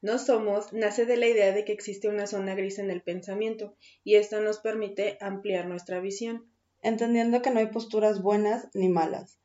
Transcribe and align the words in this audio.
no 0.00 0.18
somos 0.18 0.72
nace 0.72 1.06
de 1.06 1.16
la 1.16 1.26
idea 1.26 1.52
de 1.52 1.64
que 1.64 1.72
existe 1.72 2.08
una 2.08 2.26
zona 2.26 2.54
gris 2.54 2.78
en 2.78 2.90
el 2.90 3.02
pensamiento 3.02 3.76
y 4.04 4.14
esto 4.14 4.40
nos 4.40 4.58
permite 4.58 5.18
ampliar 5.20 5.66
nuestra 5.66 6.00
visión. 6.00 6.46
Entendiendo 6.82 7.42
que 7.42 7.50
no 7.50 7.58
hay 7.58 7.66
posturas 7.66 8.22
buenas 8.22 8.68
ni 8.74 8.88
malas, 8.88 9.38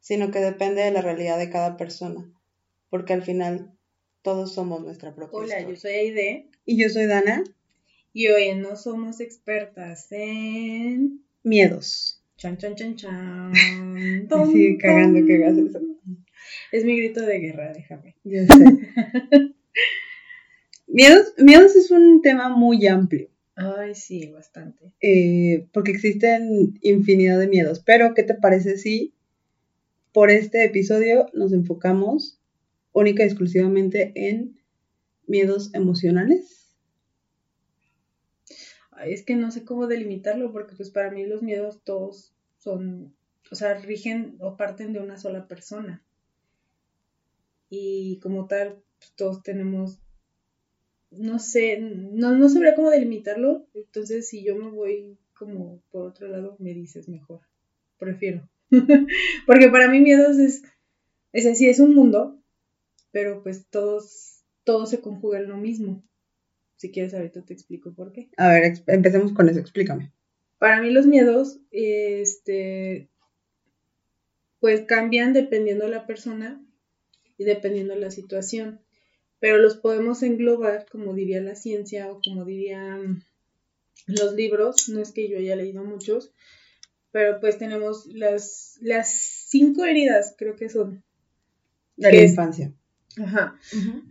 sino 0.00 0.30
que 0.30 0.40
depende 0.40 0.82
de 0.82 0.90
la 0.90 1.02
realidad 1.02 1.38
de 1.38 1.50
cada 1.50 1.76
persona, 1.76 2.28
porque 2.88 3.12
al 3.12 3.22
final 3.22 3.72
todos 4.22 4.52
somos 4.54 4.82
nuestra 4.82 5.14
propia 5.14 5.38
Hola, 5.38 5.60
yo 5.62 5.76
soy 5.76 5.92
Aide. 5.92 6.48
Y 6.66 6.82
yo 6.82 6.88
soy 6.88 7.06
Dana. 7.06 7.44
Y 8.12 8.28
hoy 8.28 8.54
no 8.56 8.76
somos 8.76 9.20
expertas 9.20 10.10
en... 10.10 11.24
Miedos. 11.44 12.22
Chan, 12.36 12.58
chan, 12.58 12.74
chan, 12.74 12.96
chan. 12.96 13.52
Me 14.28 14.46
sigue 14.46 14.78
cagando 14.78 15.24
que 15.24 15.36
hagas 15.36 15.56
eso. 15.56 15.80
Es 16.72 16.84
mi 16.84 16.96
grito 16.96 17.22
de 17.22 17.38
guerra, 17.38 17.72
déjame. 17.72 18.16
Yo 18.24 18.40
sé. 18.44 19.54
miedos, 20.92 21.32
miedos 21.38 21.76
es 21.76 21.90
un 21.90 22.22
tema 22.22 22.48
muy 22.48 22.86
amplio. 22.86 23.28
Ay, 23.56 23.94
sí, 23.94 24.30
bastante. 24.30 24.92
Eh, 25.00 25.68
porque 25.72 25.92
existen 25.92 26.78
infinidad 26.80 27.38
de 27.38 27.48
miedos. 27.48 27.80
Pero, 27.84 28.14
¿qué 28.14 28.22
te 28.22 28.34
parece 28.34 28.78
si 28.78 29.12
por 30.12 30.30
este 30.30 30.64
episodio 30.64 31.26
nos 31.34 31.52
enfocamos 31.52 32.40
única 32.92 33.22
y 33.22 33.26
exclusivamente 33.26 34.12
en 34.14 34.58
miedos 35.26 35.74
emocionales? 35.74 36.74
Ay, 38.92 39.12
es 39.12 39.22
que 39.22 39.36
no 39.36 39.50
sé 39.50 39.64
cómo 39.64 39.86
delimitarlo 39.86 40.52
porque 40.52 40.74
pues 40.74 40.90
para 40.90 41.10
mí 41.10 41.24
los 41.24 41.42
miedos 41.42 41.82
todos 41.84 42.34
son, 42.58 43.14
o 43.50 43.54
sea, 43.54 43.74
rigen 43.74 44.36
o 44.40 44.56
parten 44.56 44.92
de 44.92 45.00
una 45.00 45.18
sola 45.18 45.46
persona. 45.46 46.02
Y 47.68 48.18
como 48.20 48.46
tal, 48.46 48.82
pues, 48.98 49.12
todos 49.16 49.42
tenemos 49.42 50.00
no 51.10 51.38
sé, 51.38 51.78
no, 51.80 52.36
no 52.36 52.48
sabría 52.48 52.74
cómo 52.74 52.90
delimitarlo, 52.90 53.66
entonces 53.74 54.28
si 54.28 54.44
yo 54.44 54.56
me 54.56 54.70
voy 54.70 55.18
como 55.34 55.82
por 55.90 56.06
otro 56.06 56.28
lado, 56.28 56.56
me 56.58 56.74
dices 56.74 57.08
mejor, 57.08 57.40
prefiero. 57.98 58.48
Porque 59.46 59.68
para 59.68 59.88
mí 59.88 60.00
miedos 60.00 60.38
es, 60.38 60.62
es 61.32 61.46
así, 61.46 61.68
es 61.68 61.80
un 61.80 61.94
mundo, 61.94 62.38
pero 63.10 63.42
pues 63.42 63.66
todos, 63.68 64.42
todo 64.64 64.86
se 64.86 65.00
conjuga 65.00 65.38
en 65.38 65.48
lo 65.48 65.56
mismo. 65.56 66.04
Si 66.76 66.90
quieres 66.90 67.14
ahorita 67.14 67.42
te 67.42 67.52
explico 67.52 67.92
por 67.92 68.12
qué. 68.12 68.30
A 68.36 68.48
ver, 68.48 68.82
empecemos 68.86 69.32
con 69.32 69.48
eso, 69.48 69.58
explícame. 69.58 70.12
Para 70.58 70.80
mí 70.80 70.90
los 70.90 71.06
miedos, 71.06 71.58
este, 71.70 73.08
pues 74.60 74.82
cambian 74.82 75.32
dependiendo 75.32 75.86
de 75.86 75.90
la 75.90 76.06
persona 76.06 76.62
y 77.38 77.44
dependiendo 77.44 77.94
de 77.94 78.00
la 78.00 78.10
situación 78.10 78.80
pero 79.40 79.58
los 79.58 79.76
podemos 79.76 80.22
englobar, 80.22 80.86
como 80.90 81.14
diría 81.14 81.40
la 81.40 81.54
ciencia 81.54 82.10
o 82.10 82.20
como 82.22 82.44
dirían 82.44 83.24
los 84.06 84.34
libros, 84.34 84.88
no 84.88 85.00
es 85.00 85.12
que 85.12 85.28
yo 85.28 85.38
haya 85.38 85.56
leído 85.56 85.82
muchos, 85.82 86.32
pero 87.10 87.40
pues 87.40 87.58
tenemos 87.58 88.06
las, 88.06 88.78
las 88.80 89.10
cinco 89.48 89.84
heridas, 89.84 90.34
creo 90.38 90.56
que 90.56 90.68
son. 90.68 91.02
De 91.96 92.12
la 92.12 92.22
infancia. 92.22 92.72
Ajá, 93.18 93.58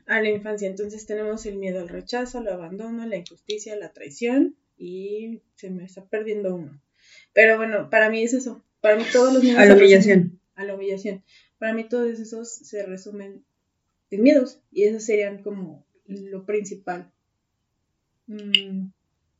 a 0.05 0.21
la 0.21 0.29
infancia. 0.29 0.67
Entonces 0.67 1.05
tenemos 1.05 1.45
el 1.45 1.55
miedo 1.55 1.79
al 1.79 1.89
rechazo, 1.89 2.39
al 2.39 2.47
abandono, 2.49 3.05
la 3.05 3.15
injusticia, 3.15 3.75
la 3.75 3.93
traición 3.93 4.57
y 4.77 5.41
se 5.55 5.69
me 5.69 5.85
está 5.85 6.05
perdiendo 6.05 6.55
uno. 6.55 6.81
Pero 7.33 7.57
bueno, 7.57 7.89
para 7.89 8.09
mí 8.09 8.21
es 8.21 8.33
eso. 8.33 8.63
Para 8.81 8.97
mí 8.97 9.03
todos 9.11 9.33
los 9.33 9.43
miedos... 9.43 9.59
A 9.59 9.65
la 9.65 9.75
humillación. 9.75 10.39
A 10.55 10.65
la 10.65 10.75
humillación. 10.75 11.23
Para 11.57 11.73
mí 11.73 11.87
todos 11.87 12.19
esos 12.19 12.49
se 12.49 12.85
resumen 12.85 13.43
miedos. 14.17 14.61
Y 14.71 14.83
esos 14.83 15.03
serían 15.03 15.43
como 15.43 15.85
lo 16.07 16.45
principal 16.45 17.11
mm, 18.27 18.87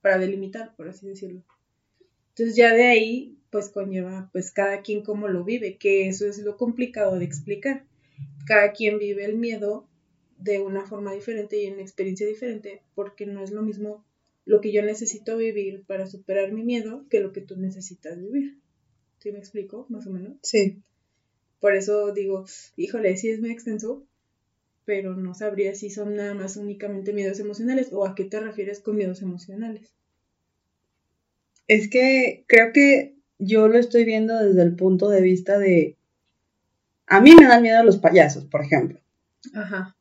para 0.02 0.20
delimitar, 0.20 0.76
por 0.76 0.88
así 0.88 1.08
decirlo. 1.08 1.44
Entonces 2.30 2.56
ya 2.56 2.74
de 2.74 2.84
ahí, 2.84 3.38
pues 3.50 3.70
conlleva, 3.70 4.30
pues 4.32 4.52
cada 4.52 4.82
quien 4.82 5.04
cómo 5.04 5.28
lo 5.28 5.44
vive, 5.44 5.78
que 5.78 6.08
eso 6.08 6.28
es 6.28 6.38
lo 6.40 6.58
complicado 6.58 7.18
de 7.18 7.26
explicar. 7.26 7.86
Cada 8.46 8.72
quien 8.72 9.00
vive 9.00 9.26
el 9.26 9.36
miedo 9.36 9.88
de 10.38 10.60
una 10.60 10.86
forma 10.86 11.14
diferente 11.14 11.62
y 11.62 11.66
en 11.66 11.74
una 11.74 11.82
experiencia 11.82 12.26
diferente, 12.26 12.82
porque 12.96 13.26
no 13.26 13.44
es 13.44 13.52
lo 13.52 13.62
mismo 13.62 14.06
lo 14.46 14.62
que 14.62 14.72
yo 14.72 14.82
necesito 14.82 15.38
vivir 15.38 15.84
para 15.86 16.08
superar 16.08 16.52
mi 16.52 16.64
miedo 16.64 17.06
que 17.10 17.20
lo 17.20 17.34
que 17.34 17.42
tú 17.42 17.58
necesitas 17.58 18.18
vivir. 18.20 18.58
¿Sí 19.20 19.32
me 19.32 19.38
explico, 19.38 19.86
más 19.90 20.08
o 20.08 20.12
menos? 20.12 20.38
Sí. 20.42 20.82
Por 21.60 21.76
eso 21.76 22.14
digo, 22.14 22.46
híjole, 22.78 23.18
sí 23.18 23.30
es 23.30 23.42
muy 23.42 23.52
extenso, 23.52 24.08
pero 24.90 25.16
no 25.16 25.36
sabría 25.36 25.76
si 25.76 25.92
son 25.92 26.16
nada 26.16 26.34
más 26.34 26.58
únicamente 26.58 27.14
miedos 27.14 27.40
emocionales 27.40 27.90
o 27.92 28.08
a 28.08 28.16
qué 28.16 28.24
te 28.24 28.40
refieres 28.40 28.80
con 28.80 28.96
miedos 28.96 29.22
emocionales. 29.22 29.94
Es 31.68 31.92
que 31.92 32.44
creo 32.48 32.74
que 32.74 33.14
yo 33.38 33.68
lo 33.68 33.78
estoy 33.78 34.04
viendo 34.04 34.36
desde 34.44 34.64
el 34.64 34.76
punto 34.76 35.08
de 35.10 35.22
vista 35.22 35.60
de... 35.60 35.96
A 37.06 37.22
mí 37.22 37.36
me 37.40 37.46
dan 37.46 37.62
miedo 37.62 37.84
los 37.84 38.00
payasos, 38.00 38.46
por 38.46 38.64
ejemplo. 38.64 39.00
Ajá. 39.54 39.96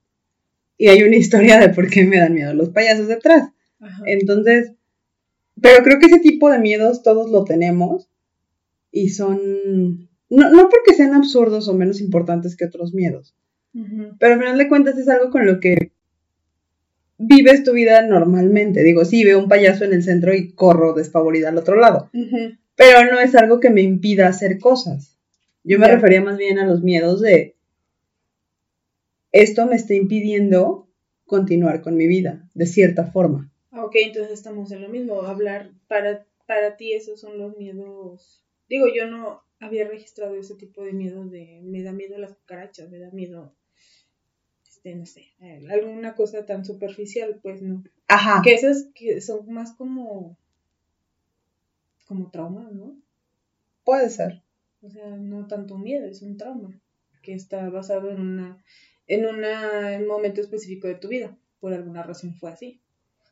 Y 0.78 0.88
hay 0.88 1.03
una 1.03 1.16
historia 1.16 1.60
de 1.60 1.69
por 1.69 1.91
qué 1.91 2.04
me 2.04 2.16
dan 2.16 2.32
miedo 2.32 2.54
los 2.54 2.71
payasos 2.71 3.09
detrás. 3.09 3.50
Ajá. 3.81 4.03
Entonces, 4.06 4.72
pero 5.60 5.84
creo 5.84 5.98
que 5.98 6.06
ese 6.06 6.21
tipo 6.21 6.48
de 6.48 6.60
miedos 6.60 7.03
todos 7.03 7.31
lo 7.31 7.44
tenemos 7.44 8.09
y 8.91 9.10
son... 9.10 10.09
No, 10.31 10.50
no 10.50 10.71
porque 10.71 10.94
sean 10.94 11.12
absurdos 11.12 11.69
o 11.69 11.75
menos 11.75 12.00
importantes 12.00 12.56
que 12.56 12.65
otros 12.65 12.94
miedos, 12.94 13.34
pero 14.19 14.34
al 14.34 14.41
final 14.41 14.59
de 14.59 14.69
cuentas 14.69 14.99
es 14.99 15.09
algo 15.09 15.31
con 15.31 15.47
lo 15.47 15.61
que 15.61 15.93
vives 17.19 17.65
tu 17.65 17.73
vida 17.73 18.03
normalmente. 18.03 18.83
Digo, 18.83 19.05
sí, 19.05 19.25
veo 19.25 19.39
un 19.39 19.49
payaso 19.49 19.84
en 19.84 19.93
el 19.93 20.03
centro 20.03 20.34
y 20.34 20.53
corro 20.53 20.95
despavorida 20.95 21.49
al 21.49 21.59
otro 21.59 21.77
lado. 21.77 22.11
Pero 22.12 23.11
no 23.11 23.21
es 23.21 23.34
algo 23.34 23.61
que 23.61 23.71
me 23.71 23.83
impida 23.83 24.28
hacer 24.28 24.59
cosas. 24.59 25.19
Yo 25.65 25.78
me 25.78 25.89
refería 25.89 26.23
más 26.23 26.39
bien 26.39 26.59
a 26.59 26.67
los 26.67 26.83
miedos 26.83 27.21
de 27.21 27.57
esto 29.33 29.67
me 29.67 29.77
está 29.77 29.95
impidiendo 29.95 30.89
continuar 31.27 31.83
con 31.83 31.97
mi 31.97 32.07
vida, 32.07 32.49
de 32.55 32.67
cierta 32.67 33.05
forma. 33.05 33.53
Ok, 33.73 33.97
entonces 33.97 34.33
estamos 34.33 34.73
en 34.73 34.83
lo 34.83 34.89
mismo. 34.89 35.23
Hablar, 35.23 35.71
para, 35.87 36.27
para 36.47 36.77
ti 36.77 36.95
esos 36.95 37.21
son 37.21 37.39
los 37.39 37.57
miedos. 37.59 38.43
Digo, 38.69 38.87
yo 38.95 39.07
no 39.07 39.43
había 39.61 39.89
registrado 39.89 40.37
ese 40.37 40.55
tipo 40.55 40.83
de 40.83 40.93
miedos 40.93 41.31
de 41.31 41.61
me 41.63 41.83
da 41.83 41.93
miedo 41.93 42.19
las 42.19 42.35
cucarachas, 42.35 42.91
me 42.91 42.99
da 42.99 43.11
miedo 43.11 43.55
este, 44.79 44.95
no 44.95 45.07
sé, 45.07 45.27
eh, 45.41 45.67
alguna 45.71 46.15
cosa 46.15 46.47
tan 46.47 46.65
superficial, 46.65 47.41
pues 47.43 47.63
no. 47.63 47.83
Ajá. 48.07 48.43
Que 48.45 48.55
esas 48.55 48.89
que 48.95 49.21
son 49.21 49.51
más 49.53 49.73
como, 49.73 50.37
como 52.07 52.31
trauma, 52.31 52.71
¿no? 52.73 52.97
Puede 53.85 54.09
ser. 54.11 54.43
O 54.83 54.89
sea, 54.91 55.09
no 55.17 55.49
tanto 55.49 55.77
miedo, 55.79 56.07
es 56.07 56.23
un 56.23 56.37
trauma 56.37 56.81
que 57.23 57.35
está 57.35 57.69
basado 57.71 58.11
en 58.11 58.21
una, 58.21 58.63
en 59.09 59.27
un 59.27 60.07
momento 60.07 60.41
específico 60.41 60.87
de 60.87 60.95
tu 60.95 61.09
vida. 61.09 61.37
Por 61.59 61.73
alguna 61.73 62.05
razón 62.05 62.37
fue 62.37 62.51
así. 62.51 62.81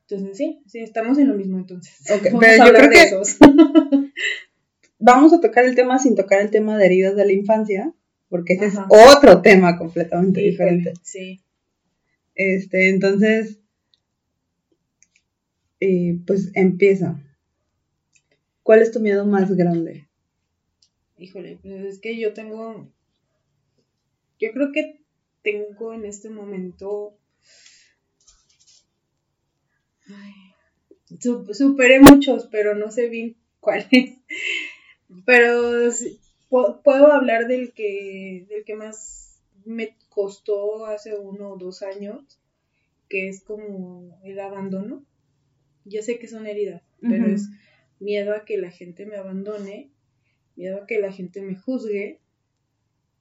Entonces, 0.09 0.37
sí, 0.37 0.63
sí, 0.67 0.81
estamos 0.81 1.17
en 1.19 1.29
lo 1.29 1.35
mismo 1.35 1.59
entonces. 1.59 1.95
pero 2.41 2.67
yo 2.67 2.73
creo 2.75 2.91
que 2.91 4.13
vamos 4.99 5.33
a 5.33 5.41
tocar 5.41 5.65
el 5.65 5.75
tema 5.75 5.99
sin 5.99 6.15
tocar 6.15 6.41
el 6.41 6.51
tema 6.51 6.77
de 6.77 6.87
heridas 6.87 7.17
de 7.17 7.27
la 7.27 7.33
infancia, 7.33 7.93
porque 8.29 8.55
ese 8.55 8.67
es 8.67 8.75
otro 8.89 9.43
tema 9.43 9.79
completamente 9.79 10.41
diferente. 10.41 10.95
Sí. 11.03 11.41
Este, 12.35 12.91
entonces, 12.91 13.59
eh, 15.81 16.19
pues 16.27 16.51
empieza. 16.55 17.23
¿Cuál 18.63 18.83
es 18.83 18.91
tu 18.91 19.01
miedo 19.01 19.25
más 19.27 19.53
grande? 19.53 20.09
Híjole, 21.19 21.59
pues 21.63 21.85
es 21.85 21.99
que 21.99 22.19
yo 22.19 22.35
tengo, 22.35 22.91
yo 24.39 24.53
creo 24.53 24.73
que 24.73 25.01
tengo 25.43 25.95
en 25.95 26.05
este 26.05 26.29
momento, 26.29 27.17
ay, 30.09 30.33
superé 31.53 32.01
muchos, 32.01 32.49
pero 32.49 32.75
no 32.75 32.91
sé 32.91 33.09
bien 33.09 33.37
cuáles. 33.61 33.89
Pero 35.25 35.91
puedo 36.49 37.13
hablar 37.13 37.47
del 37.47 37.73
que, 37.73 38.47
del 38.49 38.65
que 38.65 38.75
más 38.75 39.41
me 39.65 39.97
costó 40.09 40.87
hace 40.87 41.17
uno 41.17 41.51
o 41.51 41.57
dos 41.57 41.83
años, 41.83 42.41
que 43.09 43.29
es 43.29 43.43
como 43.43 44.19
el 44.25 44.39
abandono. 44.41 45.05
Yo 45.85 46.03
sé 46.03 46.19
que 46.19 46.29
son 46.29 46.47
heridas, 46.47 46.83
pero 47.01 47.27
es 47.27 47.49
miedo 48.01 48.35
a 48.35 48.45
que 48.45 48.59
la 48.59 48.71
gente 48.71 49.07
me 49.07 49.17
abandone, 49.17 49.91
miedo 50.57 50.83
a 50.83 50.87
que 50.87 51.01
la 51.01 51.13
gente 51.13 51.41
me 51.43 51.55
juzgue 51.55 52.21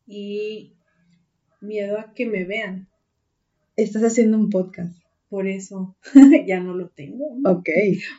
y 0.07 0.73
miedo 1.61 1.99
a 1.99 2.13
que 2.13 2.25
me 2.25 2.45
vean. 2.45 2.87
Estás 3.75 4.03
haciendo 4.03 4.37
un 4.37 4.49
podcast. 4.49 5.04
Por 5.29 5.47
eso 5.47 5.95
ya 6.47 6.59
no 6.59 6.75
lo 6.75 6.89
tengo. 6.89 7.25
Ok. 7.45 7.69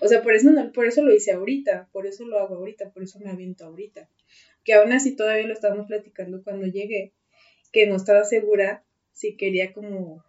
O 0.03 0.09
sea, 0.09 0.23
por 0.23 0.35
eso, 0.35 0.51
no, 0.51 0.73
por 0.73 0.87
eso 0.87 1.03
lo 1.03 1.15
hice 1.15 1.33
ahorita, 1.33 1.89
por 1.93 2.07
eso 2.07 2.27
lo 2.27 2.39
hago 2.39 2.57
ahorita, 2.57 2.91
por 2.91 3.03
eso 3.03 3.21
me 3.21 3.31
aviento 3.31 3.65
ahorita 3.65 4.09
que 4.67 4.75
aún 4.75 4.93
así 4.93 5.15
todavía 5.15 5.47
lo 5.47 5.55
estábamos 5.55 5.87
platicando 5.87 6.43
cuando 6.43 6.67
llegué, 6.67 7.13
que 7.73 7.87
no 7.87 7.95
estaba 7.95 8.25
segura 8.25 8.85
si 9.13 9.37
quería 9.37 9.73
como, 9.73 10.25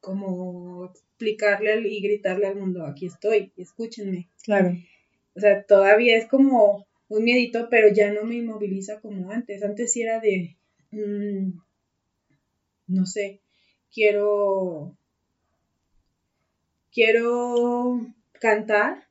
como 0.00 0.84
explicarle 0.84 1.88
y 1.88 2.00
gritarle 2.00 2.46
al 2.46 2.56
mundo, 2.56 2.86
aquí 2.86 3.06
estoy, 3.06 3.52
escúchenme. 3.56 4.30
Claro. 4.44 4.76
O 5.34 5.40
sea, 5.40 5.64
todavía 5.64 6.16
es 6.16 6.26
como 6.28 6.86
un 7.08 7.24
miedito, 7.24 7.68
pero 7.68 7.88
ya 7.92 8.12
no 8.12 8.22
me 8.22 8.36
inmoviliza 8.36 9.00
como 9.00 9.32
antes. 9.32 9.64
Antes 9.64 9.92
sí 9.92 10.02
era 10.02 10.20
de, 10.20 10.56
mm, 10.92 11.58
no 12.86 13.04
sé, 13.04 13.40
quiero, 13.92 14.96
quiero 16.92 18.00
cantar, 18.40 19.08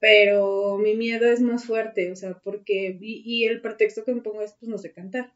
pero 0.00 0.78
mi 0.78 0.94
miedo 0.94 1.26
es 1.26 1.40
más 1.40 1.64
fuerte, 1.64 2.12
o 2.12 2.16
sea, 2.16 2.38
porque, 2.44 2.96
y, 3.00 3.44
el 3.44 3.60
pretexto 3.60 4.04
que 4.04 4.14
me 4.14 4.20
pongo 4.20 4.42
es, 4.42 4.54
pues 4.58 4.68
no 4.68 4.78
sé 4.78 4.92
cantar, 4.92 5.32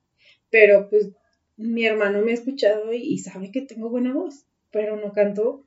pero 0.50 0.88
pues 0.88 1.10
mi 1.56 1.84
hermano 1.84 2.22
me 2.22 2.30
ha 2.30 2.34
escuchado 2.34 2.92
y, 2.92 3.18
sabe 3.18 3.50
que 3.50 3.62
tengo 3.62 3.90
buena 3.90 4.14
voz, 4.14 4.46
pero 4.70 4.96
no 4.96 5.12
canto 5.12 5.64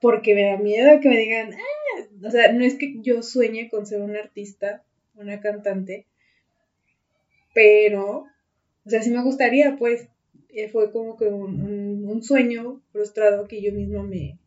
porque 0.00 0.34
me 0.34 0.46
da 0.46 0.56
miedo 0.56 1.00
que 1.00 1.08
me 1.08 1.18
digan, 1.18 1.52
ah", 1.52 2.26
o 2.26 2.30
sea, 2.30 2.52
no 2.52 2.64
es 2.64 2.74
que 2.74 2.94
yo 3.02 3.22
sueñe 3.22 3.68
con 3.70 3.86
ser 3.86 4.00
un 4.00 4.16
artista, 4.16 4.84
una 5.14 5.40
cantante, 5.40 6.06
pero, 7.54 8.26
o 8.84 8.90
sea, 8.90 9.02
sí 9.02 9.10
me 9.10 9.22
gustaría, 9.22 9.76
pues, 9.76 10.08
eh, 10.48 10.68
fue 10.68 10.92
como 10.92 11.16
que 11.16 11.26
un, 11.26 12.22
sueño 12.22 12.80
frustrado 12.92 13.48
que 13.48 13.60
yo 13.62 13.72
misma 13.72 14.02
me, 14.04 14.38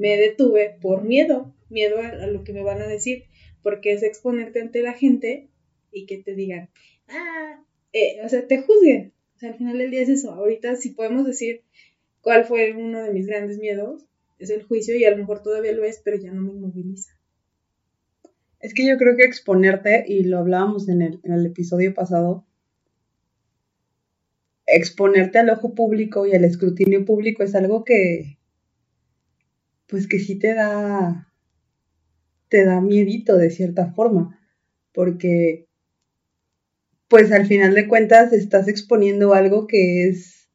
me 0.00 0.16
detuve 0.16 0.78
por 0.80 1.04
miedo, 1.04 1.54
miedo 1.68 1.98
a, 1.98 2.26
lo 2.26 2.42
que 2.42 2.54
me 2.54 2.62
van 2.62 2.80
a 2.80 2.86
decir, 2.86 3.24
porque 3.62 3.92
es 3.92 4.02
exponerte 4.02 4.62
ante 4.62 4.80
la 4.80 4.94
gente 4.94 5.50
y 5.92 6.06
que 6.06 6.16
te 6.16 6.34
digan, 6.34 6.70
ah, 7.08 7.62
eh, 7.92 8.16
o 8.24 8.28
sea, 8.30 8.46
te 8.46 8.62
juzguen. 8.62 9.12
O 9.36 9.38
sea, 9.38 9.50
al 9.50 9.58
final 9.58 9.76
del 9.76 9.90
día 9.90 10.00
es 10.00 10.08
eso. 10.08 10.32
Ahorita, 10.32 10.76
si 10.76 10.90
podemos 10.90 11.26
decir 11.26 11.64
cuál 12.22 12.46
fue 12.46 12.72
uno 12.72 13.02
de 13.02 13.12
mis 13.12 13.26
grandes 13.26 13.58
miedos, 13.58 14.06
es 14.38 14.48
el 14.48 14.62
juicio 14.62 14.96
y 14.96 15.04
a 15.04 15.10
lo 15.10 15.18
mejor 15.18 15.42
todavía 15.42 15.72
lo 15.72 15.84
es, 15.84 16.00
pero 16.02 16.16
ya 16.16 16.32
no 16.32 16.40
me 16.40 16.52
inmoviliza. 16.52 17.10
Es 18.58 18.72
que 18.72 18.86
yo 18.86 18.96
creo 18.96 19.18
que 19.18 19.24
exponerte, 19.24 20.04
y 20.08 20.24
lo 20.24 20.38
hablábamos 20.38 20.88
en 20.88 21.02
el, 21.02 21.20
en 21.24 21.32
el 21.32 21.44
episodio 21.44 21.92
pasado, 21.92 22.46
exponerte 24.64 25.38
al 25.38 25.50
ojo 25.50 25.74
público 25.74 26.26
y 26.26 26.34
al 26.34 26.44
escrutinio 26.44 27.04
público 27.04 27.42
es 27.42 27.54
algo 27.54 27.84
que, 27.84 28.39
pues 29.90 30.06
que 30.06 30.20
sí 30.20 30.38
te 30.38 30.54
da, 30.54 31.28
te 32.48 32.64
da 32.64 32.80
miedito 32.80 33.36
de 33.36 33.50
cierta 33.50 33.92
forma, 33.92 34.40
porque 34.94 35.66
pues 37.08 37.32
al 37.32 37.46
final 37.46 37.74
de 37.74 37.88
cuentas 37.88 38.32
estás 38.32 38.68
exponiendo 38.68 39.34
algo 39.34 39.66
que 39.66 40.08
es 40.08 40.48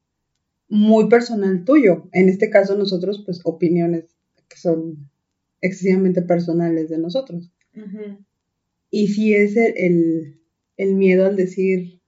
muy 0.70 1.10
personal 1.10 1.66
tuyo. 1.66 2.08
En 2.14 2.30
este 2.30 2.50
caso 2.50 2.78
nosotros, 2.78 3.24
pues 3.26 3.42
opiniones 3.44 4.16
que 4.48 4.58
son 4.58 5.10
excesivamente 5.60 6.22
personales 6.22 6.90
de 6.90 6.98
nosotros. 6.98 7.52
Y 8.90 9.08
si 9.10 9.34
es 9.34 9.58
el, 9.58 10.40
el, 10.78 10.96
miedo 10.96 11.26
al 11.26 11.36
decir, 11.36 12.00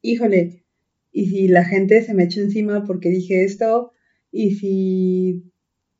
híjole, 0.00 0.64
y 1.12 1.26
si 1.26 1.46
la 1.46 1.64
gente 1.64 2.02
se 2.02 2.14
me 2.14 2.24
echa 2.24 2.40
encima 2.40 2.84
porque 2.84 3.10
dije 3.10 3.44
esto, 3.44 3.92
y 4.32 4.56
si 4.56 5.51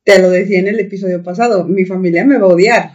te 0.03 0.19
lo 0.19 0.29
decía 0.29 0.59
en 0.59 0.67
el 0.67 0.79
episodio 0.79 1.23
pasado, 1.23 1.63
mi 1.65 1.85
familia 1.85 2.25
me 2.25 2.37
va 2.37 2.47
a 2.47 2.53
odiar. 2.53 2.91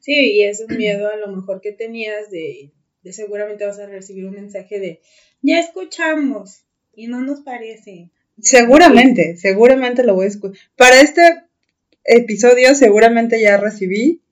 Sí, 0.00 0.32
y 0.34 0.44
es 0.44 0.60
un 0.60 0.76
miedo 0.76 1.08
a 1.08 1.16
lo 1.16 1.34
mejor 1.34 1.60
que 1.60 1.72
tenías 1.72 2.30
de, 2.30 2.70
de 3.02 3.12
seguramente 3.12 3.66
vas 3.66 3.78
a 3.78 3.86
recibir 3.86 4.26
un 4.26 4.34
mensaje 4.34 4.78
de, 4.78 5.00
ya 5.42 5.58
escuchamos 5.60 6.62
y 6.94 7.08
no 7.08 7.20
nos 7.22 7.40
parece. 7.40 8.10
Seguramente, 8.40 9.36
seguramente 9.36 10.04
lo 10.04 10.14
voy 10.14 10.26
a 10.26 10.28
escuchar. 10.28 10.60
Para 10.76 11.00
este 11.00 11.22
episodio 12.04 12.74
seguramente 12.74 13.40
ya 13.40 13.56
recibí 13.56 14.22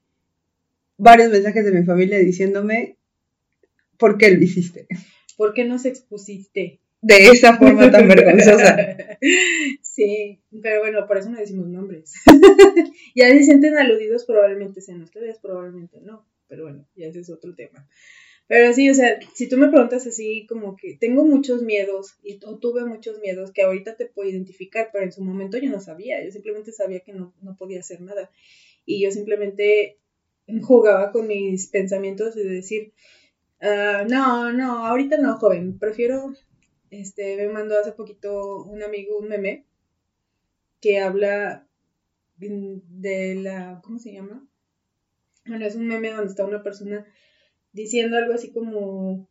varios 0.97 1.31
mensajes 1.31 1.65
de 1.65 1.73
mi 1.73 1.85
familia 1.85 2.19
diciéndome, 2.19 2.97
¿por 3.99 4.19
qué 4.19 4.31
lo 4.31 4.43
hiciste? 4.43 4.87
¿Por 5.37 5.55
qué 5.55 5.65
nos 5.65 5.85
expusiste? 5.85 6.81
De 7.07 7.17
esa 7.27 7.59
forma 7.59 7.91
tan 7.91 8.09
vergonzosa. 8.15 8.97
Sí, 9.83 10.41
pero 10.63 10.81
bueno, 10.81 11.07
por 11.07 11.19
eso 11.19 11.29
no 11.29 11.39
decimos 11.39 11.69
nombres. 11.69 12.15
ya 13.15 13.29
se 13.29 13.45
sienten 13.45 13.77
aludidos, 13.77 14.25
probablemente 14.25 14.81
sean 14.81 15.03
ustedes, 15.03 15.39
probablemente 15.39 16.01
no. 16.01 16.27
Pero 16.49 16.63
bueno, 16.63 16.89
ya 16.97 17.09
ese 17.09 17.21
es 17.21 17.29
otro 17.29 17.55
tema. 17.55 17.87
Pero 18.47 18.73
sí, 18.73 18.89
o 18.89 18.95
sea, 18.95 19.19
si 19.35 19.51
tú 19.51 19.59
me 19.59 19.69
preguntas 19.69 20.07
así, 20.07 20.47
como 20.47 20.77
que 20.77 20.97
tengo 20.99 21.27
muchos 21.27 21.63
miedos, 21.63 22.17
y 22.23 22.41
o 22.45 22.59
tuve 22.59 22.87
muchos 22.87 23.19
miedos 23.21 23.53
que 23.53 23.63
ahorita 23.63 23.97
te 23.97 24.07
puedo 24.07 24.31
identificar, 24.31 24.89
pero 24.91 25.05
en 25.05 25.13
su 25.13 25.23
momento 25.23 25.59
yo 25.59 25.71
no 25.71 25.81
sabía, 25.81 26.25
yo 26.25 26.31
simplemente 26.31 26.73
sabía 26.73 27.01
que 27.01 27.13
no, 27.13 27.35
no 27.43 27.55
podía 27.57 27.81
hacer 27.81 28.01
nada. 28.01 28.31
Y 28.87 29.03
yo 29.03 29.11
simplemente 29.11 29.99
jugaba 30.63 31.13
con 31.13 31.27
mis 31.27 31.69
pensamientos 31.69 32.35
de 32.35 32.45
decir, 32.45 32.95
uh, 33.61 34.09
no, 34.09 34.53
no, 34.53 34.87
ahorita 34.87 35.19
no, 35.19 35.37
joven, 35.37 35.79
prefiero, 35.79 36.35
este, 37.01 37.37
me 37.37 37.49
mandó 37.49 37.79
hace 37.79 37.93
poquito 37.93 38.63
un 38.65 38.83
amigo 38.83 39.19
un 39.19 39.29
meme 39.29 39.65
que 40.81 41.01
habla 41.01 41.67
de 42.37 43.37
la, 43.37 43.81
¿cómo 43.83 43.99
se 43.99 44.13
llama? 44.13 44.47
Bueno, 45.47 45.67
es 45.67 45.75
un 45.77 45.87
meme 45.87 46.11
donde 46.11 46.31
está 46.31 46.45
una 46.45 46.63
persona 46.63 47.07
diciendo 47.73 48.17
algo 48.17 48.35
así 48.35 48.51
como, 48.51 49.29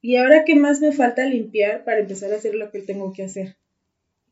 ¿y 0.00 0.16
ahora 0.16 0.44
qué 0.44 0.54
más 0.54 0.80
me 0.80 0.92
falta 0.92 1.24
limpiar 1.24 1.84
para 1.84 2.00
empezar 2.00 2.32
a 2.32 2.36
hacer 2.36 2.54
lo 2.54 2.70
que 2.70 2.80
tengo 2.80 3.12
que 3.12 3.24
hacer? 3.24 3.56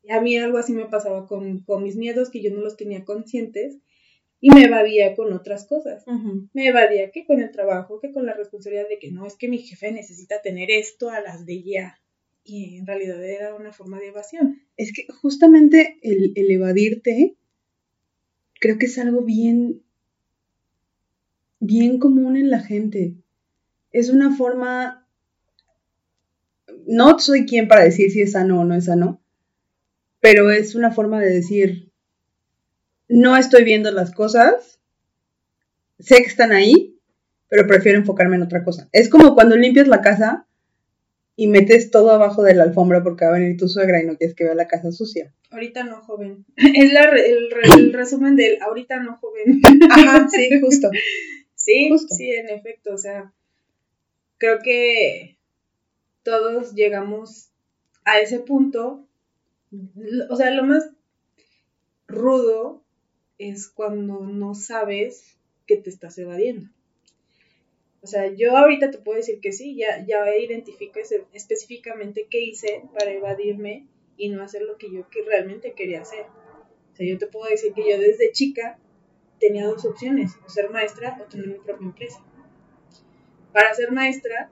A 0.09 0.21
mí 0.21 0.37
algo 0.37 0.57
así 0.57 0.73
me 0.73 0.85
pasaba 0.85 1.27
con, 1.27 1.63
mis 1.83 1.95
miedos, 1.95 2.29
que 2.29 2.41
yo 2.41 2.51
no 2.51 2.61
los 2.61 2.77
tenía 2.77 3.05
conscientes 3.05 3.77
y 4.41 4.51
me 4.51 4.63
evadía 4.63 5.15
con 5.15 5.33
otras 5.33 5.67
cosas. 5.67 6.03
Me 6.53 6.67
evadía 6.67 7.11
que 7.11 7.25
con 7.25 7.41
el 7.41 7.51
trabajo, 7.51 7.99
que 7.99 8.11
con 8.11 8.25
la 8.25 8.33
responsabilidad 8.33 8.87
de 8.87 8.99
que 8.99 9.11
no, 9.11 9.25
es 9.25 9.35
que 9.35 9.49
mi 9.49 9.59
jefe 9.59 9.91
necesita 9.91 10.41
tener 10.41 10.71
esto 10.71 11.09
a 11.09 11.21
las 11.21 11.45
de 11.45 11.61
ya. 11.63 11.99
Y 12.43 12.77
en 12.77 12.87
realidad 12.87 13.23
era 13.23 13.53
una 13.53 13.73
forma 13.73 13.99
de 13.99 14.07
evasión. 14.07 14.61
Es 14.77 14.93
que 14.93 15.05
justamente 15.11 15.99
el, 16.01 16.31
el 16.35 16.51
evadirte 16.51 17.35
creo 18.59 18.77
que 18.77 18.85
es 18.85 18.97
algo 18.97 19.21
bien 19.21 19.83
bien 21.59 21.99
común 21.99 22.37
en 22.37 22.49
la 22.49 22.59
gente. 22.59 23.15
Es 23.91 24.09
una 24.09 24.35
forma, 24.35 25.07
no 26.87 27.19
soy 27.19 27.45
quien 27.45 27.67
para 27.67 27.83
decir 27.83 28.11
si 28.11 28.21
es 28.21 28.31
sano 28.31 28.61
o 28.61 28.63
no 28.63 28.75
es 28.75 28.85
sano, 28.85 29.21
pero 30.19 30.51
es 30.51 30.75
una 30.75 30.91
forma 30.91 31.19
de 31.19 31.33
decir, 31.33 31.88
no 33.09 33.35
estoy 33.35 33.63
viendo 33.63 33.91
las 33.91 34.11
cosas, 34.11 34.79
sé 35.99 36.17
que 36.17 36.29
están 36.29 36.51
ahí, 36.51 36.95
pero 37.49 37.67
prefiero 37.67 37.97
enfocarme 37.97 38.37
en 38.37 38.43
otra 38.43 38.63
cosa. 38.63 38.87
Es 38.91 39.09
como 39.09 39.33
cuando 39.33 39.57
limpias 39.57 39.87
la 39.87 40.01
casa 40.01 40.45
y 41.35 41.47
metes 41.47 41.89
todo 41.89 42.11
abajo 42.11 42.43
de 42.43 42.53
la 42.53 42.63
alfombra 42.63 43.03
porque 43.03 43.25
va 43.25 43.31
a 43.31 43.39
venir 43.39 43.57
tu 43.57 43.67
suegra 43.67 44.01
y 44.01 44.05
no 44.05 44.15
quieres 44.15 44.35
que 44.35 44.43
vea 44.43 44.55
la 44.55 44.67
casa 44.67 44.91
sucia. 44.91 45.33
Ahorita 45.49 45.83
no, 45.83 46.01
joven. 46.01 46.45
Es 46.57 46.93
la, 46.93 47.09
el, 47.09 47.49
el, 47.63 47.93
resumen 47.93 48.35
del 48.35 48.61
ahorita 48.61 48.99
no, 49.01 49.17
joven. 49.17 49.59
Ajá, 49.91 50.27
sí, 50.29 50.49
justo. 50.61 50.89
Sí, 51.55 51.91
sí, 52.07 52.31
en 52.31 52.49
efecto, 52.49 52.93
o 52.93 52.97
sea, 52.97 53.33
creo 54.37 54.59
que 54.63 55.37
todos 56.23 56.73
llegamos 56.73 57.49
a 58.05 58.19
ese 58.21 58.39
punto. 58.39 59.05
O 60.29 60.35
sea, 60.37 60.51
lo 60.51 60.63
más 60.63 60.89
rudo 62.07 62.81
es 63.39 63.67
cuando 63.67 64.19
no 64.19 64.53
sabes 64.53 65.39
que 65.65 65.77
te 65.77 65.89
estás 65.89 66.17
evadiendo. 66.19 66.69
O 68.01 68.07
sea, 68.07 68.31
yo 68.33 68.55
ahorita 68.55 68.91
te 68.91 68.99
puedo 68.99 69.17
decir 69.17 69.39
que 69.41 69.51
sí, 69.51 69.75
ya, 69.75 70.05
ya 70.05 70.35
identifico 70.37 70.99
específicamente 71.33 72.27
qué 72.29 72.41
hice 72.41 72.83
para 72.93 73.11
evadirme 73.11 73.87
y 74.15 74.29
no 74.29 74.43
hacer 74.43 74.61
lo 74.61 74.77
que 74.77 74.91
yo 74.91 75.09
que 75.09 75.23
realmente 75.23 75.73
quería 75.73 76.01
hacer. 76.01 76.25
O 76.93 76.95
sea, 76.95 77.07
yo 77.07 77.17
te 77.17 77.27
puedo 77.27 77.49
decir 77.49 77.73
que 77.73 77.89
yo 77.89 77.97
desde 77.99 78.31
chica 78.31 78.77
tenía 79.39 79.65
dos 79.65 79.85
opciones, 79.85 80.33
o 80.45 80.49
ser 80.49 80.69
maestra 80.69 81.17
o 81.21 81.25
tener 81.25 81.47
mi 81.47 81.55
propia 81.55 81.87
empresa. 81.87 82.23
Para 83.53 83.73
ser 83.73 83.91
maestra, 83.91 84.51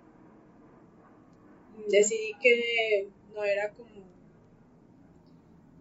decidí 1.89 2.33
que 2.41 3.09
no 3.33 3.43
era 3.43 3.71
como, 3.71 4.07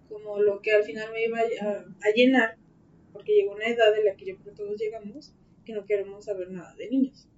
como 0.09 0.39
lo 0.41 0.61
que 0.61 0.73
al 0.73 0.85
final 0.85 1.13
me 1.13 1.25
iba 1.25 1.39
a, 1.39 2.11
llenar, 2.15 2.57
porque 3.16 3.32
llegó 3.32 3.52
una 3.52 3.66
edad 3.66 3.96
en 3.96 4.04
la 4.04 4.14
que 4.16 4.26
yo 4.26 4.37
creo 4.37 4.54
que 4.54 4.62
todos 4.62 4.78
llegamos 4.78 5.35
que 5.64 5.73
no 5.73 5.85
queremos 5.85 6.25
saber 6.25 6.50
nada 6.50 6.75
de 6.76 6.88
niños. 6.88 7.28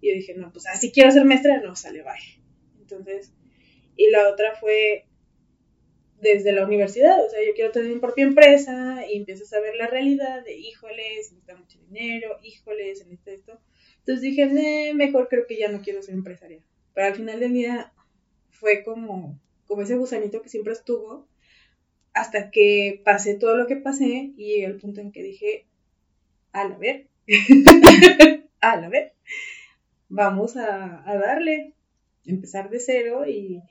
Y 0.00 0.10
yo 0.10 0.14
dije, 0.14 0.34
no, 0.34 0.52
pues 0.52 0.66
así 0.66 0.92
quiero 0.92 1.10
ser 1.10 1.24
maestra, 1.24 1.60
no, 1.60 1.74
sale, 1.74 2.02
bye. 2.02 2.40
Entonces, 2.80 3.32
y 3.96 4.10
la 4.10 4.28
otra 4.28 4.54
fue 4.54 5.06
desde 6.20 6.52
la 6.52 6.64
universidad, 6.64 7.24
o 7.24 7.28
sea, 7.28 7.44
yo 7.44 7.52
quiero 7.54 7.70
tener 7.72 7.92
mi 7.92 8.00
propia 8.00 8.24
empresa 8.24 9.04
y 9.08 9.16
empiezas 9.16 9.52
a 9.52 9.60
ver 9.60 9.74
la 9.76 9.86
realidad 9.86 10.44
de, 10.44 10.56
híjoles, 10.56 11.32
necesita 11.32 11.56
mucho 11.56 11.78
dinero, 11.80 12.38
híjoles, 12.42 13.00
necesita 13.06 13.32
esto. 13.32 13.60
Entonces 13.98 14.22
dije, 14.22 14.94
mejor 14.94 15.28
creo 15.28 15.46
que 15.46 15.58
ya 15.58 15.68
no 15.68 15.82
quiero 15.82 16.02
ser 16.02 16.14
empresaria. 16.14 16.62
Pero 16.94 17.06
al 17.08 17.14
final 17.14 17.40
del 17.40 17.52
día 17.52 17.92
fue 18.50 18.82
como, 18.82 19.40
como 19.66 19.82
ese 19.82 19.96
gusanito 19.96 20.42
que 20.42 20.48
siempre 20.48 20.72
estuvo, 20.72 21.28
hasta 22.18 22.50
que 22.50 23.00
pasé 23.04 23.34
todo 23.34 23.56
lo 23.56 23.66
que 23.66 23.76
pasé 23.76 24.32
y 24.36 24.46
llegué 24.46 24.66
al 24.66 24.76
punto 24.76 25.00
en 25.00 25.12
que 25.12 25.22
dije, 25.22 25.66
a 26.52 26.68
la 26.68 26.76
ver, 26.76 27.06
a 28.60 28.76
la 28.76 28.88
ver, 28.88 29.12
vamos 30.08 30.56
a, 30.56 31.04
darle, 31.06 31.74
empezar 32.26 32.70
de 32.70 32.80
cero 32.80 33.26
y, 33.26 33.62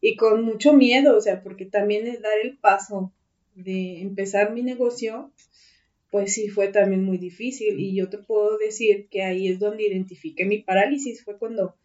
y 0.00 0.16
con 0.16 0.42
mucho 0.42 0.72
miedo, 0.72 1.16
o 1.16 1.20
sea, 1.20 1.42
porque 1.42 1.66
también 1.66 2.06
es 2.06 2.22
dar 2.22 2.38
el 2.42 2.56
paso 2.56 3.12
de 3.54 4.00
empezar 4.00 4.52
mi 4.52 4.62
negocio, 4.62 5.30
pues 6.10 6.34
sí 6.34 6.48
fue 6.48 6.68
también 6.68 7.04
muy 7.04 7.18
difícil 7.18 7.78
y 7.78 7.94
yo 7.94 8.08
te 8.08 8.18
puedo 8.18 8.56
decir 8.58 9.08
que 9.10 9.22
ahí 9.22 9.48
es 9.48 9.58
donde 9.58 9.86
identifiqué 9.86 10.44
mi 10.44 10.58
parálisis, 10.58 11.24
fue 11.24 11.38
cuando 11.38 11.76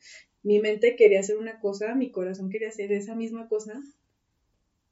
mi 0.43 0.59
mente 0.59 0.95
quería 0.95 1.19
hacer 1.19 1.37
una 1.37 1.59
cosa, 1.59 1.95
mi 1.95 2.11
corazón 2.11 2.49
quería 2.49 2.69
hacer 2.69 2.91
esa 2.93 3.15
misma 3.15 3.49
cosa, 3.49 3.81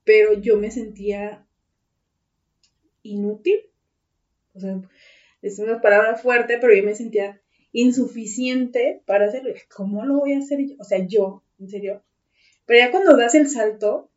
pero 0.05 0.33
yo 0.33 0.57
me 0.57 0.71
sentía 0.71 1.45
inútil. 3.03 3.59
O 4.53 4.59
sea, 4.59 4.81
es 5.41 5.59
una 5.59 5.81
palabra 5.81 6.15
fuerte, 6.15 6.57
pero 6.59 6.73
yo 6.73 6.83
me 6.83 6.95
sentía 6.95 7.41
insuficiente 7.73 9.01
para 9.05 9.25
hacerlo. 9.25 9.53
¿Cómo 9.75 10.05
lo 10.05 10.19
voy 10.19 10.33
a 10.33 10.39
hacer 10.39 10.59
yo? 10.65 10.75
O 10.79 10.85
sea, 10.85 11.05
yo, 11.05 11.43
en 11.59 11.69
serio. 11.69 12.03
Pero 12.65 12.79
ya 12.79 12.91
cuando 12.91 13.17
das 13.17 13.35
el 13.35 13.49
salto, 13.49 14.09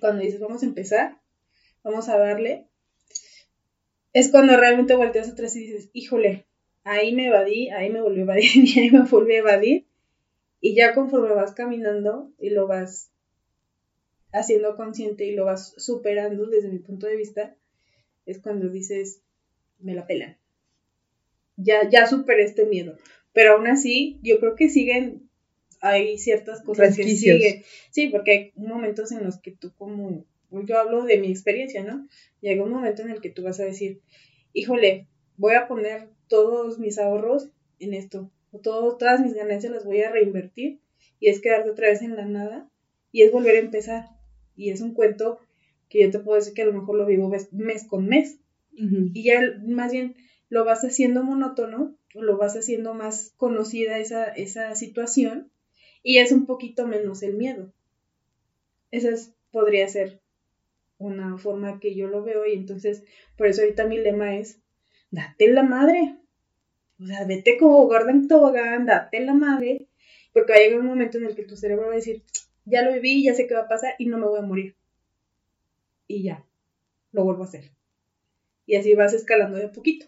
cuando 0.00 0.22
dices, 0.22 0.40
vamos 0.40 0.62
a 0.62 0.66
empezar, 0.66 1.20
vamos 1.82 2.08
a 2.08 2.18
darle, 2.18 2.68
es 4.12 4.30
cuando 4.30 4.56
realmente 4.56 4.94
volteas 4.94 5.28
atrás 5.28 5.56
y 5.56 5.60
dices, 5.60 5.90
híjole, 5.92 6.46
ahí 6.84 7.14
me 7.14 7.26
evadí, 7.26 7.70
ahí 7.70 7.90
me 7.90 8.00
volví 8.00 8.20
a 8.20 8.22
evadir, 8.22 8.50
y 8.54 8.78
ahí 8.80 8.90
me 8.90 9.02
volví 9.02 9.34
a 9.34 9.38
evadir. 9.38 9.86
Y 10.60 10.74
ya 10.74 10.94
conforme 10.94 11.34
vas 11.34 11.52
caminando 11.52 12.32
y 12.38 12.50
lo 12.50 12.66
vas 12.66 13.10
haciendo 14.34 14.74
consciente 14.74 15.24
y 15.24 15.32
lo 15.34 15.46
vas 15.46 15.74
superando 15.78 16.46
desde 16.46 16.68
mi 16.68 16.80
punto 16.80 17.06
de 17.06 17.16
vista, 17.16 17.56
es 18.26 18.40
cuando 18.40 18.68
dices, 18.68 19.22
me 19.78 19.94
la 19.94 20.06
pelan. 20.06 20.36
Ya, 21.56 21.88
ya 21.88 22.06
superé 22.06 22.42
este 22.42 22.66
miedo. 22.66 22.98
Pero 23.32 23.54
aún 23.54 23.68
así, 23.68 24.18
yo 24.22 24.40
creo 24.40 24.56
que 24.56 24.68
siguen, 24.68 25.30
hay 25.80 26.18
ciertas 26.18 26.62
cosas 26.62 26.96
que 26.96 27.04
siguen. 27.04 27.62
Sí, 27.90 28.08
porque 28.08 28.30
hay 28.32 28.52
momentos 28.56 29.12
en 29.12 29.22
los 29.24 29.38
que 29.38 29.52
tú 29.52 29.72
como, 29.76 30.26
yo 30.50 30.78
hablo 30.78 31.04
de 31.04 31.18
mi 31.18 31.28
experiencia, 31.30 31.84
¿no? 31.84 32.08
Llega 32.40 32.64
un 32.64 32.72
momento 32.72 33.02
en 33.02 33.10
el 33.10 33.20
que 33.20 33.30
tú 33.30 33.44
vas 33.44 33.60
a 33.60 33.64
decir, 33.64 34.00
híjole, 34.52 35.06
voy 35.36 35.54
a 35.54 35.68
poner 35.68 36.08
todos 36.26 36.80
mis 36.80 36.98
ahorros 36.98 37.50
en 37.78 37.94
esto, 37.94 38.32
o 38.50 38.58
todas 38.58 39.20
mis 39.20 39.34
ganancias 39.34 39.72
las 39.72 39.84
voy 39.84 40.00
a 40.00 40.10
reinvertir, 40.10 40.80
y 41.20 41.28
es 41.28 41.40
quedarte 41.40 41.70
otra 41.70 41.88
vez 41.88 42.02
en 42.02 42.16
la 42.16 42.24
nada, 42.24 42.68
y 43.12 43.22
es 43.22 43.30
volver 43.30 43.56
a 43.56 43.60
empezar 43.60 44.13
y 44.56 44.70
es 44.70 44.80
un 44.80 44.94
cuento 44.94 45.38
que 45.88 46.02
yo 46.02 46.10
te 46.10 46.18
puedo 46.18 46.38
decir 46.38 46.54
que 46.54 46.62
a 46.62 46.66
lo 46.66 46.72
mejor 46.72 46.96
lo 46.96 47.06
vivo 47.06 47.30
mes 47.52 47.84
con 47.84 48.06
mes. 48.06 48.38
Y 48.76 49.22
ya 49.22 49.40
más 49.64 49.92
bien 49.92 50.16
lo 50.48 50.64
vas 50.64 50.82
haciendo 50.84 51.22
monótono, 51.22 51.94
lo 52.14 52.36
vas 52.36 52.56
haciendo 52.56 52.94
más 52.94 53.32
conocida 53.36 53.98
esa, 53.98 54.24
esa 54.26 54.74
situación 54.74 55.50
y 56.02 56.18
es 56.18 56.32
un 56.32 56.46
poquito 56.46 56.86
menos 56.86 57.22
el 57.22 57.34
miedo. 57.34 57.72
Esa 58.90 59.10
podría 59.50 59.88
ser 59.88 60.20
una 60.98 61.38
forma 61.38 61.80
que 61.80 61.94
yo 61.94 62.08
lo 62.08 62.22
veo 62.22 62.46
y 62.46 62.54
entonces 62.54 63.04
por 63.36 63.46
eso 63.46 63.62
ahorita 63.62 63.86
mi 63.86 63.98
lema 63.98 64.36
es, 64.36 64.60
date 65.10 65.48
la 65.48 65.62
madre. 65.62 66.16
O 67.00 67.06
sea, 67.06 67.24
vete 67.24 67.56
como 67.58 67.86
Gordon 67.86 68.28
Tobogán, 68.28 68.86
date 68.86 69.20
la 69.20 69.34
madre, 69.34 69.88
porque 70.32 70.52
va 70.52 70.58
a 70.58 70.60
llegar 70.60 70.80
un 70.80 70.86
momento 70.86 71.18
en 71.18 71.26
el 71.26 71.34
que 71.34 71.44
tu 71.44 71.56
cerebro 71.56 71.86
va 71.86 71.92
a 71.92 71.96
decir, 71.96 72.22
ya 72.64 72.82
lo 72.82 72.92
viví, 72.92 73.22
ya 73.22 73.34
sé 73.34 73.46
qué 73.46 73.54
va 73.54 73.62
a 73.62 73.68
pasar 73.68 73.94
y 73.98 74.06
no 74.06 74.18
me 74.18 74.26
voy 74.26 74.38
a 74.38 74.42
morir. 74.42 74.76
Y 76.06 76.22
ya, 76.22 76.44
lo 77.12 77.24
vuelvo 77.24 77.42
a 77.42 77.46
hacer. 77.46 77.70
Y 78.66 78.76
así 78.76 78.94
vas 78.94 79.12
escalando 79.12 79.58
de 79.58 79.66
a 79.66 79.72
poquito. 79.72 80.06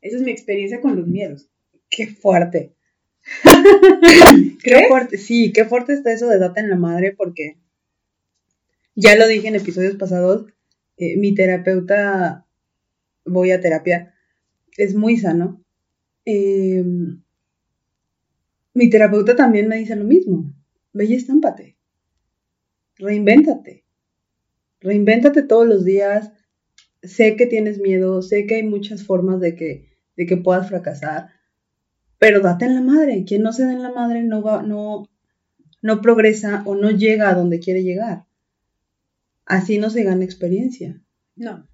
Esa 0.00 0.16
es 0.16 0.22
mi 0.22 0.30
experiencia 0.30 0.80
con 0.80 0.96
los 0.96 1.06
miedos. 1.06 1.48
Qué 1.88 2.08
fuerte. 2.08 2.74
qué 4.62 4.86
fuerte, 4.88 5.18
sí, 5.18 5.52
qué 5.52 5.64
fuerte 5.64 5.92
está 5.92 6.12
eso 6.12 6.28
de 6.28 6.38
data 6.38 6.60
en 6.60 6.70
la 6.70 6.76
madre 6.76 7.12
porque 7.12 7.56
ya 8.94 9.16
lo 9.16 9.26
dije 9.26 9.48
en 9.48 9.56
episodios 9.56 9.96
pasados, 9.96 10.46
eh, 10.96 11.16
mi 11.16 11.34
terapeuta, 11.34 12.46
voy 13.24 13.50
a 13.50 13.60
terapia, 13.60 14.14
es 14.76 14.94
muy 14.94 15.16
sano. 15.16 15.60
Em, 16.24 17.20
mi 18.74 18.90
terapeuta 18.90 19.34
también 19.34 19.68
me 19.68 19.76
dice 19.76 19.96
lo 19.96 20.04
mismo 20.04 20.55
ve 20.96 21.04
y 21.04 21.14
estámpate. 21.14 21.76
Reinvéntate. 22.96 23.84
Reinvéntate 24.80 25.42
todos 25.42 25.66
los 25.66 25.84
días. 25.84 26.32
Sé 27.02 27.36
que 27.36 27.46
tienes 27.46 27.78
miedo, 27.78 28.22
sé 28.22 28.46
que 28.46 28.56
hay 28.56 28.62
muchas 28.62 29.04
formas 29.04 29.40
de 29.40 29.54
que, 29.54 29.90
de 30.16 30.26
que 30.26 30.36
puedas 30.36 30.68
fracasar, 30.68 31.28
pero 32.18 32.40
date 32.40 32.64
en 32.64 32.74
la 32.74 32.80
madre. 32.80 33.24
Quien 33.24 33.42
no 33.42 33.52
se 33.52 33.64
da 33.64 33.72
en 33.72 33.82
la 33.82 33.92
madre 33.92 34.22
no 34.24 34.42
va, 34.42 34.62
no, 34.62 35.08
no 35.82 36.00
progresa 36.00 36.62
o 36.66 36.74
no 36.74 36.90
llega 36.90 37.28
a 37.30 37.34
donde 37.34 37.60
quiere 37.60 37.84
llegar. 37.84 38.24
Así 39.44 39.78
no 39.78 39.90
se 39.90 40.02
gana 40.02 40.24
experiencia. 40.24 41.00
No. 41.36 41.68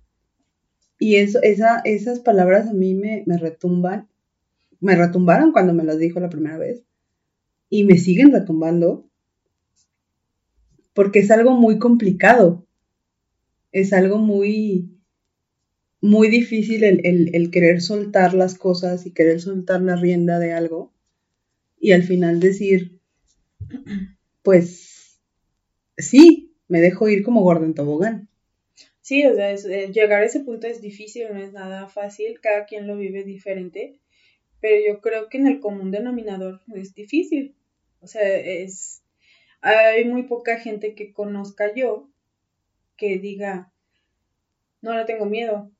Y 0.99 1.17
eso, 1.17 1.41
esa, 1.43 1.81
esas 1.85 2.21
palabras 2.21 2.69
a 2.69 2.75
mí 2.75 2.95
me, 2.95 3.23
me 3.27 3.39
retumban, 3.39 4.09
me 4.81 4.97
retumbaron 4.97 5.53
cuando 5.53 5.73
me 5.73 5.85
las 5.85 5.99
dijo 5.99 6.21
la 6.21 6.29
primera 6.29 6.59
vez 6.59 6.85
y 7.71 7.85
me 7.85 7.97
siguen 7.97 8.33
retumbando 8.33 9.09
porque 10.95 11.21
es 11.21 11.31
algo 11.31 11.53
muy 11.53 11.79
complicado. 11.79 12.67
Es 13.73 13.93
algo 13.93 14.19
muy, 14.19 14.91
muy 16.01 16.29
difícil 16.29 16.85
el, 16.85 17.51
querer 17.51 17.81
soltar 17.81 18.35
las 18.35 18.57
cosas 18.59 19.07
y 19.07 19.13
querer 19.13 19.41
soltar 19.41 19.81
la 19.81 19.97
rienda 19.97 20.39
de 20.39 20.53
algo 20.53 20.93
y 21.81 21.93
al 21.93 22.03
final 22.03 22.39
decir, 22.39 23.01
pues 24.43 25.19
sí, 25.97 26.55
me 26.69 26.81
dejo 26.81 27.09
ir 27.09 27.23
como 27.23 27.43
gordo 27.43 27.73
tobogán. 27.75 28.29
Sí, 29.01 29.27
o 29.27 29.35
sea, 29.35 29.53
eh, 29.53 29.91
llegar 29.93 30.23
a 30.23 30.27
ese 30.27 30.41
punto 30.41 30.69
es 30.69 30.81
difícil, 30.81 31.27
no 31.33 31.43
es 31.43 31.53
nada 31.53 31.89
fácil, 31.89 32.41
cada 32.41 32.67
quien 32.67 32.87
lo 32.87 32.97
vive 32.97 33.25
diferente, 33.25 33.99
pero 34.61 34.77
yo 34.87 35.01
creo 35.01 35.29
que 35.29 35.39
en 35.39 35.49
el 35.49 35.59
común 35.59 35.91
denominador 35.91 36.61
es 36.75 36.95
difícil. 36.95 37.57
O 38.01 38.07
sea, 38.07 38.23
es, 38.23 39.02
hay 39.63 40.05
muy 40.05 40.25
poca 40.25 40.59
gente 40.59 40.95
que 40.95 41.13
conozca 41.13 41.73
yo 41.75 42.09
que 42.97 43.19
diga, 43.19 43.73
no 44.81 44.95
le 44.95 45.05
tengo 45.05 45.25
miedo. 45.25 45.71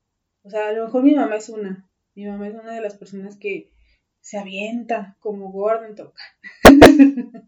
O 0.45 0.51
sea, 0.51 0.69
a 0.69 0.73
lo 0.73 0.87
mejor 0.87 1.03
mi 1.03 1.15
mamá 1.15 1.37
es 1.37 1.49
una. 1.49 1.89
Mi 2.15 2.25
mamá 2.27 2.49
es 2.49 2.55
una 2.55 2.75
de 2.75 2.81
las 2.81 2.97
personas 2.97 3.37
que 3.37 3.71
se 4.21 4.39
avienta 4.39 5.17
como 5.21 5.51
Gordon 5.51 5.95
toca. 5.95 6.23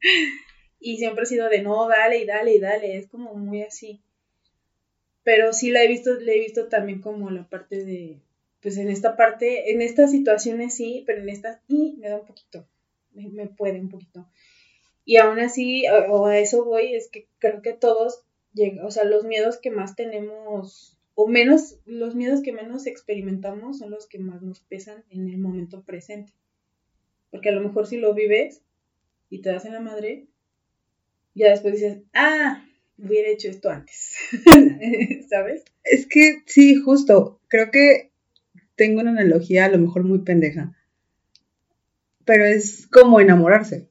y 0.80 0.96
siempre 0.98 1.22
ha 1.22 1.26
sido 1.26 1.48
de 1.48 1.62
no, 1.62 1.88
dale 1.88 2.18
y 2.18 2.26
dale 2.26 2.54
y 2.54 2.60
dale. 2.60 2.98
Es 2.98 3.08
como 3.08 3.34
muy 3.34 3.62
así. 3.62 4.02
Pero 5.22 5.52
sí 5.52 5.70
la 5.70 5.82
he 5.82 5.88
visto, 5.88 6.14
le 6.14 6.36
he 6.36 6.40
visto 6.40 6.68
también 6.68 7.00
como 7.00 7.30
la 7.30 7.48
parte 7.48 7.84
de, 7.84 8.20
pues 8.60 8.76
en 8.76 8.90
esta 8.90 9.16
parte, 9.16 9.72
en 9.72 9.80
estas 9.80 10.10
situaciones 10.10 10.74
sí, 10.74 11.02
pero 11.06 11.22
en 11.22 11.30
estas, 11.30 11.60
y 11.66 11.96
me 11.98 12.10
da 12.10 12.18
un 12.18 12.26
poquito, 12.26 12.66
me 13.12 13.46
puede 13.46 13.80
un 13.80 13.88
poquito. 13.88 14.28
Y 15.04 15.16
aún 15.18 15.38
así, 15.38 15.84
o 16.08 16.26
a 16.26 16.38
eso 16.38 16.64
voy, 16.64 16.94
es 16.94 17.08
que 17.08 17.28
creo 17.38 17.60
que 17.60 17.74
todos, 17.74 18.24
o 18.82 18.90
sea, 18.90 19.04
los 19.04 19.24
miedos 19.24 19.58
que 19.58 19.70
más 19.70 19.96
tenemos, 19.96 20.98
o 21.14 21.28
menos, 21.28 21.78
los 21.84 22.14
miedos 22.14 22.40
que 22.42 22.52
menos 22.52 22.86
experimentamos 22.86 23.78
son 23.78 23.90
los 23.90 24.06
que 24.06 24.18
más 24.18 24.42
nos 24.42 24.60
pesan 24.60 25.04
en 25.10 25.28
el 25.28 25.38
momento 25.38 25.82
presente. 25.82 26.32
Porque 27.30 27.50
a 27.50 27.52
lo 27.52 27.60
mejor 27.60 27.86
si 27.86 27.98
lo 27.98 28.14
vives 28.14 28.62
y 29.28 29.40
te 29.40 29.50
das 29.50 29.66
en 29.66 29.74
la 29.74 29.80
madre, 29.80 30.26
ya 31.34 31.50
después 31.50 31.74
dices, 31.74 31.98
ah, 32.14 32.64
hubiera 32.96 33.28
hecho 33.28 33.48
esto 33.48 33.70
antes, 33.70 34.16
¿sabes? 35.28 35.64
Es 35.82 36.06
que 36.06 36.42
sí, 36.46 36.76
justo, 36.76 37.40
creo 37.48 37.70
que 37.70 38.12
tengo 38.76 39.00
una 39.00 39.10
analogía 39.10 39.66
a 39.66 39.68
lo 39.68 39.78
mejor 39.78 40.04
muy 40.04 40.20
pendeja, 40.20 40.76
pero 42.24 42.44
es 42.44 42.86
como 42.86 43.20
enamorarse. 43.20 43.88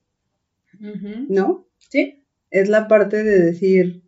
¿No? 0.80 1.68
Sí. 1.78 2.26
Es 2.50 2.70
la 2.70 2.88
parte 2.88 3.24
de 3.24 3.40
decir, 3.40 4.04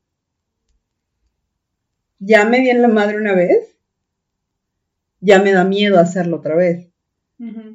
ya 2.19 2.45
me 2.45 2.59
di 2.59 2.69
en 2.69 2.81
la 2.81 2.87
madre 2.87 3.17
una 3.17 3.33
vez, 3.33 3.75
ya 5.19 5.41
me 5.41 5.51
da 5.51 5.63
miedo 5.63 5.99
hacerlo 5.99 6.37
otra 6.37 6.55
vez. 6.55 6.89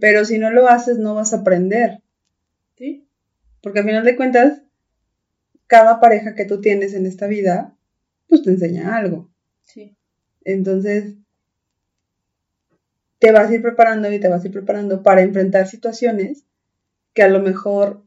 Pero 0.00 0.25
si 0.25 0.38
no 0.38 0.50
lo 0.50 0.68
haces, 0.68 0.99
no 0.99 1.14
vas 1.14 1.32
a 1.32 1.38
aprender. 1.38 2.02
Sí. 2.76 3.06
Porque 3.62 3.80
al 3.80 3.85
final 3.85 4.04
de 4.04 4.16
cuentas, 4.16 4.62
cada 5.66 6.00
pareja 6.00 6.35
que 6.35 6.47
tú 6.47 6.61
tienes 6.61 6.94
en 6.94 7.06
esta 7.06 7.26
vida, 7.26 7.76
pues 8.28 8.42
te 8.42 8.50
enseña 8.50 8.97
algo. 8.97 9.30
Sí. 9.64 9.97
Entonces, 10.44 11.16
te 13.18 13.32
vas 13.32 13.50
a 13.50 13.54
ir 13.54 13.62
preparando 13.62 14.11
y 14.11 14.18
te 14.18 14.28
vas 14.28 14.42
a 14.42 14.47
ir 14.47 14.52
preparando 14.52 15.02
para 15.02 15.20
enfrentar 15.20 15.66
situaciones 15.66 16.47
que 17.12 17.23
a 17.23 17.28
lo 17.28 17.40
mejor 17.40 18.04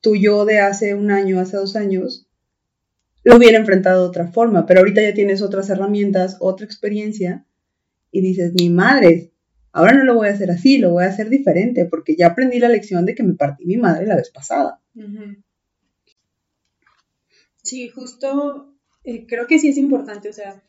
tu 0.00 0.16
yo 0.16 0.44
de 0.44 0.60
hace 0.60 0.94
un 0.94 1.10
año, 1.10 1.40
hace 1.40 1.56
dos 1.56 1.76
años, 1.76 2.26
lo 3.24 3.36
hubiera 3.36 3.58
enfrentado 3.58 4.02
de 4.02 4.08
otra 4.08 4.28
forma, 4.28 4.66
pero 4.66 4.80
ahorita 4.80 5.02
ya 5.02 5.14
tienes 5.14 5.42
otras 5.42 5.68
herramientas, 5.68 6.36
otra 6.40 6.64
experiencia 6.64 7.44
y 8.10 8.20
dices, 8.20 8.52
mi 8.54 8.70
madre, 8.70 9.32
ahora 9.72 9.92
no 9.92 10.04
lo 10.04 10.14
voy 10.14 10.28
a 10.28 10.32
hacer 10.32 10.50
así, 10.50 10.78
lo 10.78 10.90
voy 10.90 11.04
a 11.04 11.08
hacer 11.08 11.28
diferente 11.28 11.86
porque 11.86 12.14
ya 12.16 12.28
aprendí 12.28 12.58
la 12.58 12.68
lección 12.68 13.04
de 13.04 13.14
que 13.14 13.22
me 13.22 13.34
partí 13.34 13.66
mi 13.66 13.76
madre 13.76 14.06
la 14.06 14.16
vez 14.16 14.30
pasada. 14.30 14.80
Sí, 17.62 17.88
justo 17.88 18.74
eh, 19.02 19.26
creo 19.26 19.46
que 19.46 19.58
sí 19.58 19.68
es 19.68 19.76
importante, 19.76 20.28
o 20.28 20.32
sea, 20.32 20.62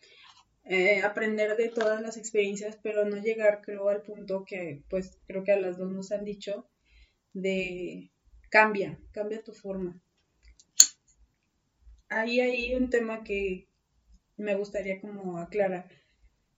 eh, 0.66 1.02
aprender 1.02 1.56
de 1.56 1.70
todas 1.70 2.02
las 2.02 2.18
experiencias, 2.18 2.78
pero 2.84 3.06
no 3.06 3.18
llegar, 3.18 3.62
creo, 3.64 3.88
al 3.90 4.02
punto 4.02 4.44
que, 4.46 4.84
pues, 4.90 5.18
creo 5.26 5.44
que 5.44 5.54
a 5.54 5.60
las 5.60 5.78
dos 5.78 5.92
nos 5.92 6.12
han 6.12 6.26
dicho, 6.26 6.68
de 7.34 8.12
cambia, 8.50 9.00
cambia 9.12 9.44
tu 9.44 9.54
forma 9.54 10.02
ahí 12.10 12.40
hay 12.40 12.76
un 12.76 12.90
tema 12.90 13.24
que 13.24 13.68
me 14.38 14.56
gustaría 14.56 15.02
como 15.02 15.40
aclarar 15.40 15.90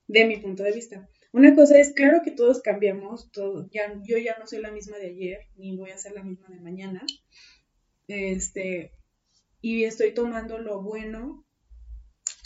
de 0.06 0.24
mi 0.26 0.36
punto 0.38 0.62
de 0.62 0.72
vista. 0.72 1.08
Una 1.32 1.54
cosa 1.54 1.78
es, 1.78 1.92
claro 1.92 2.22
que 2.24 2.32
todos 2.32 2.60
cambiamos, 2.60 3.30
todo, 3.30 3.68
ya, 3.70 3.94
yo 4.02 4.18
ya 4.18 4.36
no 4.38 4.46
soy 4.46 4.60
la 4.60 4.72
misma 4.72 4.98
de 4.98 5.06
ayer, 5.06 5.38
ni 5.56 5.76
voy 5.76 5.90
a 5.90 5.98
ser 5.98 6.12
la 6.12 6.24
misma 6.24 6.48
de 6.48 6.60
mañana. 6.60 7.02
Este, 8.08 8.90
y 9.60 9.84
estoy 9.84 10.12
tomando 10.12 10.58
lo 10.58 10.82
bueno 10.82 11.46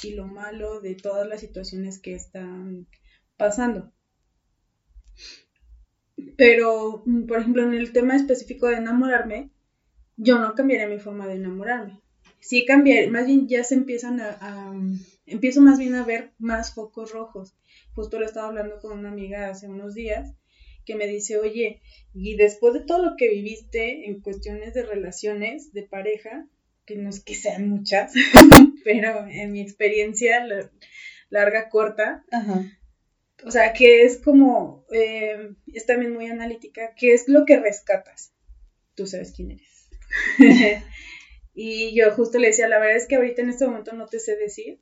y 0.02 0.10
lo 0.10 0.26
malo 0.26 0.80
de 0.80 0.94
todas 0.94 1.26
las 1.26 1.40
situaciones 1.40 1.98
que 1.98 2.14
están 2.14 2.86
pasando. 3.38 3.93
Pero, 6.36 7.04
por 7.28 7.40
ejemplo, 7.40 7.62
en 7.62 7.74
el 7.74 7.92
tema 7.92 8.16
específico 8.16 8.68
de 8.68 8.76
enamorarme, 8.76 9.50
yo 10.16 10.38
no 10.38 10.54
cambiaría 10.54 10.88
mi 10.88 10.98
forma 10.98 11.26
de 11.26 11.34
enamorarme 11.34 12.04
sí 12.44 12.66
cambiar, 12.66 13.10
más 13.10 13.26
bien 13.26 13.48
ya 13.48 13.64
se 13.64 13.74
empiezan 13.74 14.20
a, 14.20 14.72
empiezo 15.24 15.62
más 15.62 15.78
bien 15.78 15.94
a 15.94 16.04
ver 16.04 16.32
más 16.38 16.74
focos 16.74 17.12
rojos. 17.12 17.56
Justo 17.94 18.18
lo 18.18 18.26
estaba 18.26 18.48
hablando 18.48 18.80
con 18.80 18.98
una 18.98 19.08
amiga 19.08 19.48
hace 19.48 19.66
unos 19.66 19.94
días 19.94 20.34
que 20.84 20.94
me 20.94 21.06
dice, 21.06 21.38
oye, 21.38 21.80
y 22.12 22.36
después 22.36 22.74
de 22.74 22.80
todo 22.80 23.02
lo 23.02 23.16
que 23.16 23.30
viviste 23.30 24.06
en 24.06 24.20
cuestiones 24.20 24.74
de 24.74 24.82
relaciones, 24.82 25.72
de 25.72 25.84
pareja, 25.84 26.46
que 26.84 26.96
no 26.96 27.08
es 27.08 27.20
que 27.20 27.34
sean 27.34 27.70
muchas, 27.70 28.12
pero 28.84 29.26
en 29.26 29.52
mi 29.52 29.62
experiencia 29.62 30.46
larga, 31.30 31.70
corta, 31.70 32.26
o 33.44 33.50
sea, 33.50 33.72
que 33.72 34.04
es 34.04 34.18
como, 34.18 34.84
eh, 34.90 35.54
es 35.72 35.86
también 35.86 36.12
muy 36.12 36.26
analítica, 36.26 36.94
¿qué 36.96 37.12
es 37.12 37.28
lo 37.28 37.44
que 37.44 37.58
rescatas? 37.58 38.32
Tú 38.94 39.06
sabes 39.06 39.32
quién 39.32 39.52
eres. 39.52 39.88
Y 41.54 41.94
yo 41.94 42.10
justo 42.10 42.38
le 42.38 42.48
decía, 42.48 42.66
la 42.68 42.80
verdad 42.80 42.96
es 42.96 43.06
que 43.06 43.14
ahorita 43.14 43.42
en 43.42 43.48
este 43.48 43.64
momento 43.64 43.92
no 43.92 44.06
te 44.06 44.18
sé 44.18 44.36
decir, 44.36 44.80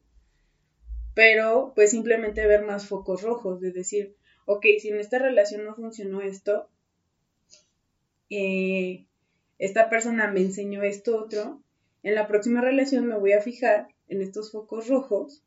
pero 1.15 1.73
pues 1.75 1.91
simplemente 1.91 2.47
ver 2.47 2.65
más 2.65 2.87
focos 2.87 3.21
rojos, 3.23 3.61
de 3.61 3.73
decir, 3.73 4.17
ok, 4.47 4.65
si 4.81 4.89
en 4.89 4.99
esta 4.99 5.19
relación 5.19 5.65
no 5.65 5.75
funcionó 5.75 6.23
esto, 6.23 6.71
eh, 8.31 9.07
esta 9.59 9.91
persona 9.91 10.31
me 10.31 10.41
enseñó 10.41 10.83
esto 10.83 11.19
otro, 11.19 11.63
en 12.03 12.15
la 12.15 12.27
próxima 12.27 12.63
relación 12.63 13.07
me 13.07 13.19
voy 13.19 13.33
a 13.33 13.43
fijar 13.43 13.89
en 14.09 14.23
estos 14.23 14.51
focos 14.51 14.89
rojos, 14.89 15.45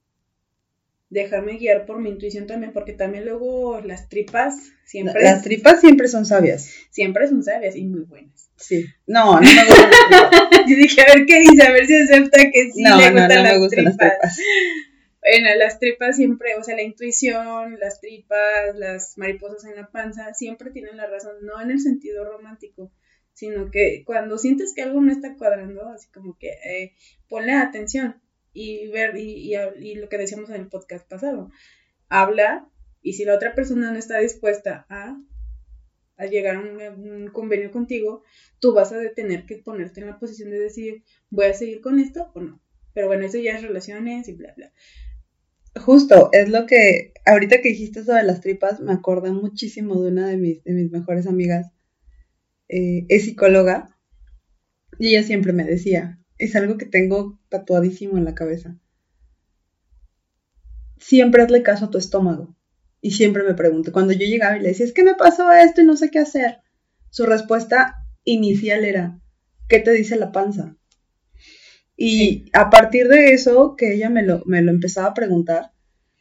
dejarme 1.15 1.57
guiar 1.57 1.86
por 1.86 2.00
mi 2.00 2.10
intuición 2.10 2.45
también, 2.45 2.74
porque 2.74 2.93
también 2.93 3.25
luego 3.25 3.81
las 3.81 4.10
tripas 4.10 4.55
siempre... 4.86 5.24
Las 5.24 5.41
tripas 5.41 5.81
siempre 5.81 6.07
son 6.07 6.25
sabias. 6.25 6.69
Siempre 6.91 7.27
son 7.27 7.43
sabias 7.43 7.75
y 7.75 7.86
muy 7.86 8.01
buenas. 8.01 8.50
Sí. 8.57 8.86
No, 9.07 9.34
no 9.34 9.41
me 9.41 9.65
gustan 9.65 9.89
las 10.12 10.51
Yo 10.69 10.75
dije, 10.75 11.01
a 11.01 11.15
ver 11.15 11.25
qué 11.25 11.39
dice, 11.39 11.63
a 11.63 11.72
ver 11.72 11.88
si 11.88 11.95
acepta 11.95 12.51
que 12.51 12.72
sí 12.72 12.84
le 12.84 12.91
gustan 12.91 13.15
no, 13.15 13.27
no 13.27 13.43
me 13.43 13.57
gustan 13.57 13.86
las 13.86 13.98
tripas. 13.98 14.38
Bueno, 15.22 15.50
las 15.57 15.79
tripas 15.79 16.15
siempre, 16.17 16.55
o 16.55 16.63
sea, 16.63 16.75
la 16.75 16.84
intuición, 16.84 17.79
las 17.79 18.00
tripas, 18.00 18.75
las 18.75 19.17
mariposas 19.17 19.65
en 19.65 19.75
la 19.75 19.89
panza, 19.89 20.34
siempre 20.34 20.69
tienen 20.69 20.97
la 20.97 21.08
razón, 21.08 21.34
no 21.41 21.60
en 21.62 21.71
el 21.71 21.80
sentido 21.80 22.23
romántico, 22.25 22.91
sino 23.34 23.71
que 23.71 24.04
cuando 24.06 24.38
sientes 24.38 24.73
que 24.75 24.84
algo 24.84 25.01
no 25.01 25.12
está 25.12 25.36
cuadrando, 25.36 25.89
así 25.89 26.08
como 26.13 26.38
que 26.38 26.49
eh, 26.49 26.93
ponle 27.28 27.54
atención 27.54 28.21
y 28.56 28.88
ver, 28.88 29.15
y, 29.18 29.54
y, 29.54 29.96
lo 29.96 30.10
que 30.10 30.18
decíamos 30.18 30.50
en 30.50 30.56
el 30.56 30.68
podcast 30.68 31.08
pasado, 31.08 31.52
habla 32.10 32.68
y 33.02 33.13
si 33.13 33.26
la 33.26 33.36
otra 33.36 33.54
persona 33.54 33.91
no 33.91 34.00
está 34.00 34.18
dispuesta 34.18 34.88
a 34.89 35.18
a 36.18 36.26
llegar 36.26 36.56
a 36.56 36.60
un, 36.60 37.30
convenio 37.32 37.72
contigo, 37.72 38.24
tú 38.60 38.74
vas 38.74 38.91
a 38.91 38.98
tener 39.13 39.46
que 39.46 39.58
ponerte 39.58 40.02
en 40.02 40.08
la 40.08 40.20
posición 40.20 40.50
de 40.50 40.60
decir, 40.60 41.04
voy 41.30 41.46
a 41.46 41.54
seguir 41.54 41.82
con 41.82 42.00
esto 42.00 42.32
o 42.34 42.41
no. 42.41 42.62
Pero 42.94 43.08
bueno, 43.08 43.26
eso 43.26 43.38
ya 43.38 43.56
es 43.56 43.62
relaciones 43.62 44.28
y 44.30 44.34
bla, 44.34 44.54
bla. 44.56 44.72
Justo, 45.82 46.30
es 46.32 46.50
lo 46.50 46.65
que, 46.65 47.13
ahorita 47.26 47.62
que 47.62 47.70
dijiste 47.70 48.04
de 48.04 48.24
las 48.24 48.39
tripas, 48.39 48.80
me 48.80 48.94
acordé 48.94 49.32
muchísimo 49.32 50.02
de 50.02 50.12
una 50.12 50.28
de 50.28 50.38
mis, 50.38 50.63
de 50.63 50.74
mis 50.74 50.91
mejores 50.91 51.28
amigas. 51.28 51.74
Eh, 52.70 53.06
es 53.10 53.26
psicóloga 53.26 53.98
y 54.98 55.10
ella 55.10 55.24
siempre 55.24 55.52
me 55.52 55.65
decía, 55.65 56.20
es 56.38 56.56
algo 56.56 56.78
que 56.78 56.86
tengo 56.86 57.39
tatuadísimo 57.50 58.17
en 58.17 58.26
la 58.26 58.36
cabeza. 58.36 58.78
Siempre 60.98 61.43
hazle 61.43 61.63
caso 61.63 61.86
a 61.86 61.91
tu 61.91 61.98
estómago. 61.98 62.56
Y 63.02 63.12
siempre 63.12 63.43
me 63.43 63.54
pregunto, 63.54 63.91
cuando 63.91 64.13
yo 64.13 64.26
llegaba 64.26 64.58
y 64.58 64.62
le 64.62 64.69
decía, 64.69 64.86
es 64.86 64.93
que 64.93 65.04
me 65.04 65.13
pasó 65.13 65.52
esto 65.52 65.82
y 65.82 65.86
no 65.86 65.95
sé 65.95 66.10
qué 66.10 66.17
hacer, 66.17 66.62
su 67.12 67.28
respuesta 67.28 67.98
inicial 68.24 68.84
era, 68.84 69.19
¿qué 69.69 69.80
te 69.80 69.91
dice 69.91 70.15
la 70.15 70.32
panza? 70.32 70.76
Y 71.95 72.50
a 72.54 72.71
partir 72.71 73.08
de 73.08 73.34
eso, 73.34 73.76
que 73.78 73.93
ella 73.93 74.10
me 74.10 74.24
lo, 74.24 74.41
me 74.45 74.62
lo 74.63 74.71
empezaba 74.71 75.10
a 75.10 75.13
preguntar, 75.13 75.71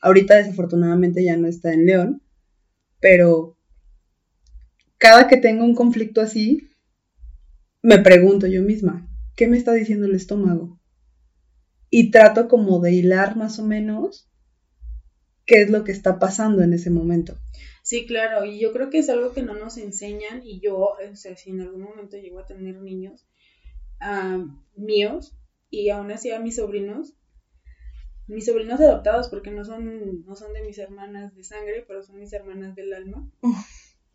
ahorita 0.03 0.37
desafortunadamente 0.37 1.25
ya 1.25 1.39
no 1.39 1.49
está 1.49 1.73
en 1.73 1.87
León, 1.87 2.23
pero 3.01 3.57
cada 4.99 5.27
que 5.27 5.39
tengo 5.39 5.65
un 5.65 5.75
conflicto 5.75 6.21
así, 6.21 6.69
me 7.83 7.99
pregunto 7.99 8.47
yo 8.47 8.63
misma, 8.63 9.09
¿qué 9.37 9.49
me 9.49 9.57
está 9.57 9.73
diciendo 9.73 10.07
el 10.07 10.15
estómago? 10.15 10.81
Y 11.91 12.11
trato 12.11 12.49
como 12.49 12.81
de 12.81 12.93
hilar 12.93 13.37
más 13.37 13.59
o 13.59 13.65
menos 13.65 14.29
qué 15.47 15.63
es 15.63 15.71
lo 15.71 15.85
que 15.85 15.93
está 15.93 16.19
pasando 16.19 16.63
en 16.63 16.73
ese 16.73 16.91
momento. 16.91 17.37
Sí, 17.83 18.07
claro, 18.07 18.45
y 18.45 18.59
yo 18.59 18.73
creo 18.73 18.89
que 18.89 18.99
es 18.99 19.11
algo 19.11 19.33
que 19.33 19.43
no 19.43 19.55
nos 19.55 19.77
enseñan 19.77 20.41
y 20.43 20.61
yo, 20.61 20.79
o 20.79 21.17
sea, 21.17 21.37
si 21.37 21.51
en 21.51 21.61
algún 21.61 21.83
momento 21.83 22.17
llego 22.17 22.39
a 22.39 22.47
tener 22.47 22.81
niños 22.81 23.27
míos 24.75 25.37
y 25.71 25.91
aún 25.91 26.11
así 26.11 26.31
a 26.31 26.41
mis 26.41 26.57
sobrinos, 26.57 27.15
mis 28.27 28.47
sobrinos 28.47 28.81
adoptados 28.81 29.29
porque 29.29 29.51
no 29.51 29.65
son, 29.65 30.25
no 30.25 30.35
son 30.35 30.53
de 30.53 30.63
mis 30.63 30.79
hermanas 30.79 31.35
de 31.35 31.45
sangre, 31.45 31.85
pero 31.87 32.03
son 32.03 32.19
mis 32.19 32.33
hermanas 32.33 32.75
del 32.75 32.93
alma 32.93 33.31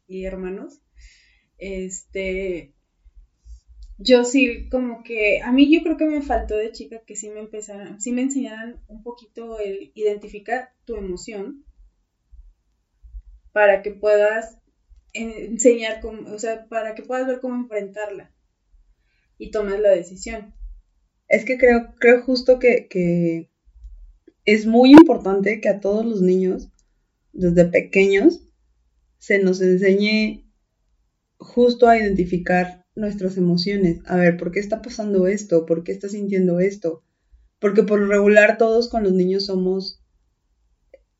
y 0.07 0.25
hermanos, 0.25 0.81
este, 1.57 2.73
yo 3.99 4.23
sí, 4.23 4.69
como 4.69 5.03
que 5.03 5.41
a 5.41 5.51
mí 5.51 5.71
yo 5.71 5.83
creo 5.83 5.97
que 5.97 6.05
me 6.05 6.21
faltó 6.21 6.55
de 6.55 6.71
chica 6.71 7.03
que 7.05 7.17
sí 7.17 7.29
me 7.29 7.41
empezaran, 7.41 7.99
sí 7.99 8.13
me 8.13 8.21
enseñaran 8.21 8.81
un 8.87 9.03
poquito 9.03 9.59
el 9.59 9.91
identificar 9.93 10.69
tu 10.85 10.95
emoción 10.95 11.65
para 13.51 13.81
que 13.81 13.91
puedas 13.91 14.57
enseñar, 15.13 15.99
cómo, 15.99 16.31
o 16.33 16.39
sea, 16.39 16.67
para 16.69 16.95
que 16.95 17.03
puedas 17.03 17.27
ver 17.27 17.41
cómo 17.41 17.55
enfrentarla 17.55 18.33
y 19.37 19.51
tomar 19.51 19.79
la 19.79 19.89
decisión. 19.89 20.53
Es 21.27 21.43
que 21.43 21.57
creo, 21.57 21.93
creo 21.99 22.21
justo 22.23 22.57
que, 22.57 22.87
que 22.87 23.49
es 24.45 24.65
muy 24.65 24.91
importante 24.91 25.59
que 25.59 25.67
a 25.67 25.81
todos 25.81 26.05
los 26.05 26.21
niños, 26.21 26.69
desde 27.33 27.65
pequeños, 27.65 28.47
se 29.17 29.39
nos 29.39 29.59
enseñe 29.59 30.45
justo 31.37 31.89
a 31.89 31.97
identificar 31.97 32.78
nuestras 32.99 33.37
emociones. 33.37 34.01
A 34.05 34.17
ver, 34.17 34.37
¿por 34.37 34.51
qué 34.51 34.59
está 34.59 34.81
pasando 34.81 35.27
esto? 35.27 35.65
¿Por 35.65 35.83
qué 35.83 35.91
está 35.91 36.09
sintiendo 36.09 36.59
esto? 36.59 37.03
Porque 37.59 37.83
por 37.83 38.07
regular 38.07 38.57
todos 38.57 38.89
con 38.89 39.03
los 39.03 39.13
niños 39.13 39.45
somos... 39.45 40.01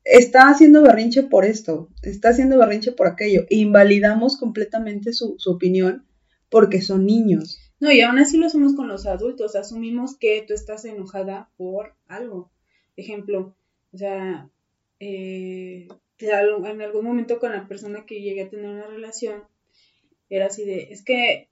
Está 0.04 0.48
haciendo 0.48 0.82
berrinche 0.82 1.22
por 1.24 1.44
esto, 1.44 1.90
está 2.02 2.30
haciendo 2.30 2.58
berrinche 2.58 2.92
por 2.92 3.06
aquello. 3.06 3.44
Invalidamos 3.50 4.38
completamente 4.38 5.12
su, 5.12 5.36
opinión 5.46 6.06
porque 6.48 6.80
son 6.80 7.04
niños. 7.04 7.58
No, 7.80 7.92
y 7.92 8.00
aún 8.00 8.18
así 8.18 8.36
lo 8.38 8.46
hacemos 8.46 8.74
con 8.74 8.88
los 8.88 9.06
adultos. 9.06 9.56
Asumimos 9.56 10.16
que 10.16 10.44
tú 10.46 10.54
estás 10.54 10.84
enojada 10.84 11.50
por 11.56 11.94
algo. 12.08 12.50
Ejemplo, 12.96 13.54
o 13.92 13.98
sea, 13.98 14.48
eh, 15.00 15.88
en 16.18 16.82
algún 16.82 17.04
momento 17.04 17.38
con 17.38 17.52
la 17.52 17.68
persona 17.68 18.04
que 18.06 18.20
llegué 18.20 18.42
a 18.42 18.50
tener 18.50 18.70
una 18.70 18.86
relación, 18.86 19.44
era 20.28 20.46
así 20.46 20.64
de, 20.64 20.88
es 20.90 21.02
que 21.02 21.48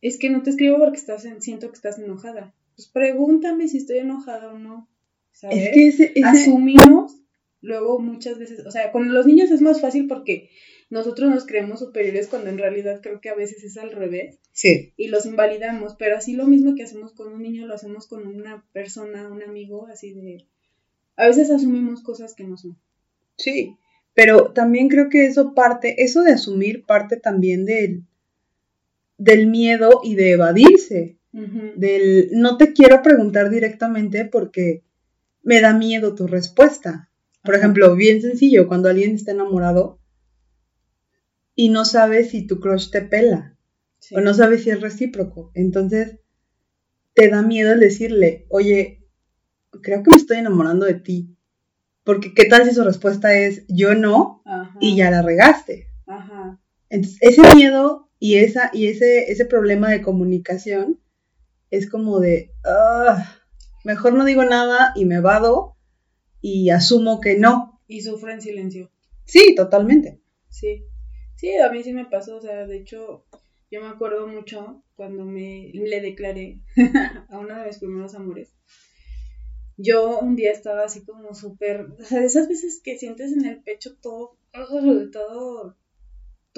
es 0.00 0.18
que 0.18 0.30
no 0.30 0.42
te 0.42 0.50
escribo 0.50 0.78
porque 0.78 0.98
estás 0.98 1.26
siento 1.40 1.68
que 1.68 1.76
estás 1.76 1.98
enojada. 1.98 2.54
Pues 2.76 2.88
pregúntame 2.88 3.68
si 3.68 3.78
estoy 3.78 3.98
enojada 3.98 4.52
o 4.52 4.58
no. 4.58 4.88
¿sabes? 5.32 5.58
Es 5.58 5.70
que 5.72 5.88
ese, 5.88 6.12
asumimos 6.24 7.16
luego 7.60 7.98
muchas 7.98 8.38
veces, 8.38 8.64
o 8.66 8.70
sea, 8.70 8.92
con 8.92 9.12
los 9.12 9.26
niños 9.26 9.50
es 9.50 9.60
más 9.60 9.80
fácil 9.80 10.06
porque 10.06 10.50
nosotros 10.90 11.30
nos 11.30 11.44
creemos 11.46 11.80
superiores 11.80 12.28
cuando 12.28 12.50
en 12.50 12.58
realidad 12.58 13.00
creo 13.02 13.20
que 13.20 13.28
a 13.28 13.34
veces 13.34 13.62
es 13.64 13.76
al 13.76 13.92
revés. 13.92 14.38
Sí. 14.52 14.92
Y 14.96 15.08
los 15.08 15.26
invalidamos, 15.26 15.96
pero 15.98 16.16
así 16.16 16.34
lo 16.34 16.46
mismo 16.46 16.74
que 16.74 16.84
hacemos 16.84 17.12
con 17.12 17.32
un 17.32 17.42
niño 17.42 17.66
lo 17.66 17.74
hacemos 17.74 18.06
con 18.06 18.26
una 18.26 18.64
persona, 18.72 19.28
un 19.28 19.42
amigo, 19.42 19.86
así 19.88 20.12
de... 20.14 20.46
A 21.16 21.26
veces 21.26 21.50
asumimos 21.50 22.02
cosas 22.02 22.34
que 22.34 22.44
no 22.44 22.56
son. 22.56 22.78
Sí, 23.36 23.76
pero 24.14 24.52
también 24.52 24.88
creo 24.88 25.08
que 25.08 25.26
eso 25.26 25.54
parte, 25.54 26.02
eso 26.02 26.22
de 26.22 26.32
asumir 26.32 26.86
parte 26.86 27.16
también 27.16 27.64
del, 27.64 28.04
del 29.18 29.48
miedo 29.48 30.00
y 30.02 30.14
de 30.14 30.32
evadirse. 30.32 31.18
Del 31.32 32.30
no 32.32 32.56
te 32.56 32.72
quiero 32.72 33.02
preguntar 33.02 33.50
directamente 33.50 34.24
porque 34.24 34.82
me 35.42 35.60
da 35.60 35.74
miedo 35.74 36.14
tu 36.14 36.26
respuesta. 36.26 37.10
Por 37.44 37.54
ejemplo, 37.54 37.94
bien 37.94 38.22
sencillo, 38.22 38.66
cuando 38.66 38.88
alguien 38.88 39.14
está 39.14 39.32
enamorado 39.32 40.00
y 41.54 41.68
no 41.68 41.84
sabe 41.84 42.24
si 42.24 42.46
tu 42.46 42.60
crush 42.60 42.90
te 42.90 43.02
pela 43.02 43.56
o 44.12 44.20
no 44.20 44.32
sabe 44.34 44.58
si 44.58 44.70
es 44.70 44.80
recíproco. 44.80 45.50
Entonces, 45.54 46.18
te 47.14 47.28
da 47.28 47.42
miedo 47.42 47.72
el 47.72 47.80
decirle, 47.80 48.46
oye, 48.48 49.04
creo 49.82 50.02
que 50.02 50.10
me 50.10 50.16
estoy 50.16 50.38
enamorando 50.38 50.86
de 50.86 50.94
ti. 50.94 51.36
Porque 52.04 52.32
qué 52.32 52.46
tal 52.46 52.64
si 52.64 52.74
su 52.74 52.84
respuesta 52.84 53.36
es 53.36 53.64
yo 53.68 53.94
no 53.94 54.42
y 54.80 54.96
ya 54.96 55.10
la 55.10 55.22
regaste. 55.22 55.88
Entonces, 56.88 57.18
ese 57.20 57.54
miedo 57.54 58.07
y, 58.18 58.36
esa, 58.36 58.70
y 58.72 58.88
ese, 58.88 59.30
ese 59.30 59.44
problema 59.46 59.90
de 59.90 60.02
comunicación 60.02 61.00
es 61.70 61.88
como 61.88 62.20
de, 62.20 62.52
ah, 62.64 63.36
mejor 63.84 64.14
no 64.14 64.24
digo 64.24 64.44
nada 64.44 64.92
y 64.96 65.04
me 65.04 65.20
vado 65.20 65.76
y 66.40 66.70
asumo 66.70 67.20
que 67.20 67.38
no. 67.38 67.80
Y 67.86 68.02
sufro 68.02 68.30
en 68.30 68.40
silencio. 68.40 68.90
Sí, 69.24 69.54
totalmente. 69.54 70.20
Sí, 70.48 70.84
sí, 71.36 71.56
a 71.56 71.70
mí 71.70 71.82
sí 71.82 71.92
me 71.92 72.06
pasó, 72.06 72.36
o 72.36 72.40
sea, 72.40 72.66
de 72.66 72.78
hecho, 72.78 73.24
yo 73.70 73.82
me 73.82 73.88
acuerdo 73.88 74.26
mucho 74.26 74.82
cuando 74.96 75.24
me 75.24 75.70
le 75.72 76.00
declaré 76.00 76.60
a 77.28 77.38
uno 77.38 77.58
de 77.58 77.66
mis 77.66 77.78
primeros 77.78 78.14
amores. 78.14 78.54
Yo 79.76 80.18
un 80.18 80.34
día 80.34 80.50
estaba 80.50 80.84
así 80.84 81.04
como 81.04 81.34
súper, 81.34 81.82
o 82.00 82.04
sea, 82.04 82.20
de 82.20 82.26
esas 82.26 82.48
veces 82.48 82.80
que 82.82 82.98
sientes 82.98 83.32
en 83.32 83.44
el 83.44 83.62
pecho 83.62 83.96
todo, 84.00 84.36
todo 85.12 85.76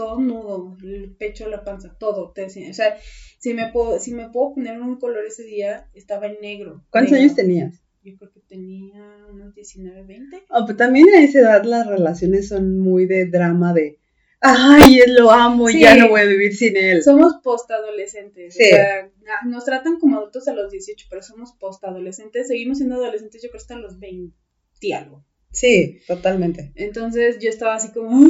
todo 0.01 0.19
nudo, 0.19 0.79
el 0.83 1.15
pecho, 1.15 1.47
la 1.47 1.63
panza, 1.63 1.95
todo. 1.99 2.33
Te, 2.33 2.47
o 2.47 2.49
sea, 2.73 2.97
si 3.39 3.53
me, 3.53 3.71
puedo, 3.71 3.99
si 3.99 4.15
me 4.15 4.31
puedo 4.31 4.55
poner 4.55 4.81
un 4.81 4.99
color 4.99 5.27
ese 5.27 5.43
día, 5.43 5.91
estaba 5.93 6.27
en 6.27 6.41
negro. 6.41 6.87
¿Cuántos 6.89 7.13
años 7.13 7.35
tenías? 7.35 7.83
Yo 8.03 8.17
creo 8.17 8.33
que 8.33 8.41
tenía 8.41 9.27
unos 9.31 9.55
19, 9.55 10.05
20. 10.05 10.45
Oh, 10.49 10.65
pues 10.65 10.79
también 10.79 11.07
a 11.11 11.23
esa 11.23 11.41
edad 11.41 11.65
las 11.65 11.87
relaciones 11.87 12.49
son 12.49 12.79
muy 12.79 13.05
de 13.05 13.27
drama 13.27 13.75
de, 13.75 13.99
ay, 14.41 15.03
lo 15.07 15.31
amo 15.31 15.69
y 15.69 15.81
ya 15.81 15.95
no 15.97 16.09
voy 16.09 16.23
a 16.23 16.25
vivir 16.25 16.57
sin 16.57 16.79
él. 16.79 17.03
Somos 17.03 17.35
postadolescentes. 17.45 18.55
Sí. 18.55 18.65
O 18.65 18.69
sea, 18.69 19.11
nos 19.45 19.67
tratan 19.67 19.99
como 19.99 20.17
adultos 20.17 20.49
a 20.49 20.55
los 20.55 20.71
18, 20.71 21.09
pero 21.11 21.23
somos 21.23 21.53
postadolescentes. 21.61 22.49
Seguimos 22.49 22.79
siendo 22.79 22.95
adolescentes, 22.95 23.43
yo 23.43 23.51
creo, 23.51 23.61
hasta 23.61 23.77
los 23.77 24.01
20 24.01 24.35
y 24.81 24.93
algo. 24.93 25.27
Sí, 25.53 26.01
totalmente. 26.07 26.73
Entonces 26.77 27.39
yo 27.41 27.51
estaba 27.51 27.75
así 27.75 27.93
como, 27.93 28.27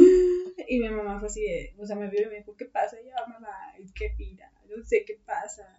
y 0.67 0.79
mi 0.79 0.89
mamá 0.89 1.19
fue 1.19 1.27
así, 1.27 1.45
o 1.77 1.85
sea, 1.85 1.95
me 1.95 2.09
vio 2.09 2.23
y 2.23 2.25
me 2.27 2.37
dijo, 2.37 2.55
¿qué 2.55 2.65
pasa? 2.65 2.97
Y 2.99 3.05
yo, 3.05 3.11
mamá, 3.27 3.49
qué 3.95 4.13
mira, 4.17 4.51
no 4.69 4.83
sé 4.83 5.03
qué 5.05 5.19
pasa. 5.25 5.77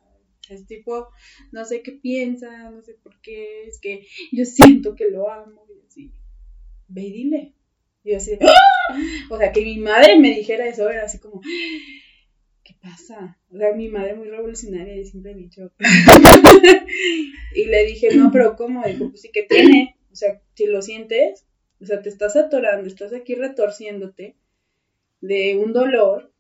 Es 0.48 0.66
tipo, 0.66 1.08
no 1.52 1.64
sé 1.64 1.82
qué 1.82 1.92
piensa, 1.92 2.70
no 2.70 2.82
sé 2.82 2.94
por 2.94 3.20
qué, 3.20 3.64
es 3.66 3.78
que 3.80 4.06
yo 4.32 4.44
siento 4.44 4.94
que 4.94 5.08
lo 5.10 5.30
amo. 5.30 5.64
Y 5.68 5.86
así, 5.86 6.12
ve 6.88 7.02
y 7.02 7.12
dile. 7.12 7.54
Y 8.04 8.10
yo 8.10 8.16
así, 8.16 8.32
¡Ah! 8.40 8.98
o 9.30 9.38
sea, 9.38 9.52
que 9.52 9.62
mi 9.62 9.78
madre 9.78 10.18
me 10.18 10.34
dijera 10.34 10.66
eso 10.66 10.90
era 10.90 11.04
así 11.04 11.18
como, 11.18 11.40
¿qué 12.64 12.74
pasa? 12.80 13.38
O 13.50 13.56
sea, 13.56 13.72
mi 13.72 13.88
madre 13.88 14.14
muy 14.14 14.28
revolucionaria 14.28 14.96
y 14.96 15.04
siempre 15.04 15.32
ha 15.32 15.36
dicho. 15.36 15.72
y 17.54 17.64
le 17.66 17.84
dije, 17.86 18.08
no, 18.16 18.30
pero 18.32 18.56
¿cómo? 18.56 18.84
Dijo, 18.84 19.08
pues 19.10 19.22
sí 19.22 19.30
que 19.32 19.44
tiene. 19.44 19.96
O 20.10 20.16
sea, 20.16 20.42
si 20.54 20.66
lo 20.66 20.82
sientes, 20.82 21.46
o 21.80 21.86
sea, 21.86 22.02
te 22.02 22.08
estás 22.08 22.36
atorando, 22.36 22.88
estás 22.88 23.14
aquí 23.14 23.34
retorciéndote 23.34 24.36
de 25.22 25.56
un 25.56 25.72
dolor 25.72 26.30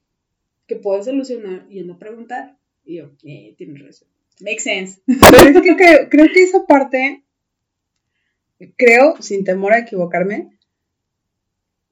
que 0.66 0.76
puedes 0.76 1.06
solucionar 1.06 1.66
y 1.70 1.82
no 1.82 1.98
preguntar. 1.98 2.58
Y 2.84 2.96
yo, 2.96 3.12
eh, 3.24 3.54
tienes 3.56 3.82
razón. 3.82 4.08
Makes 4.40 4.62
sense. 4.62 5.00
Pero 5.06 5.58
es 5.58 5.62
que 5.62 5.76
creo, 5.76 6.08
creo 6.10 6.26
que 6.32 6.42
esa 6.42 6.66
parte, 6.66 7.24
creo, 8.76 9.16
sin 9.20 9.44
temor 9.44 9.72
a 9.72 9.78
equivocarme, 9.78 10.50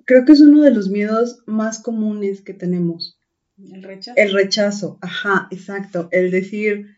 creo 0.05 0.25
que 0.25 0.33
es 0.33 0.41
uno 0.41 0.63
de 0.63 0.73
los 0.73 0.91
miedos 0.91 1.43
más 1.47 1.81
comunes 1.81 2.43
que 2.43 2.53
tenemos. 2.53 3.19
El 3.73 3.83
rechazo. 3.83 4.17
El 4.17 4.33
rechazo, 4.33 4.99
ajá, 5.01 5.49
exacto. 5.51 6.09
El 6.11 6.31
decir, 6.31 6.97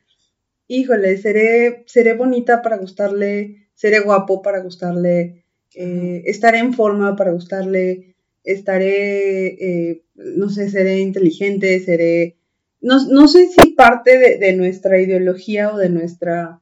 híjole, 0.68 1.18
seré, 1.18 1.85
seré 1.87 2.14
bonita 2.14 2.62
para 2.62 2.78
gustarle, 2.78 3.68
seré 3.74 4.00
guapo 4.00 4.42
para 4.42 4.61
gustarle, 4.61 5.44
eh, 5.74 6.22
estaré 6.26 6.59
en 6.59 6.72
forma 6.72 7.16
para 7.16 7.33
gustarle, 7.33 8.12
estaré, 8.44 9.46
eh, 9.90 10.05
no 10.14 10.48
sé, 10.48 10.70
seré 10.70 11.00
inteligente, 11.00 11.78
seré, 11.81 12.37
no, 12.81 13.05
no 13.07 13.28
sé 13.28 13.48
si 13.48 13.70
parte 13.72 14.38
de, 14.38 14.52
nuestra 14.55 15.00
ideología 15.00 15.72
o 15.72 15.78
de 15.78 15.88
nuestra, 15.88 16.61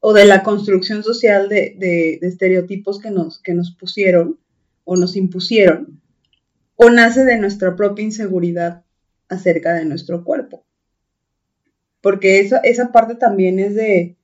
o 0.00 0.12
de 0.12 0.24
la 0.24 0.42
construcción 0.42 1.02
social 1.02 1.48
de, 1.48 1.76
de, 1.78 2.18
estereotipos 2.22 3.00
que 3.00 3.10
nos, 3.10 3.38
que 3.38 3.54
nos 3.54 3.72
pusieron 3.72 4.38
o 4.84 4.96
nos 4.96 5.16
impusieron, 5.16 6.00
o 6.76 6.90
nace 6.90 7.24
de 7.24 7.36
nuestra 7.36 7.76
propia 7.76 8.04
inseguridad 8.04 8.82
acerca 9.28 9.74
de 9.74 9.84
nuestro 9.84 10.24
cuerpo. 10.24 10.64
Porque 12.00 12.40
esa, 12.40 12.58
esa 12.58 12.92
parte 12.92 13.14
también 13.14 13.58
es 13.58 13.74
de, 13.74 14.16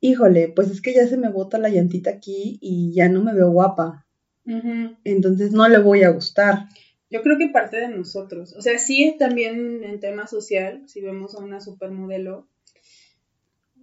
híjole, 0.00 0.48
pues 0.48 0.70
es 0.70 0.80
que 0.80 0.94
ya 0.94 1.06
se 1.06 1.18
me 1.18 1.28
bota 1.28 1.58
la 1.58 1.68
llantita 1.68 2.10
aquí 2.10 2.58
y 2.62 2.94
ya 2.94 3.08
no 3.10 3.22
me 3.22 3.34
veo 3.34 3.50
guapa, 3.50 4.03
entonces 4.46 5.52
no 5.52 5.68
le 5.68 5.78
voy 5.78 6.02
a 6.02 6.10
gustar. 6.10 6.68
Yo 7.10 7.22
creo 7.22 7.38
que 7.38 7.48
parte 7.48 7.78
de 7.78 7.88
nosotros. 7.88 8.54
O 8.54 8.62
sea, 8.62 8.78
sí, 8.78 9.16
también 9.18 9.84
en 9.84 10.00
tema 10.00 10.26
social, 10.26 10.82
si 10.86 11.00
vemos 11.00 11.34
a 11.34 11.38
una 11.38 11.60
supermodelo, 11.60 12.48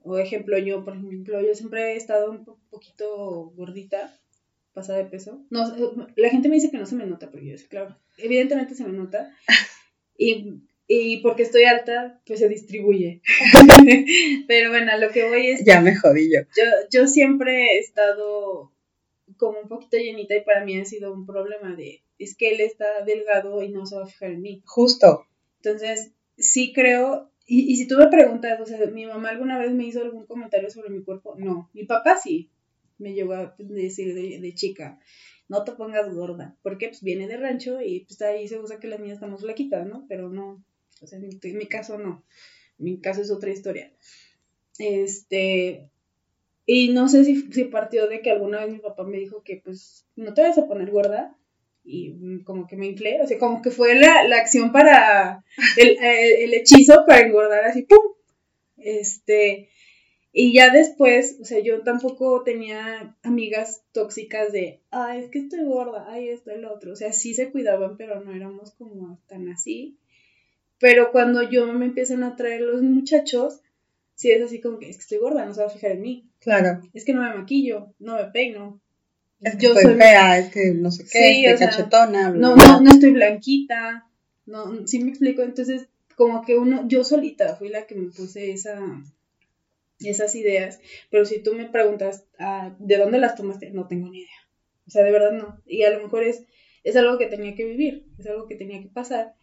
o 0.04 0.18
ejemplo, 0.18 0.58
yo, 0.58 0.84
por 0.84 0.96
ejemplo, 0.96 1.42
yo 1.42 1.54
siempre 1.54 1.94
he 1.94 1.96
estado 1.96 2.32
un 2.32 2.46
poquito 2.70 3.52
gordita, 3.56 4.20
pasada 4.74 5.00
de 5.00 5.06
peso. 5.06 5.46
No, 5.50 5.64
la 6.16 6.30
gente 6.30 6.50
me 6.50 6.56
dice 6.56 6.72
que 6.72 6.78
no 6.78 6.86
se 6.86 6.96
me 6.96 7.06
nota, 7.06 7.30
pero 7.32 7.44
yo 7.44 7.58
sé, 7.58 7.68
claro, 7.68 7.98
evidentemente 8.18 8.76
se 8.76 8.84
me 8.84 8.94
nota. 8.94 9.32
Y, 10.18 10.62
y 10.88 11.18
porque 11.22 11.42
estoy 11.42 11.64
alta, 11.64 12.22
pues 12.28 12.38
se 12.38 12.48
distribuye. 12.48 13.24
pero 14.48 14.70
bueno, 14.70 14.96
lo 15.00 15.10
que 15.10 15.28
voy 15.28 15.48
es... 15.48 15.66
Ya 15.66 15.82
me 15.82 15.96
jodí 15.96 16.32
yo. 16.32 16.42
Yo, 16.42 16.64
yo 16.92 17.08
siempre 17.08 17.72
he 17.72 17.80
estado 17.80 18.72
como 19.42 19.60
un 19.60 19.68
poquito 19.68 19.98
llenita 19.98 20.36
y 20.36 20.44
para 20.44 20.64
mí 20.64 20.80
ha 20.80 20.86
sido 20.86 21.12
un 21.12 21.26
problema 21.26 21.76
de, 21.76 22.04
es 22.20 22.38
que 22.38 22.52
él 22.52 22.62
está 22.62 23.04
delgado 23.04 23.64
y 23.64 23.70
no 23.70 23.88
se 23.88 23.96
va 23.96 24.04
a 24.04 24.06
fijar 24.06 24.30
en 24.30 24.44
mí. 24.44 24.62
Justo. 24.68 25.26
Entonces, 25.58 26.14
sí 26.38 26.72
creo, 26.74 27.32
y, 27.48 27.76
si 27.76 27.88
tú 27.88 27.98
me 27.98 28.08
preguntas, 28.08 28.62
o 28.62 28.66
sea, 28.68 28.86
mi 28.86 29.08
mamá 29.08 29.30
alguna 29.30 29.58
vez 29.58 29.72
me 29.72 29.88
hizo 29.88 30.02
algún 30.02 30.28
comentario 30.28 30.70
sobre 30.70 30.92
mi 30.92 31.04
cuerpo, 31.04 31.34
no, 31.40 31.72
mi 31.74 31.86
papá 31.86 32.18
sí, 32.18 32.52
me 33.00 33.16
llegó 33.16 33.34
a 33.34 33.56
decir 33.58 34.14
de, 34.14 34.54
chica, 34.54 35.00
no 35.50 35.64
te 35.64 35.72
pongas 35.72 36.14
gorda, 36.14 36.56
porque 36.62 36.90
pues 36.90 37.02
viene 37.02 37.28
de 37.28 37.38
rancho 37.38 37.82
y 37.82 38.02
pues 38.02 38.22
ahí 38.22 38.48
se 38.48 38.60
usa 38.60 38.80
que 38.80 38.88
las 38.88 39.00
niñas 39.00 39.16
estamos 39.16 39.42
flaquitas, 39.42 39.88
¿no? 39.88 40.06
Pero 40.08 40.30
no, 40.30 40.64
o 41.02 41.08
sea, 41.08 41.18
en, 41.18 41.30
en 41.42 41.58
mi 41.58 41.66
caso 41.66 41.98
no, 41.98 42.24
en 42.78 42.86
mi 42.86 43.02
caso 43.02 43.24
es 43.24 43.32
otra 43.32 43.50
historia. 43.50 43.92
Este, 44.78 45.90
y 46.74 46.88
no 46.88 47.10
sé 47.10 47.26
si, 47.26 47.66
partió 47.66 48.08
de 48.08 48.22
que 48.22 48.32
alguna 48.32 48.64
vez 48.64 48.72
mi 48.72 48.80
papá 48.80 49.04
me 49.04 49.18
dijo 49.18 49.44
que 49.44 49.58
pues 49.62 50.08
no 50.16 50.34
te 50.34 50.42
vas 50.42 50.58
a 50.58 50.70
poner 50.70 50.90
gorda 50.90 51.36
y 51.84 52.42
como 52.46 52.66
que 52.66 52.78
me 52.78 52.86
inflé, 52.86 53.22
o 53.22 53.28
sea, 53.28 53.38
como 53.38 53.62
que 53.62 53.72
fue 53.72 53.94
la, 53.96 54.22
acción 54.38 54.72
para 54.72 55.44
el, 55.76 56.54
hechizo 56.54 57.04
para 57.06 57.28
engordar 57.28 57.66
así, 57.66 57.82
¡pum! 57.84 58.00
Este, 58.78 59.68
y 60.32 60.54
ya 60.54 60.72
después, 60.72 61.40
o 61.42 61.44
sea, 61.44 61.60
yo 61.60 61.82
tampoco 61.82 62.42
tenía 62.44 63.18
amigas 63.22 63.84
tóxicas 63.92 64.54
de, 64.54 64.80
ay, 64.92 65.24
es 65.24 65.30
que 65.30 65.40
estoy 65.40 65.66
gorda, 65.66 66.06
ay, 66.08 66.30
esto, 66.30 66.52
el 66.52 66.64
otro, 66.64 66.94
o 66.94 66.96
sea, 66.96 67.12
sí 67.12 67.34
se 67.34 67.52
cuidaban, 67.52 67.98
pero 67.98 68.22
no 68.22 68.34
éramos 68.34 68.72
como 68.76 69.20
tan 69.28 69.50
así. 69.50 69.98
Pero 70.80 71.12
cuando 71.12 71.44
yo 71.44 71.68
me 71.74 71.86
empiezan 71.86 72.24
a 72.24 72.38
traer 72.38 72.62
los 72.62 72.82
muchachos, 72.82 73.60
sí 74.22 74.32
es 74.32 74.44
así 74.44 74.62
como 74.62 74.78
que 74.78 74.88
es 74.88 74.98
que 74.98 75.02
estoy 75.02 75.18
gorda, 75.18 75.44
no 75.46 75.54
se 75.54 75.62
va 75.62 75.68
a 75.68 75.72
fijar 75.72 75.94
en 75.94 76.02
mí. 76.02 76.30
Claro. 76.40 76.80
Es 76.94 77.04
que 77.04 77.14
no 77.14 77.24
me 77.24 77.36
maquillo, 77.36 77.96
no 77.98 78.18
me 78.18 78.26
peino. 78.26 78.80
Es 79.42 79.56
que 79.56 79.66
yo 79.66 79.74
soy 79.74 79.96
fea, 79.96 80.38
es 80.38 80.52
que 80.52 80.72
no 80.74 80.92
sé 80.92 81.06
qué, 81.12 81.46
es 81.46 81.60
que 81.60 81.66
cachetona. 81.66 82.30
no, 82.30 82.56
no, 82.56 82.82
no 82.82 82.92
estoy 82.92 83.12
blanquita. 83.12 84.08
No, 84.46 84.86
sí 84.86 85.04
me 85.04 85.10
explico. 85.10 85.42
Entonces, 85.42 85.88
como 86.16 86.44
que 86.44 86.56
uno, 86.56 86.88
yo 86.88 87.04
solita 87.04 87.56
fui 87.56 87.70
la 87.70 87.88
que 87.88 87.96
me 87.96 88.12
puse 88.12 88.52
esa, 88.52 88.80
esas 90.00 90.36
ideas. 90.36 90.80
Pero 91.10 91.26
si 91.26 91.42
tú 91.42 91.56
me 91.56 91.66
preguntas, 91.66 92.26
ah, 92.38 92.76
¿de 92.78 92.98
dónde 92.98 93.18
las 93.18 93.36
tomaste? 93.36 93.72
No 93.72 93.88
tengo 93.88 94.08
ni 94.10 94.20
idea. 94.20 94.48
O 94.86 94.92
sea, 94.92 95.04
de 95.04 95.12
verdad 95.12 95.32
no. 95.32 95.60
Y 95.66 95.82
a 95.82 95.90
lo 95.90 96.04
mejor 96.04 96.24
es 96.24 96.44
es 96.84 96.96
algo 96.96 97.18
que 97.18 97.28
tenía 97.28 97.56
que 97.56 97.66
vivir, 97.66 98.06
es 98.18 98.28
algo 98.28 98.48
que 98.48 98.56
tenía 98.56 98.82
que 98.82 98.90
pasar. 98.90 99.36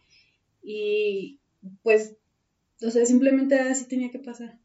Y 0.61 1.39
pues, 1.83 2.15
o 2.81 2.91
sea, 2.91 3.05
simplemente 3.05 3.55
así 3.59 3.85
tenía 3.85 4.11
que 4.11 4.19
pasar. 4.19 4.59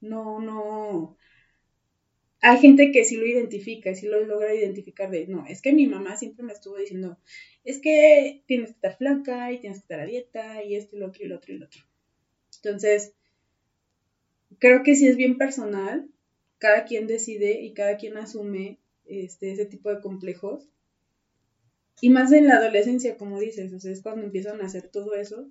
No, 0.00 0.38
no. 0.40 1.16
Hay 2.40 2.56
gente 2.58 2.92
que 2.92 3.04
sí 3.04 3.16
lo 3.16 3.26
identifica, 3.26 3.94
sí 3.94 4.06
lo 4.06 4.24
logra 4.24 4.54
identificar 4.54 5.10
de, 5.10 5.26
no, 5.26 5.44
es 5.46 5.60
que 5.60 5.72
mi 5.74 5.86
mamá 5.86 6.16
siempre 6.16 6.44
me 6.44 6.52
estuvo 6.54 6.76
diciendo, 6.76 7.18
es 7.64 7.78
que 7.78 8.42
tienes 8.46 8.68
que 8.70 8.74
estar 8.76 8.96
flaca 8.96 9.52
y 9.52 9.58
tienes 9.60 9.78
que 9.80 9.82
estar 9.82 10.00
a 10.00 10.06
dieta 10.06 10.62
y 10.62 10.76
esto 10.76 10.96
y 10.96 11.00
lo 11.00 11.08
otro 11.08 11.24
y 11.24 11.28
lo 11.28 11.36
otro 11.36 11.52
y 11.54 11.58
lo 11.58 11.66
otro. 11.66 11.82
Entonces, 12.56 13.14
creo 14.58 14.82
que 14.82 14.94
sí 14.94 15.06
es 15.06 15.16
bien 15.16 15.38
personal, 15.38 16.10
cada 16.58 16.84
quien 16.84 17.06
decide 17.06 17.62
y 17.62 17.72
cada 17.72 17.96
quien 17.96 18.16
asume 18.18 18.78
este, 19.06 19.52
ese 19.52 19.64
tipo 19.66 19.88
de 19.90 20.00
complejos. 20.00 20.68
Y 22.00 22.08
más 22.08 22.32
en 22.32 22.46
la 22.46 22.54
adolescencia, 22.56 23.18
como 23.18 23.38
dices, 23.38 23.70
o 23.74 23.78
sea, 23.78 23.92
es 23.92 24.00
cuando 24.00 24.22
empiezan 24.24 24.62
a 24.62 24.64
hacer 24.64 24.88
todo 24.88 25.14
eso 25.14 25.50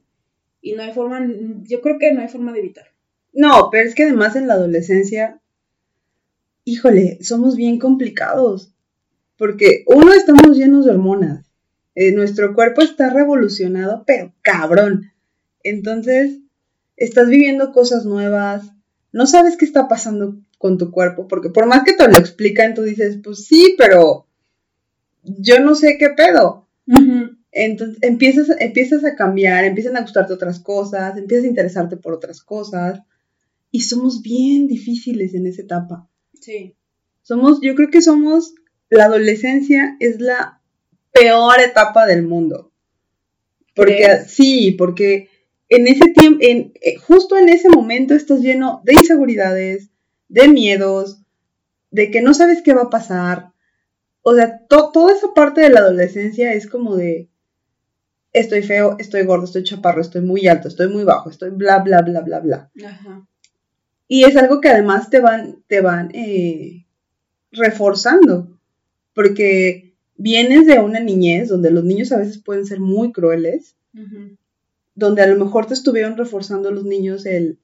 y 0.62 0.74
no 0.74 0.84
hay 0.84 0.94
forma, 0.94 1.28
yo 1.64 1.82
creo 1.82 2.00
que 2.00 2.14
no 2.14 2.22
hay 2.22 2.30
forma 2.30 2.54
de 2.54 2.60
evitarlo. 2.62 2.95
No, 3.36 3.70
pero 3.70 3.88
es 3.88 3.94
que 3.94 4.04
además 4.04 4.36
en 4.36 4.48
la 4.48 4.54
adolescencia, 4.54 5.42
híjole, 6.64 7.20
somos 7.22 7.58
bien 7.58 7.78
complicados, 7.78 8.72
porque 9.38 9.84
uno 9.88 10.14
estamos 10.14 10.58
llenos 10.58 10.86
de 10.86 10.92
hormonas, 10.92 11.46
eh, 11.96 12.14
nuestro 12.14 12.56
cuerpo 12.56 12.82
está 12.82 13.10
revolucionado, 13.10 14.04
pero 14.08 14.34
cabrón. 14.42 15.12
Entonces, 15.64 16.40
estás 16.96 17.28
viviendo 17.28 17.74
cosas 17.74 18.06
nuevas, 18.06 18.72
no 19.12 19.28
sabes 19.28 19.58
qué 19.58 19.66
está 19.66 19.90
pasando 19.90 20.38
con 20.58 20.78
tu 20.78 20.92
cuerpo, 20.92 21.28
porque 21.28 21.50
por 21.50 21.66
más 21.66 21.84
que 21.84 21.94
te 21.94 22.08
lo 22.08 22.18
explican, 22.18 22.74
tú 22.74 22.84
dices, 22.84 23.18
pues 23.22 23.46
sí, 23.46 23.76
pero 23.78 24.26
yo 25.24 25.60
no 25.60 25.76
sé 25.76 25.98
qué 25.98 26.10
pedo. 26.10 26.68
Entonces 27.52 27.98
empiezas, 28.02 28.48
empiezas 28.60 29.04
a 29.04 29.16
cambiar, 29.16 29.66
empiezan 29.66 29.98
a 29.98 30.02
gustarte 30.02 30.34
otras 30.34 30.60
cosas, 30.60 31.18
empiezas 31.18 31.46
a 31.46 31.50
interesarte 31.50 31.98
por 31.98 32.14
otras 32.14 32.42
cosas. 32.42 33.02
Y 33.76 33.82
somos 33.82 34.22
bien 34.22 34.68
difíciles 34.68 35.34
en 35.34 35.48
esa 35.48 35.64
etapa. 35.64 36.08
Sí. 36.40 36.78
Somos, 37.24 37.60
yo 37.62 37.76
creo 37.76 37.90
que 37.90 38.02
somos, 38.02 38.56
la 38.90 39.04
adolescencia 39.04 39.98
es 40.00 40.22
la 40.22 40.62
peor 41.12 41.60
etapa 41.60 42.06
del 42.06 42.24
mundo. 42.24 42.72
Porque, 43.76 44.22
sí, 44.30 44.72
porque 44.78 45.28
en 45.68 45.90
ese 45.90 46.10
tiempo, 46.12 46.40
en, 46.42 46.72
eh, 46.82 46.96
justo 46.96 47.36
en 47.36 47.50
ese 47.50 47.68
momento 47.68 48.14
estás 48.14 48.40
lleno 48.40 48.82
de 48.86 48.94
inseguridades, 48.94 49.90
de 50.30 50.48
miedos, 50.48 51.20
de 51.92 52.12
que 52.12 52.22
no 52.22 52.34
sabes 52.34 52.62
qué 52.62 52.74
va 52.74 52.84
a 52.84 52.90
pasar. 52.90 53.52
O 54.22 54.36
sea, 54.36 54.66
toda 54.70 55.12
esa 55.12 55.34
parte 55.34 55.60
de 55.60 55.70
la 55.70 55.82
adolescencia 55.82 56.54
es 56.54 56.66
como 56.66 56.96
de, 56.96 57.28
estoy 58.32 58.64
feo, 58.64 58.96
estoy 59.00 59.26
gordo, 59.26 59.44
estoy 59.44 59.66
chaparro, 59.66 60.00
estoy 60.00 60.22
muy 60.22 60.48
alto, 60.48 60.70
estoy 60.70 60.88
muy 60.88 61.04
bajo, 61.04 61.30
estoy 61.30 61.50
bla, 61.50 61.80
bla, 61.80 62.04
bla, 62.04 62.22
bla, 62.22 62.40
bla. 62.40 62.72
Ajá. 62.86 63.28
Y 64.08 64.24
es 64.24 64.38
algo 64.38 64.62
que 64.62 64.70
además 64.70 65.10
te 65.10 65.20
van, 65.20 65.64
te 65.68 65.82
van 65.82 66.12
eh, 66.14 66.86
reforzando, 67.52 68.60
porque 69.14 69.96
vienes 70.16 70.66
de 70.68 70.80
una 70.80 71.00
niñez 71.00 71.50
donde 71.50 71.72
los 71.72 71.84
niños 71.84 72.12
a 72.12 72.18
veces 72.18 72.38
pueden 72.38 72.66
ser 72.66 72.80
muy 72.80 73.12
crueles, 73.12 73.76
donde 74.94 75.22
a 75.22 75.28
lo 75.28 75.44
mejor 75.44 75.68
te 75.68 75.74
estuvieron 75.74 76.18
reforzando 76.18 76.70
los 76.72 76.86
niños 76.86 77.26
el, 77.26 77.60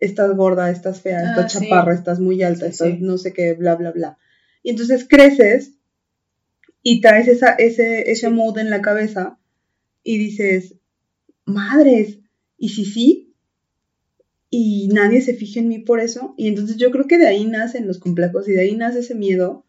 estás 0.00 0.36
gorda, 0.36 0.70
estás 0.70 1.00
fea, 1.00 1.30
estás 1.30 1.56
ah, 1.56 1.60
chaparra, 1.60 1.94
estás 1.94 2.20
muy 2.20 2.42
alta, 2.42 2.66
estás 2.66 2.98
no 3.00 3.18
sé 3.18 3.32
qué, 3.32 3.54
bla, 3.54 3.76
bla, 3.76 3.92
bla. 3.92 4.18
Y 4.62 4.70
entonces 4.70 5.06
creces 5.08 5.74
y 6.82 7.00
traes 7.00 7.28
esa, 7.28 7.52
ese, 7.52 8.10
ese 8.10 8.30
mood 8.30 8.58
en 8.58 8.70
la 8.70 8.82
cabeza 8.82 9.38
y 10.02 10.18
dices, 10.18 10.74
madres, 11.44 12.18
¿y 12.56 12.70
si 12.70 12.84
sí? 12.84 13.29
Y 14.50 14.88
nadie 14.88 15.20
se 15.20 15.34
fija 15.34 15.60
en 15.60 15.68
mí 15.68 15.78
por 15.78 16.00
eso. 16.00 16.34
Y 16.36 16.48
entonces 16.48 16.76
yo 16.76 16.90
creo 16.90 17.06
que 17.06 17.18
de 17.18 17.28
ahí 17.28 17.46
nacen 17.46 17.86
los 17.86 17.98
complejos 17.98 18.48
y 18.48 18.52
de 18.52 18.62
ahí 18.62 18.74
nace 18.74 18.98
ese 18.98 19.14
miedo. 19.14 19.64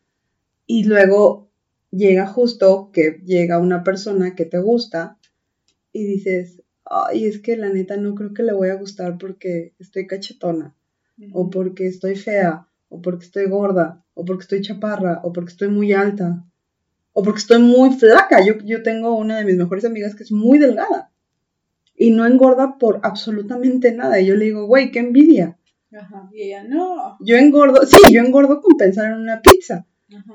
Y 0.65 0.85
luego 0.85 1.49
llega 1.91 2.25
justo 2.25 2.89
que 2.91 3.21
llega 3.25 3.59
una 3.59 3.83
persona 3.83 4.33
que 4.35 4.45
te 4.45 4.57
gusta 4.57 5.19
y 5.93 6.03
dices, 6.03 6.63
ay, 6.85 7.25
es 7.25 7.39
que 7.39 7.57
la 7.57 7.69
neta 7.69 7.97
no 7.97 8.15
creo 8.15 8.33
que 8.33 8.43
le 8.43 8.53
voy 8.53 8.69
a 8.69 8.75
gustar 8.75 9.17
porque 9.17 9.73
estoy 9.77 10.07
cachetona, 10.07 10.75
o 11.33 11.49
porque 11.49 11.85
estoy 11.87 12.15
fea, 12.15 12.67
o 12.89 13.01
porque 13.01 13.25
estoy 13.25 13.45
gorda, 13.45 14.03
o 14.13 14.25
porque 14.25 14.43
estoy 14.43 14.61
chaparra, 14.61 15.19
o 15.23 15.31
porque 15.31 15.51
estoy 15.51 15.67
muy 15.67 15.93
alta, 15.93 16.43
o 17.13 17.21
porque 17.23 17.39
estoy 17.39 17.61
muy 17.61 17.91
flaca. 17.91 18.43
Yo, 18.43 18.57
yo 18.59 18.81
tengo 18.83 19.17
una 19.17 19.37
de 19.37 19.45
mis 19.45 19.57
mejores 19.57 19.85
amigas 19.85 20.15
que 20.15 20.23
es 20.23 20.31
muy 20.31 20.57
delgada 20.57 21.10
y 21.95 22.11
no 22.11 22.25
engorda 22.25 22.77
por 22.77 22.99
absolutamente 23.03 23.91
nada. 23.91 24.19
Y 24.19 24.27
yo 24.27 24.35
le 24.35 24.45
digo, 24.45 24.65
güey, 24.65 24.91
qué 24.91 24.99
envidia. 24.99 25.57
Ajá, 25.91 26.29
y 26.33 26.43
ella, 26.43 26.63
no. 26.63 27.17
Yo 27.19 27.35
engordo, 27.37 27.81
sí, 27.85 27.97
yo 28.11 28.21
engordo 28.21 28.61
con 28.61 28.77
pensar 28.77 29.11
en 29.11 29.19
una 29.19 29.41
pizza. 29.41 29.87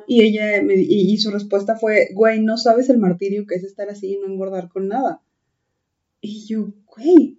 Y 0.06 0.22
ella, 0.22 0.62
me, 0.62 0.74
y, 0.76 1.12
y, 1.12 1.18
su 1.18 1.30
respuesta 1.30 1.76
fue, 1.76 2.08
güey, 2.14 2.40
no 2.40 2.56
sabes 2.56 2.88
el 2.88 2.96
martirio 2.96 3.44
que 3.46 3.56
es 3.56 3.64
estar 3.64 3.90
así 3.90 4.14
y 4.14 4.18
no 4.18 4.26
engordar 4.26 4.70
con 4.70 4.88
nada. 4.88 5.20
Y 6.22 6.46
yo, 6.46 6.72
güey, 6.86 7.38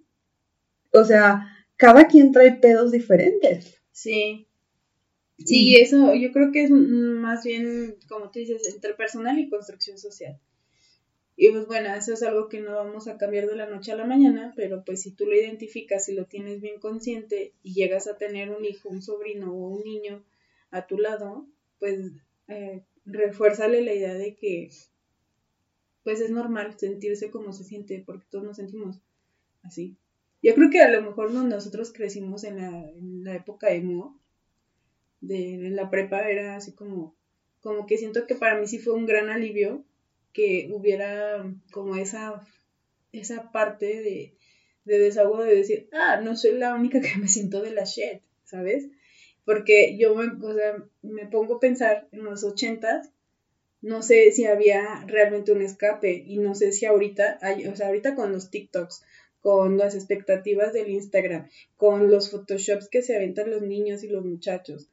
o 0.92 1.04
sea, 1.04 1.46
cada 1.76 2.06
quien 2.06 2.30
trae 2.30 2.52
pedos 2.52 2.92
diferentes. 2.92 3.80
Sí. 3.90 4.46
Sí, 5.38 5.76
eso 5.76 6.14
yo 6.14 6.32
creo 6.32 6.50
que 6.52 6.64
es 6.64 6.70
más 6.70 7.44
bien, 7.44 7.96
como 8.08 8.30
tú 8.30 8.40
dices, 8.40 8.62
entre 8.74 8.94
personal 8.94 9.38
y 9.38 9.48
construcción 9.48 9.98
social. 9.98 10.38
Y 11.40 11.50
pues 11.50 11.68
bueno, 11.68 11.94
eso 11.94 12.14
es 12.14 12.24
algo 12.24 12.48
que 12.48 12.58
no 12.58 12.74
vamos 12.74 13.06
a 13.06 13.16
cambiar 13.16 13.46
de 13.46 13.54
la 13.54 13.66
noche 13.66 13.92
a 13.92 13.96
la 13.96 14.04
mañana, 14.04 14.52
pero 14.56 14.82
pues 14.84 15.02
si 15.02 15.12
tú 15.12 15.24
lo 15.24 15.36
identificas 15.36 16.08
y 16.08 16.14
lo 16.16 16.24
tienes 16.24 16.60
bien 16.60 16.80
consciente 16.80 17.52
y 17.62 17.74
llegas 17.74 18.08
a 18.08 18.16
tener 18.16 18.50
un 18.50 18.64
hijo, 18.64 18.88
un 18.88 19.02
sobrino 19.02 19.54
o 19.54 19.68
un 19.68 19.84
niño 19.84 20.24
a 20.72 20.88
tu 20.88 20.98
lado, 20.98 21.46
pues 21.78 22.10
eh, 22.48 22.82
refuérzale 23.04 23.82
la 23.82 23.94
idea 23.94 24.14
de 24.14 24.34
que 24.34 24.68
pues 26.02 26.20
es 26.20 26.30
normal 26.30 26.76
sentirse 26.76 27.30
como 27.30 27.52
se 27.52 27.62
siente, 27.62 28.02
porque 28.04 28.26
todos 28.28 28.44
nos 28.44 28.56
sentimos 28.56 28.98
así. 29.62 29.96
Yo 30.42 30.56
creo 30.56 30.70
que 30.70 30.80
a 30.80 30.90
lo 30.90 31.02
mejor 31.02 31.30
nosotros 31.30 31.92
crecimos 31.92 32.42
en 32.42 32.56
la, 32.56 32.90
en 32.90 33.22
la 33.22 33.36
época 33.36 33.70
emo, 33.70 34.18
de 35.20 35.70
la 35.70 35.88
prepa 35.88 36.28
era 36.28 36.56
así 36.56 36.72
como, 36.72 37.14
como 37.60 37.86
que 37.86 37.96
siento 37.96 38.26
que 38.26 38.34
para 38.34 38.58
mí 38.58 38.66
sí 38.66 38.80
fue 38.80 38.94
un 38.94 39.06
gran 39.06 39.28
alivio 39.28 39.84
que 40.32 40.70
hubiera 40.72 41.44
como 41.70 41.96
esa, 41.96 42.46
esa 43.12 43.50
parte 43.50 43.86
de, 43.86 44.34
de 44.84 44.98
desahogo 44.98 45.44
de 45.44 45.56
decir, 45.56 45.88
ah, 45.92 46.20
no 46.22 46.36
soy 46.36 46.52
la 46.52 46.74
única 46.74 47.00
que 47.00 47.16
me 47.20 47.28
siento 47.28 47.62
de 47.62 47.70
la 47.70 47.84
shit, 47.84 48.22
¿sabes? 48.44 48.88
Porque 49.44 49.96
yo 49.98 50.14
me, 50.14 50.26
o 50.44 50.54
sea, 50.54 50.84
me 51.02 51.26
pongo 51.26 51.56
a 51.56 51.60
pensar 51.60 52.08
en 52.12 52.24
los 52.24 52.44
ochentas, 52.44 53.10
no 53.80 54.02
sé 54.02 54.32
si 54.32 54.44
había 54.44 55.04
realmente 55.06 55.52
un 55.52 55.62
escape 55.62 56.24
y 56.26 56.38
no 56.38 56.54
sé 56.54 56.72
si 56.72 56.86
ahorita, 56.86 57.38
o 57.70 57.76
sea, 57.76 57.86
ahorita 57.86 58.14
con 58.14 58.32
los 58.32 58.50
TikToks, 58.50 59.04
con 59.40 59.78
las 59.78 59.94
expectativas 59.94 60.72
del 60.72 60.88
Instagram, 60.88 61.48
con 61.76 62.10
los 62.10 62.30
Photoshops 62.30 62.88
que 62.88 63.02
se 63.02 63.16
aventan 63.16 63.50
los 63.50 63.62
niños 63.62 64.02
y 64.02 64.08
los 64.08 64.24
muchachos, 64.24 64.90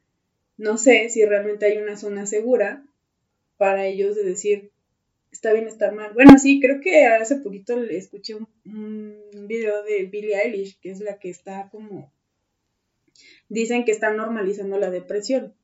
no 0.56 0.78
sé 0.78 1.08
si 1.10 1.24
realmente 1.24 1.66
hay 1.66 1.78
una 1.78 1.96
zona 1.96 2.26
segura 2.26 2.86
para 3.56 3.86
ellos 3.86 4.14
de 4.14 4.24
decir, 4.24 4.70
está 5.36 5.52
bien 5.52 5.68
estar 5.68 5.94
mal. 5.94 6.12
Bueno, 6.14 6.38
sí, 6.38 6.60
creo 6.60 6.80
que 6.80 7.04
hace 7.04 7.36
poquito 7.36 7.78
escuché 7.82 8.34
un, 8.34 8.48
video 9.46 9.84
de 9.84 10.04
Billie 10.06 10.36
Eilish, 10.36 10.80
que 10.80 10.90
es 10.90 11.00
la 11.00 11.18
que 11.18 11.28
está 11.30 11.68
como, 11.70 12.12
dicen 13.48 13.84
que 13.84 13.92
está 13.92 14.12
normalizando 14.12 14.78
la 14.78 14.90
depresión, 14.90 15.54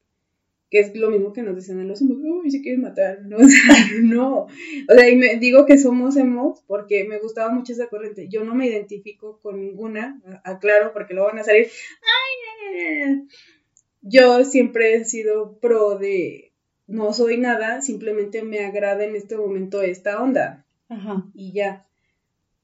que 0.70 0.80
es 0.80 0.94
lo 0.94 1.11
mismo 1.11 1.32
que 1.32 1.42
nos 1.42 1.56
dicen 1.56 1.80
a 1.80 1.85
los 1.85 2.00
emos, 2.00 2.18
uy, 2.22 2.50
si 2.50 2.62
quieren 2.62 2.82
matar, 2.82 3.22
no, 3.22 3.38
no, 4.02 4.42
o 4.44 4.94
sea, 4.94 5.08
y 5.08 5.16
me 5.16 5.37
digo 5.37 5.66
que 5.66 5.78
somos 5.78 6.16
emos 6.16 6.62
porque 6.66 7.04
me 7.04 7.18
gustaba 7.18 7.50
mucho 7.50 7.72
esa 7.72 7.88
corriente, 7.88 8.28
yo 8.28 8.44
no 8.44 8.54
me 8.54 8.68
identifico 8.68 9.40
con 9.42 9.61
ninguna, 9.61 10.20
aclaro, 10.44 10.92
porque 10.92 11.14
lo 11.14 11.24
van 11.24 11.38
a 11.38 11.44
salir, 11.44 11.66
ay, 12.76 13.26
yo 14.02 14.44
siempre 14.44 14.94
he 14.94 15.04
sido 15.04 15.58
pro 15.58 15.98
de 15.98 16.51
no 16.92 17.12
soy 17.14 17.38
nada, 17.38 17.81
simplemente 17.81 18.42
me 18.42 18.61
agrada 18.61 19.05
en 19.05 19.16
este 19.16 19.37
momento 19.37 19.81
esta 19.83 20.22
onda. 20.22 20.66
Ajá. 20.90 21.24
Y 21.35 21.52
ya. 21.52 21.87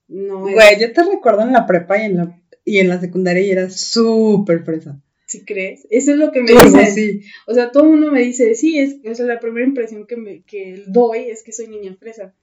No 0.06 0.40
Güey, 0.40 0.78
yo 0.78 0.92
te 0.92 1.02
recuerdo 1.02 1.42
en 1.42 1.52
la 1.52 1.66
prepa 1.66 1.98
y 1.98 2.04
en 2.04 2.16
la, 2.18 2.40
y 2.64 2.78
en 2.78 2.88
la 2.88 3.00
secundaria 3.00 3.42
y 3.42 3.50
era 3.50 3.70
súper 3.70 4.64
fresa. 4.64 5.00
¿Sí 5.26 5.44
crees? 5.44 5.86
Eso 5.90 6.12
es 6.12 6.18
lo 6.18 6.30
que 6.30 6.42
me 6.42 6.52
dicen. 6.52 7.22
O 7.46 7.54
sea, 7.54 7.72
todo 7.72 7.84
el 7.84 7.90
mundo 7.90 8.12
me 8.12 8.20
dice, 8.20 8.54
sí, 8.54 8.78
es, 8.78 8.96
o 9.10 9.14
sea, 9.14 9.26
la 9.26 9.40
primera 9.40 9.66
impresión 9.66 10.06
que, 10.06 10.16
me, 10.16 10.42
que 10.42 10.84
doy 10.86 11.30
es 11.30 11.42
que 11.42 11.52
soy 11.52 11.68
niña 11.68 11.96
fresa. 11.98 12.34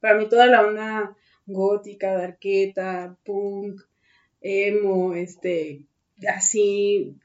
Para 0.00 0.18
mí 0.18 0.28
toda 0.28 0.46
la 0.46 0.66
onda 0.66 1.16
gótica, 1.46 2.14
darqueta, 2.14 3.16
punk, 3.24 3.82
emo, 4.40 5.14
este, 5.14 5.82
así, 6.26 7.16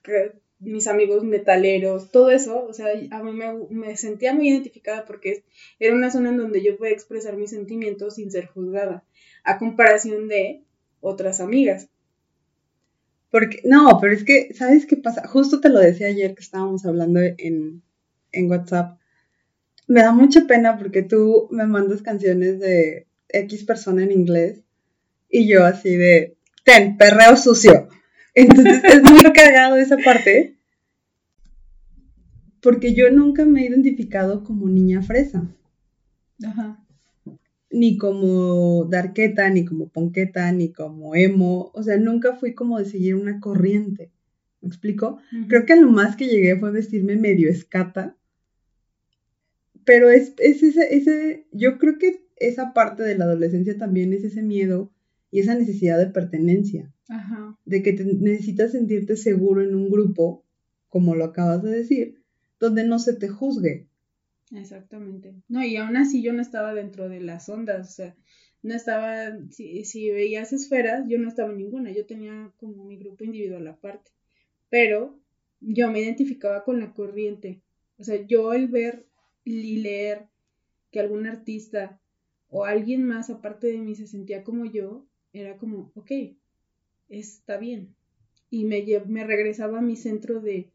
mis 0.60 0.88
amigos 0.88 1.24
metaleros, 1.24 2.12
todo 2.12 2.32
eso, 2.32 2.66
o 2.66 2.74
sea, 2.74 2.88
a 3.12 3.24
mí 3.24 3.32
me, 3.70 3.98
sentía 3.98 4.34
muy 4.34 4.50
identificada 4.50 5.06
porque 5.06 5.44
era 5.80 5.96
una 5.96 6.12
zona 6.12 6.30
en 6.30 6.38
donde 6.38 6.64
yo 6.64 6.78
podía 6.78 6.94
expresar 6.94 7.38
mis 7.38 7.52
sentimientos 7.52 8.16
sin 8.16 8.30
ser 8.30 8.48
juzgada, 8.48 9.04
a 9.44 9.58
comparación 9.58 10.28
de 10.28 10.64
otras 11.00 11.40
amigas. 11.40 11.88
Porque, 13.32 13.62
no, 13.64 14.00
pero 14.02 14.14
es 14.14 14.24
que, 14.24 14.54
¿sabes 14.54 14.86
qué 14.86 14.98
pasa? 14.98 15.28
Justo 15.28 15.62
te 15.62 15.70
lo 15.70 15.80
decía 15.80 16.08
ayer 16.08 16.34
que 16.34 16.42
estábamos 16.42 16.86
hablando 16.86 17.22
en, 17.22 17.84
en 18.32 18.50
WhatsApp. 18.50 18.98
Me 19.88 20.02
da 20.02 20.12
mucha 20.12 20.46
pena 20.48 20.78
porque 20.78 21.04
tú 21.04 21.48
me 21.52 21.66
mandas 21.66 22.02
canciones 22.02 22.60
de 22.60 23.08
X 23.30 23.64
persona 23.64 24.04
en 24.04 24.12
inglés 24.12 24.64
y 25.30 25.48
yo 25.48 25.64
así 25.64 25.96
de, 25.96 26.38
ten, 26.64 26.98
perreo 26.98 27.38
sucio. 27.38 27.89
Entonces 28.36 28.84
es 28.84 29.02
muy 29.04 29.24
cagado 29.34 29.78
esa 29.78 29.98
parte. 29.98 30.56
Porque 32.62 32.94
yo 32.94 33.10
nunca 33.10 33.46
me 33.46 33.64
he 33.64 33.70
identificado 33.70 34.44
como 34.44 34.70
niña 34.70 35.02
fresa. 35.02 35.50
Ajá. 36.46 36.84
Ni 37.72 37.98
como 37.98 38.86
darqueta, 38.86 39.50
ni 39.50 39.64
como 39.64 39.90
ponqueta, 39.90 40.52
ni 40.52 40.72
como 40.72 41.16
emo. 41.16 41.72
O 41.74 41.84
sea, 41.84 41.98
nunca 41.98 42.36
fui 42.36 42.54
como 42.54 42.80
de 42.80 42.86
seguir 42.86 43.16
una 43.16 43.40
corriente. 43.40 44.12
¿Me 44.62 44.68
explico? 44.68 45.20
Creo 45.48 45.66
que 45.66 45.76
lo 45.78 45.90
más 45.90 46.18
que 46.18 46.28
llegué 46.28 46.58
fue 46.58 46.72
vestirme 46.72 47.16
medio 47.16 47.50
escata. 47.50 48.18
Pero 49.86 50.10
es, 50.10 50.34
es 50.40 50.62
ese, 50.62 50.96
ese, 50.96 51.48
yo 51.52 51.78
creo 51.78 51.98
que 51.98 52.26
esa 52.36 52.74
parte 52.74 53.04
de 53.04 53.18
la 53.18 53.26
adolescencia 53.26 53.78
también 53.78 54.14
es 54.14 54.24
ese 54.24 54.42
miedo 54.42 54.92
y 55.32 55.40
esa 55.40 55.56
necesidad 55.56 55.98
de 55.98 56.08
pertenencia. 56.08 56.94
Ajá. 57.10 57.58
De 57.66 57.84
que 57.84 57.94
necesitas 57.94 58.72
sentirte 58.72 59.18
seguro 59.18 59.62
en 59.62 59.76
un 59.76 59.90
grupo, 59.90 60.46
como 60.88 61.16
lo 61.16 61.26
acabas 61.26 61.62
de 61.64 61.72
decir, 61.72 62.22
donde 62.60 62.86
no 62.86 63.00
se 63.00 63.14
te 63.14 63.28
juzgue. 63.28 63.88
Exactamente. 64.52 65.36
No, 65.48 65.64
y 65.64 65.76
aún 65.76 65.98
así 65.98 66.22
yo 66.22 66.34
no 66.34 66.42
estaba 66.42 66.74
dentro 66.74 67.10
de 67.10 67.20
las 67.20 67.50
ondas, 67.50 67.90
o 67.90 67.92
sea, 67.92 68.16
no 68.62 68.74
estaba, 68.74 69.38
si, 69.52 69.86
si 69.86 70.10
veías 70.12 70.54
esferas, 70.54 71.06
yo 71.08 71.18
no 71.18 71.28
estaba 71.28 71.52
en 71.52 71.58
ninguna, 71.58 71.92
yo 71.92 72.06
tenía 72.06 72.52
como 72.58 72.86
mi 72.86 72.98
grupo 72.98 73.24
individual 73.24 73.68
aparte, 73.68 74.12
pero 74.70 75.20
yo 75.62 75.92
me 75.92 76.02
identificaba 76.02 76.64
con 76.64 76.80
la 76.80 76.94
corriente, 76.94 77.62
o 77.98 78.04
sea, 78.04 78.26
yo 78.26 78.54
el 78.54 78.68
ver 78.68 79.06
y 79.44 79.78
leer 79.78 80.28
que 80.92 81.00
algún 81.00 81.26
artista 81.28 82.00
o 82.50 82.66
alguien 82.66 83.04
más 83.04 83.30
aparte 83.30 83.68
de 83.68 83.78
mí 83.78 83.96
se 83.96 84.08
sentía 84.08 84.44
como 84.44 84.66
yo, 84.66 85.06
era 85.34 85.58
como, 85.58 85.92
ok, 85.96 86.12
está 87.10 87.58
bien. 87.58 87.96
Y 88.50 88.66
me, 88.66 88.86
me 89.08 89.26
regresaba 89.26 89.80
a 89.80 89.82
mi 89.82 89.96
centro 89.96 90.42
de, 90.42 90.70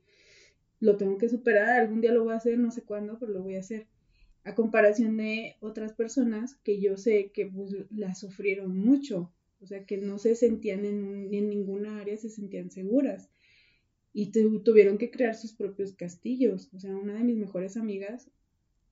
lo 0.81 0.97
tengo 0.97 1.19
que 1.19 1.29
superar, 1.29 1.81
algún 1.81 2.01
día 2.01 2.13
lo 2.13 2.25
voy 2.25 2.35
a 2.35 2.37
hacer, 2.37 2.59
no 2.59 2.71
sé 2.71 2.83
cuándo, 2.83 3.19
pero 3.19 3.33
lo 3.33 3.43
voy 3.43 3.57
a 3.57 3.61
hacer. 3.61 3.87
A 4.45 4.55
comparación 4.55 5.17
de 5.17 5.57
otras 5.61 5.95
personas 5.95 6.57
que 6.57 6.81
yo 6.81 6.97
sé 6.97 7.31
que 7.33 7.47
pues, 7.47 7.75
la 7.91 8.15
sufrieron 8.15 8.77
mucho, 8.77 9.33
o 9.61 9.67
sea, 9.67 9.85
que 9.87 9.97
no 9.97 10.19
se 10.19 10.35
sentían 10.35 10.85
en, 10.85 11.33
en 11.33 11.49
ninguna 11.49 12.01
área, 12.01 12.17
se 12.17 12.29
sentían 12.29 12.71
seguras. 12.71 13.31
Y 14.13 14.31
tuvieron 14.31 14.99
que 14.99 15.11
crear 15.11 15.35
sus 15.35 15.55
propios 15.55 15.93
castillos. 15.95 16.71
O 16.73 16.79
sea, 16.79 16.95
una 16.95 17.15
de 17.15 17.25
mis 17.25 17.37
mejores 17.37 17.77
amigas 17.77 18.31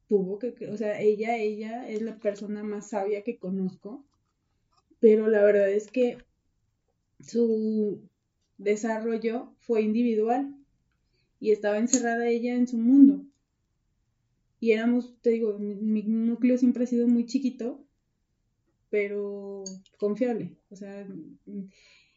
tuvo 0.08 0.40
que, 0.40 0.52
o 0.68 0.76
sea, 0.76 1.00
ella, 1.00 1.36
ella 1.36 1.88
es 1.88 2.02
la 2.02 2.18
persona 2.18 2.64
más 2.64 2.90
sabia 2.90 3.22
que 3.22 3.38
conozco 3.38 4.04
pero 5.02 5.26
la 5.26 5.42
verdad 5.42 5.68
es 5.68 5.90
que 5.90 6.18
su 7.22 8.08
desarrollo 8.58 9.52
fue 9.60 9.82
individual 9.82 10.54
y 11.40 11.50
estaba 11.50 11.78
encerrada 11.78 12.28
ella 12.28 12.54
en 12.54 12.68
su 12.68 12.78
mundo. 12.78 13.24
Y 14.60 14.72
éramos, 14.72 15.20
te 15.22 15.30
digo, 15.30 15.58
mi, 15.58 16.02
núcleo 16.04 16.56
siempre 16.56 16.84
ha 16.84 16.86
sido 16.86 17.08
muy 17.08 17.26
chiquito, 17.26 17.84
pero 18.90 19.64
confiable. 19.98 20.56
O 20.70 20.76
sea, 20.76 21.06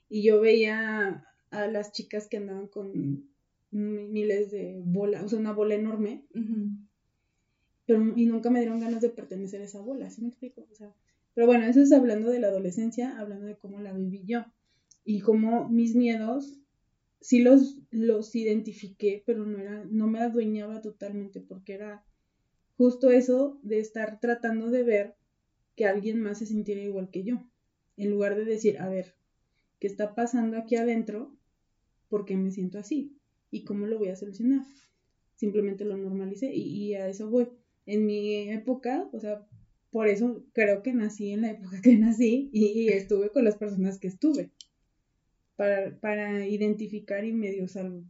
y 0.09 0.21
yo 0.21 0.41
veía 0.41 1.25
a 1.49 1.67
las 1.67 1.91
chicas 1.91 2.27
que 2.27 2.37
andaban 2.37 2.67
con 2.67 3.27
miles 3.71 4.51
de 4.51 4.79
bolas, 4.83 5.23
o 5.23 5.29
sea, 5.29 5.39
una 5.39 5.53
bola 5.53 5.75
enorme, 5.75 6.23
pero, 7.85 8.13
y 8.15 8.25
nunca 8.25 8.49
me 8.49 8.59
dieron 8.59 8.79
ganas 8.79 9.01
de 9.01 9.09
pertenecer 9.09 9.61
a 9.61 9.65
esa 9.65 9.81
bola, 9.81 10.09
¿sí 10.09 10.21
me 10.21 10.27
explico? 10.27 10.67
O 10.71 10.75
sea, 10.75 10.93
pero 11.33 11.47
bueno, 11.47 11.65
eso 11.65 11.81
es 11.81 11.91
hablando 11.91 12.29
de 12.29 12.39
la 12.39 12.47
adolescencia, 12.47 13.19
hablando 13.19 13.47
de 13.47 13.57
cómo 13.57 13.81
la 13.81 13.91
viví 13.91 14.23
yo 14.25 14.45
y 15.05 15.21
cómo 15.21 15.69
mis 15.69 15.95
miedos 15.95 16.59
sí 17.21 17.41
los, 17.41 17.79
los 17.91 18.35
identifiqué, 18.35 19.23
pero 19.25 19.45
no, 19.45 19.57
era, 19.57 19.85
no 19.85 20.07
me 20.07 20.19
adueñaba 20.19 20.81
totalmente 20.81 21.39
porque 21.39 21.73
era 21.73 22.03
justo 22.77 23.09
eso 23.09 23.59
de 23.63 23.79
estar 23.79 24.19
tratando 24.19 24.69
de 24.69 24.83
ver 24.83 25.15
que 25.75 25.85
alguien 25.85 26.21
más 26.21 26.39
se 26.39 26.45
sintiera 26.45 26.81
igual 26.81 27.09
que 27.09 27.23
yo, 27.23 27.47
en 27.97 28.09
lugar 28.09 28.35
de 28.35 28.45
decir, 28.45 28.79
a 28.79 28.89
ver, 28.89 29.15
¿qué 29.79 29.87
está 29.87 30.15
pasando 30.15 30.57
aquí 30.57 30.75
adentro? 30.75 31.35
¿Por 32.09 32.25
qué 32.25 32.35
me 32.35 32.51
siento 32.51 32.79
así? 32.79 33.17
¿Y 33.51 33.63
cómo 33.63 33.85
lo 33.87 33.97
voy 33.97 34.09
a 34.09 34.15
solucionar? 34.15 34.65
Simplemente 35.35 35.85
lo 35.85 35.97
normalicé 35.97 36.53
y, 36.53 36.61
y 36.61 36.95
a 36.95 37.07
eso 37.07 37.29
voy. 37.29 37.47
En 37.85 38.05
mi 38.05 38.49
época, 38.49 39.07
o 39.11 39.19
sea, 39.19 39.45
por 39.95 40.09
eso 40.09 40.43
creo 40.51 40.83
que 40.83 40.93
nací 40.93 41.31
en 41.31 41.43
la 41.43 41.51
época 41.51 41.81
que 41.81 41.95
nací 41.95 42.49
y, 42.51 42.89
estuve 42.89 43.29
con 43.29 43.45
las 43.45 43.55
personas 43.55 43.97
que 43.97 44.09
estuve. 44.09 44.51
Para, 45.55 46.45
identificar 46.45 47.23
y 47.23 47.31
medio 47.31 47.67
salvo, 47.67 48.03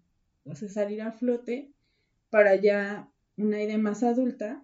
o 0.46 0.56
sea, 0.56 0.68
salir 0.68 1.02
a 1.02 1.12
flote 1.12 1.70
para 2.32 2.56
ya 2.56 3.10
una 3.38 3.62
idea 3.62 3.78
más 3.78 4.02
adulta 4.02 4.64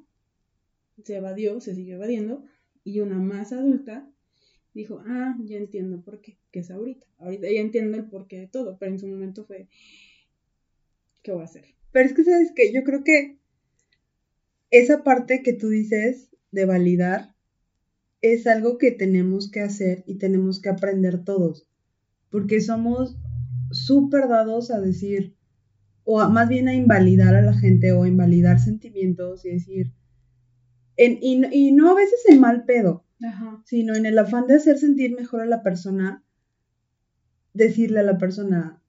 se 1.04 1.18
evadió, 1.18 1.62
se 1.62 1.76
siguió 1.76 1.96
evadiendo, 1.96 2.44
y 2.84 3.00
una 3.00 3.18
más 3.18 3.54
adulta 3.54 4.08
dijo, 4.74 5.02
ah, 5.06 5.38
ya 5.44 5.58
entiendo 5.58 6.02
por 6.02 6.22
qué, 6.22 6.38
que 6.52 6.60
es 6.60 6.72
ahorita. 6.72 7.06
Ahorita 7.18 7.48
ya 7.52 7.60
entiendo 7.60 7.98
el 7.98 8.10
porqué 8.10 8.40
de 8.40 8.48
todo, 8.48 8.78
pero 8.80 8.92
en 8.92 9.00
su 9.00 9.08
momento 9.08 9.46
fue, 9.46 9.68
¿qué 11.22 11.32
voy 11.32 11.42
a 11.42 11.46
hacer? 11.46 11.66
Pero 11.92 12.06
es 12.06 12.14
que, 12.14 12.24
¿sabes 12.24 12.52
que 12.56 12.74
Yo 12.74 12.84
creo 12.84 13.04
que 13.04 13.38
esa 14.72 15.04
parte 15.04 15.44
que 15.44 15.54
tú 15.54 15.70
dices 15.70 16.30
de 16.52 16.66
validar 16.66 17.36
es 18.22 18.48
algo 18.48 18.78
que 18.78 18.92
tenemos 18.92 19.52
que 19.52 19.62
hacer 19.62 20.04
y 20.06 20.16
tenemos 20.16 20.62
que 20.62 20.70
aprender 20.70 21.24
todos, 21.24 21.68
porque 22.32 22.62
somos 22.62 23.18
súper 23.72 24.28
dados 24.28 24.72
a 24.72 24.80
decir, 24.80 25.36
o 26.04 26.28
más 26.30 26.50
bien 26.50 26.68
a 26.68 26.74
invalidar 26.74 27.36
a 27.36 27.42
la 27.42 27.54
gente 27.54 27.92
o 27.92 28.04
a 28.04 28.08
invalidar 28.08 28.60
sentimientos 28.60 29.46
y 29.46 29.52
decir, 29.52 29.94
y, 30.98 31.72
no 31.72 31.92
a 31.92 31.96
veces 31.96 32.20
en 32.28 32.40
mal 32.40 32.66
pedo, 32.66 33.06
sino 33.66 33.96
en 33.96 34.06
el 34.06 34.18
afán 34.18 34.48
de 34.48 34.56
hacer 34.56 34.78
sentir 34.78 35.16
mejor 35.16 35.42
a 35.42 35.46
la 35.46 35.62
persona, 35.62 36.24
decirle 37.54 38.00
a 38.00 38.04
la 38.04 38.18
persona, 38.18 38.82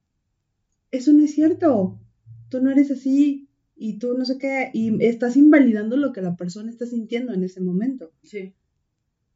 eso 0.90 1.12
no 1.12 1.24
es 1.24 1.34
cierto, 1.34 2.00
tú 2.48 2.62
no 2.62 2.70
eres 2.70 2.90
así, 2.90 3.48
y 3.74 3.98
tú 3.98 4.16
no 4.16 4.24
sé 4.24 4.38
qué, 4.38 4.70
y 4.72 5.04
estás 5.04 5.36
invalidando 5.36 5.96
lo 5.96 6.12
que 6.12 6.22
la 6.22 6.36
persona 6.36 6.70
está 6.70 6.86
sintiendo 6.86 7.32
en 7.32 7.42
ese 7.42 7.60
momento. 7.60 8.12
Sí. 8.22 8.54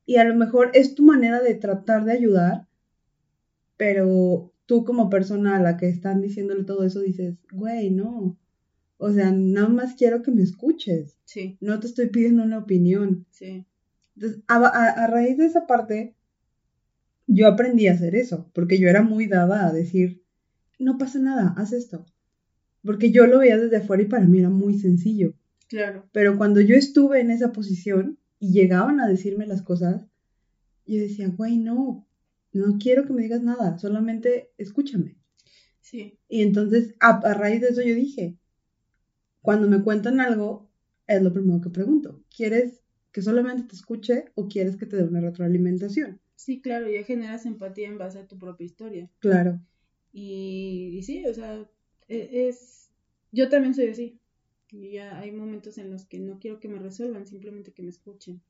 Y 0.04 0.16
a 0.16 0.24
lo 0.24 0.36
mejor 0.36 0.70
es 0.74 0.94
tu 0.94 1.02
manera 1.02 1.40
de 1.42 1.54
tratar 1.54 2.04
de 2.04 2.12
ayudar, 2.12 2.65
pero 3.76 4.52
tú 4.66 4.84
como 4.84 5.10
persona 5.10 5.56
a 5.56 5.62
la 5.62 5.76
que 5.76 5.88
están 5.88 6.20
diciéndole 6.20 6.64
todo 6.64 6.84
eso 6.84 7.00
dices, 7.00 7.36
güey, 7.52 7.90
no. 7.90 8.38
O 8.98 9.12
sea, 9.12 9.30
nada 9.30 9.68
más 9.68 9.94
quiero 9.94 10.22
que 10.22 10.30
me 10.30 10.42
escuches. 10.42 11.16
Sí. 11.24 11.58
No 11.60 11.78
te 11.80 11.86
estoy 11.86 12.08
pidiendo 12.08 12.42
una 12.42 12.58
opinión. 12.58 13.26
Sí. 13.30 13.66
Entonces, 14.16 14.42
a, 14.48 14.56
a 14.56 15.06
raíz 15.06 15.36
de 15.36 15.46
esa 15.46 15.66
parte, 15.66 16.14
yo 17.26 17.48
aprendí 17.48 17.88
a 17.88 17.92
hacer 17.92 18.14
eso, 18.14 18.50
porque 18.54 18.78
yo 18.78 18.88
era 18.88 19.02
muy 19.02 19.26
dada 19.26 19.66
a 19.66 19.72
decir, 19.72 20.22
no 20.78 20.96
pasa 20.98 21.18
nada, 21.18 21.54
haz 21.56 21.72
esto. 21.72 22.06
Porque 22.82 23.10
yo 23.10 23.26
lo 23.26 23.40
veía 23.40 23.58
desde 23.58 23.78
afuera 23.78 24.02
y 24.02 24.06
para 24.06 24.26
mí 24.26 24.38
era 24.38 24.50
muy 24.50 24.78
sencillo. 24.78 25.34
Claro. 25.68 26.08
Pero 26.12 26.38
cuando 26.38 26.60
yo 26.60 26.76
estuve 26.76 27.20
en 27.20 27.30
esa 27.30 27.52
posición 27.52 28.18
y 28.38 28.52
llegaban 28.52 29.00
a 29.00 29.08
decirme 29.08 29.46
las 29.46 29.62
cosas, 29.62 30.06
yo 30.86 31.00
decía, 31.00 31.28
güey, 31.28 31.58
no, 31.58 32.05
no 32.56 32.78
quiero 32.78 33.06
que 33.06 33.12
me 33.12 33.22
digas 33.22 33.42
nada, 33.42 33.78
solamente 33.78 34.50
escúchame. 34.58 35.16
Sí. 35.80 36.18
Y 36.28 36.42
entonces, 36.42 36.94
a, 37.00 37.20
raíz 37.34 37.60
de 37.60 37.68
eso 37.68 37.82
yo 37.82 37.94
dije, 37.94 38.36
cuando 39.40 39.68
me 39.68 39.82
cuentan 39.82 40.20
algo, 40.20 40.68
es 41.06 41.22
lo 41.22 41.32
primero 41.32 41.60
que 41.60 41.70
pregunto. 41.70 42.24
¿Quieres 42.34 42.82
que 43.12 43.22
solamente 43.22 43.62
te 43.62 43.76
escuche 43.76 44.26
o 44.34 44.48
quieres 44.48 44.76
que 44.76 44.86
te 44.86 44.96
dé 44.96 45.04
una 45.04 45.20
retroalimentación? 45.20 46.20
Sí, 46.34 46.60
claro, 46.60 46.90
ya 46.90 47.04
generas 47.04 47.46
empatía 47.46 47.88
en 47.88 47.98
base 47.98 48.18
a 48.18 48.26
tu 48.26 48.38
propia 48.38 48.64
historia. 48.64 49.10
Claro. 49.20 49.60
Y, 50.12 50.90
y 50.92 51.02
sí, 51.02 51.24
o 51.26 51.32
sea, 51.32 51.66
e, 52.08 52.48
es, 52.48 52.90
yo 53.32 53.48
también 53.48 53.74
soy 53.74 53.88
así. 53.88 54.18
Y 54.72 54.90
ya 54.90 55.18
hay 55.18 55.30
momentos 55.30 55.78
en 55.78 55.90
los 55.90 56.04
que 56.04 56.18
no 56.18 56.38
quiero 56.40 56.58
que 56.58 56.68
me 56.68 56.78
resuelvan, 56.78 57.26
simplemente 57.26 57.72
que 57.72 57.82
me 57.82 57.90
escuchen. 57.90 58.42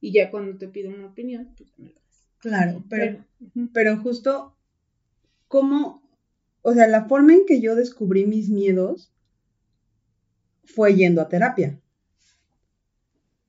Y 0.00 0.12
ya 0.12 0.30
cuando 0.30 0.56
te 0.58 0.68
pido 0.68 0.90
una 0.90 1.06
opinión, 1.06 1.54
pues 1.56 1.72
me 1.78 1.90
lo. 1.90 2.07
Claro, 2.40 2.84
pero, 2.88 3.24
pero, 3.72 3.96
justo, 3.98 4.54
¿cómo, 5.48 6.02
o 6.62 6.72
sea, 6.72 6.86
la 6.86 7.06
forma 7.06 7.34
en 7.34 7.46
que 7.46 7.60
yo 7.60 7.74
descubrí 7.74 8.26
mis 8.26 8.48
miedos 8.48 9.12
fue 10.64 10.94
yendo 10.94 11.20
a 11.20 11.28
terapia. 11.28 11.80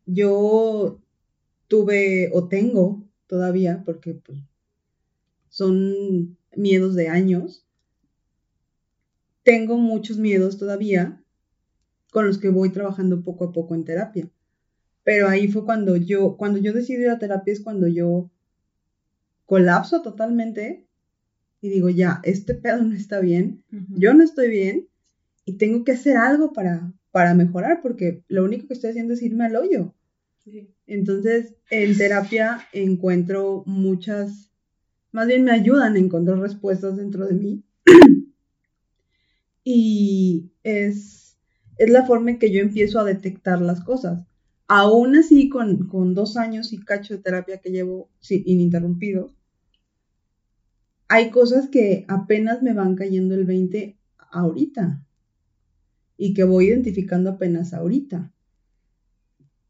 Yo 0.05 0.99
tuve 1.67 2.31
o 2.33 2.47
tengo 2.47 3.03
todavía, 3.27 3.83
porque 3.85 4.15
pues, 4.15 4.39
son 5.49 6.37
miedos 6.55 6.95
de 6.95 7.09
años, 7.09 7.65
tengo 9.43 9.77
muchos 9.77 10.17
miedos 10.17 10.57
todavía 10.57 11.23
con 12.11 12.25
los 12.25 12.39
que 12.39 12.49
voy 12.49 12.71
trabajando 12.71 13.23
poco 13.23 13.45
a 13.45 13.51
poco 13.51 13.75
en 13.75 13.83
terapia. 13.83 14.29
Pero 15.03 15.27
ahí 15.27 15.47
fue 15.47 15.63
cuando 15.63 15.95
yo, 15.95 16.37
cuando 16.37 16.57
yo 16.59 16.73
decidí 16.73 17.03
ir 17.03 17.09
a 17.09 17.19
terapia 17.19 17.53
es 17.53 17.61
cuando 17.61 17.87
yo 17.87 18.31
colapso 19.49 20.03
totalmente 20.03 20.85
y 21.59 21.69
digo, 21.69 21.89
ya, 21.89 22.21
este 22.23 22.53
pedo 22.53 22.83
no 22.83 22.93
está 22.93 23.19
bien, 23.19 23.63
yo 23.89 24.13
no 24.13 24.23
estoy 24.23 24.47
bien 24.47 24.87
y 25.43 25.53
tengo 25.53 25.83
que 25.83 25.93
hacer 25.93 26.17
algo 26.17 26.53
para, 26.53 26.93
para 27.09 27.33
mejorar 27.33 27.81
porque 27.81 28.23
lo 28.27 28.43
único 28.45 28.67
que 28.67 28.75
estoy 28.75 28.91
haciendo 28.91 29.15
es 29.15 29.23
irme 29.23 29.45
al 29.45 29.55
hoyo. 29.55 29.95
Entonces, 30.85 31.55
en 31.71 31.97
terapia 31.97 32.59
encuentro 32.73 33.63
muchas, 33.65 34.51
más 35.11 35.25
bien 35.25 35.43
me 35.43 35.51
ayudan 35.51 35.95
a 35.95 35.99
encontrar 35.99 36.37
respuestas 36.37 36.97
dentro 36.97 37.25
de 37.25 37.33
mí. 37.33 37.63
y 39.63 40.51
es, 40.61 41.37
es 41.79 41.89
la 41.89 42.05
forma 42.05 42.29
en 42.29 42.39
que 42.39 42.51
yo 42.51 42.61
empiezo 42.61 42.99
a 42.99 43.03
detectar 43.03 43.61
las 43.61 43.81
cosas. 43.83 44.27
Aún 44.67 45.15
así, 45.15 45.49
con, 45.49 45.87
con 45.87 46.13
dos 46.13 46.37
años 46.37 46.71
y 46.71 46.77
cacho 46.77 47.15
de 47.15 47.23
terapia 47.23 47.57
que 47.57 47.71
llevo 47.71 48.11
sí, 48.19 48.43
ininterrumpido, 48.45 49.33
hay 51.09 51.31
cosas 51.31 51.67
que 51.67 52.05
apenas 52.07 52.61
me 52.61 52.73
van 52.73 52.95
cayendo 52.95 53.33
el 53.33 53.43
20 53.43 53.97
ahorita 54.31 55.03
y 56.17 56.35
que 56.35 56.43
voy 56.43 56.67
identificando 56.67 57.31
apenas 57.31 57.73
ahorita. 57.73 58.31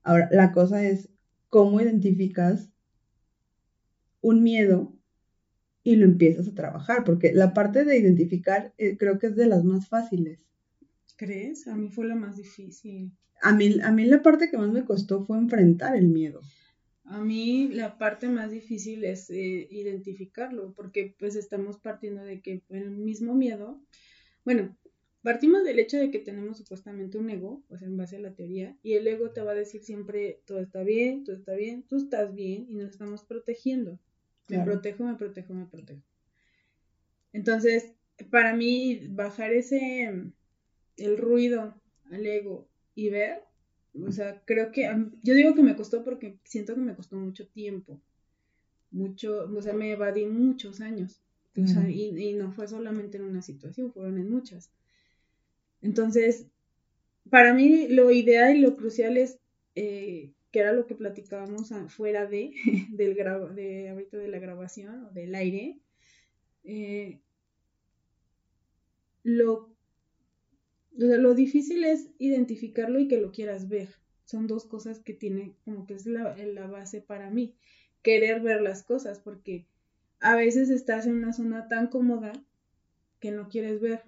Ahora, 0.03 0.27
la 0.31 0.51
cosa 0.51 0.83
es 0.83 1.09
cómo 1.47 1.79
identificas 1.79 2.69
un 4.21 4.43
miedo 4.43 4.93
y 5.81 5.95
lo 5.95 6.05
empiezas 6.05 6.49
a 6.49 6.53
trabajar, 6.53 7.05
porque 7.05 7.33
la 7.33 7.53
parte 7.53 7.85
de 7.85 7.97
identificar 7.97 8.73
eh, 8.77 8.97
creo 8.97 9.17
que 9.17 9.27
es 9.27 9.35
de 9.37 9.47
las 9.47 9.63
más 9.63 9.87
fáciles. 9.87 10.45
¿Crees? 11.15 11.67
A 11.69 11.75
mí 11.75 11.89
fue 11.89 12.05
la 12.05 12.15
más 12.15 12.35
difícil. 12.35 13.13
A 13.41 13.53
mí, 13.53 13.79
a 13.81 13.91
mí 13.91 14.05
la 14.05 14.21
parte 14.21 14.49
que 14.49 14.57
más 14.57 14.71
me 14.71 14.83
costó 14.83 15.25
fue 15.25 15.37
enfrentar 15.37 15.95
el 15.95 16.09
miedo. 16.09 16.41
A 17.09 17.19
mí 17.19 17.69
la 17.69 17.97
parte 17.97 18.29
más 18.29 18.51
difícil 18.51 19.03
es 19.03 19.31
eh, 19.31 19.67
identificarlo, 19.71 20.73
porque 20.75 21.15
pues 21.17 21.35
estamos 21.35 21.79
partiendo 21.79 22.23
de 22.23 22.39
que 22.39 22.61
el 22.69 22.91
mismo 22.91 23.33
miedo, 23.33 23.81
bueno, 24.45 24.77
partimos 25.23 25.63
del 25.63 25.79
hecho 25.79 25.97
de 25.97 26.11
que 26.11 26.19
tenemos 26.19 26.59
supuestamente 26.59 27.17
un 27.17 27.31
ego, 27.31 27.63
pues 27.67 27.81
en 27.81 27.97
base 27.97 28.17
a 28.17 28.19
la 28.19 28.35
teoría, 28.35 28.77
y 28.83 28.93
el 28.93 29.07
ego 29.07 29.31
te 29.31 29.41
va 29.41 29.53
a 29.53 29.55
decir 29.55 29.81
siempre, 29.81 30.43
todo 30.45 30.59
está 30.59 30.83
bien, 30.83 31.23
todo 31.23 31.35
está 31.35 31.55
bien, 31.55 31.81
tú 31.81 31.97
estás 31.97 32.35
bien 32.35 32.67
y 32.69 32.75
nos 32.75 32.91
estamos 32.91 33.23
protegiendo. 33.23 33.99
Me 34.47 34.63
protejo, 34.63 35.03
me 35.03 35.15
protejo, 35.15 35.53
me 35.55 35.65
protejo. 35.65 36.03
Entonces, 37.33 37.93
para 38.29 38.55
mí, 38.55 39.07
bajar 39.09 39.51
ese, 39.51 40.13
el 40.97 41.17
ruido 41.17 41.73
al 42.11 42.25
ego 42.25 42.69
y 42.93 43.09
ver 43.09 43.48
o 43.93 44.11
sea, 44.11 44.41
creo 44.45 44.71
que, 44.71 44.89
yo 45.23 45.33
digo 45.33 45.55
que 45.55 45.63
me 45.63 45.75
costó 45.75 46.03
porque 46.03 46.37
siento 46.43 46.75
que 46.75 46.81
me 46.81 46.95
costó 46.95 47.15
mucho 47.15 47.47
tiempo, 47.47 47.99
mucho, 48.91 49.49
o 49.55 49.61
sea, 49.61 49.73
me 49.73 49.91
evadí 49.91 50.25
muchos 50.25 50.81
años, 50.81 51.21
o 51.57 51.67
sea, 51.67 51.89
y, 51.89 52.33
no 52.33 52.51
fue 52.51 52.67
solamente 52.67 53.17
en 53.17 53.23
una 53.23 53.41
situación, 53.41 53.91
fueron 53.91 54.17
en 54.17 54.29
muchas. 54.29 54.71
Entonces, 55.81 56.45
para 57.29 57.53
mí 57.53 57.87
lo 57.89 58.11
ideal 58.11 58.55
y 58.55 58.61
lo 58.61 58.77
crucial 58.77 59.17
es, 59.17 59.39
eh, 59.75 60.31
que 60.51 60.59
era 60.59 60.73
lo 60.73 60.87
que 60.87 60.95
platicábamos 60.95 61.73
fuera 61.89 62.25
de, 62.25 62.53
del 62.91 63.15
de 63.15 63.89
ahorita 63.89 64.17
de 64.17 64.27
la 64.27 64.39
grabación 64.39 65.05
o 65.05 65.11
del 65.11 65.35
aire, 65.35 65.79
eh, 66.63 67.19
lo 69.23 69.69
lo 70.99 71.33
difícil 71.33 71.85
es 71.85 72.09
identificarlo 72.17 72.99
y 72.99 73.07
que 73.07 73.21
lo 73.21 73.31
quieras 73.31 73.69
ver. 73.69 73.89
Son 74.25 74.47
dos 74.47 74.65
cosas 74.65 74.99
que 74.99 75.13
tiene 75.13 75.55
como 75.63 75.87
que 75.87 75.93
es 75.93 76.05
la, 76.05 76.35
la 76.35 76.67
base 76.67 77.01
para 77.01 77.29
mí. 77.29 77.55
Querer 78.01 78.41
ver 78.41 78.61
las 78.61 78.83
cosas, 78.83 79.19
porque 79.19 79.65
a 80.19 80.35
veces 80.35 80.69
estás 80.69 81.05
en 81.05 81.15
una 81.15 81.33
zona 81.33 81.67
tan 81.67 81.87
cómoda 81.87 82.33
que 83.19 83.31
no 83.31 83.49
quieres 83.49 83.79
ver. 83.79 84.03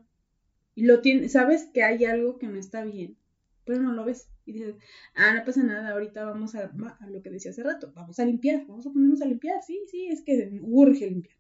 Y 0.75 0.85
lo 0.85 1.01
tienes, 1.01 1.33
sabes 1.33 1.65
que 1.73 1.83
hay 1.83 2.05
algo 2.05 2.37
que 2.37 2.47
no 2.47 2.57
está 2.57 2.83
bien, 2.83 3.17
pero 3.65 3.81
no 3.81 3.93
lo 3.93 4.05
ves. 4.05 4.29
Y 4.45 4.53
dices, 4.53 4.75
ah, 5.15 5.33
no 5.33 5.45
pasa 5.45 5.63
nada, 5.63 5.91
ahorita 5.91 6.25
vamos 6.25 6.55
a, 6.55 6.71
a 6.99 7.07
lo 7.09 7.21
que 7.21 7.29
decía 7.29 7.51
hace 7.51 7.63
rato, 7.63 7.91
vamos 7.95 8.19
a 8.19 8.25
limpiar, 8.25 8.65
vamos 8.67 8.85
a 8.87 8.91
ponernos 8.91 9.21
a 9.21 9.25
limpiar, 9.25 9.61
sí, 9.63 9.79
sí, 9.89 10.07
es 10.07 10.21
que 10.21 10.47
me 10.47 10.61
urge 10.61 11.07
limpiar. 11.07 11.35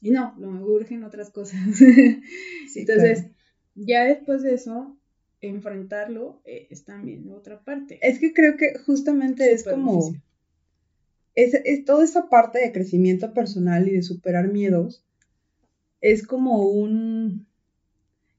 Y 0.00 0.10
no, 0.10 0.34
lo 0.38 0.50
me 0.50 0.62
urgen 0.64 1.04
otras 1.04 1.30
cosas. 1.30 1.60
Entonces, 2.74 3.26
ya 3.74 4.04
después 4.04 4.42
de 4.42 4.54
eso, 4.54 4.96
enfrentarlo 5.40 6.40
eh, 6.44 6.68
es 6.70 6.84
también 6.84 7.30
otra 7.32 7.62
parte. 7.62 7.98
Es 8.02 8.18
que 8.18 8.32
creo 8.32 8.56
que 8.56 8.78
justamente 8.78 9.52
es 9.52 9.64
como... 9.64 10.14
Es, 11.34 11.54
es, 11.54 11.84
toda 11.86 12.04
esa 12.04 12.28
parte 12.28 12.58
de 12.58 12.72
crecimiento 12.72 13.32
personal 13.32 13.88
y 13.88 13.92
de 13.92 14.02
superar 14.02 14.48
miedos 14.48 15.02
es 16.02 16.26
como 16.26 16.68
un... 16.68 17.46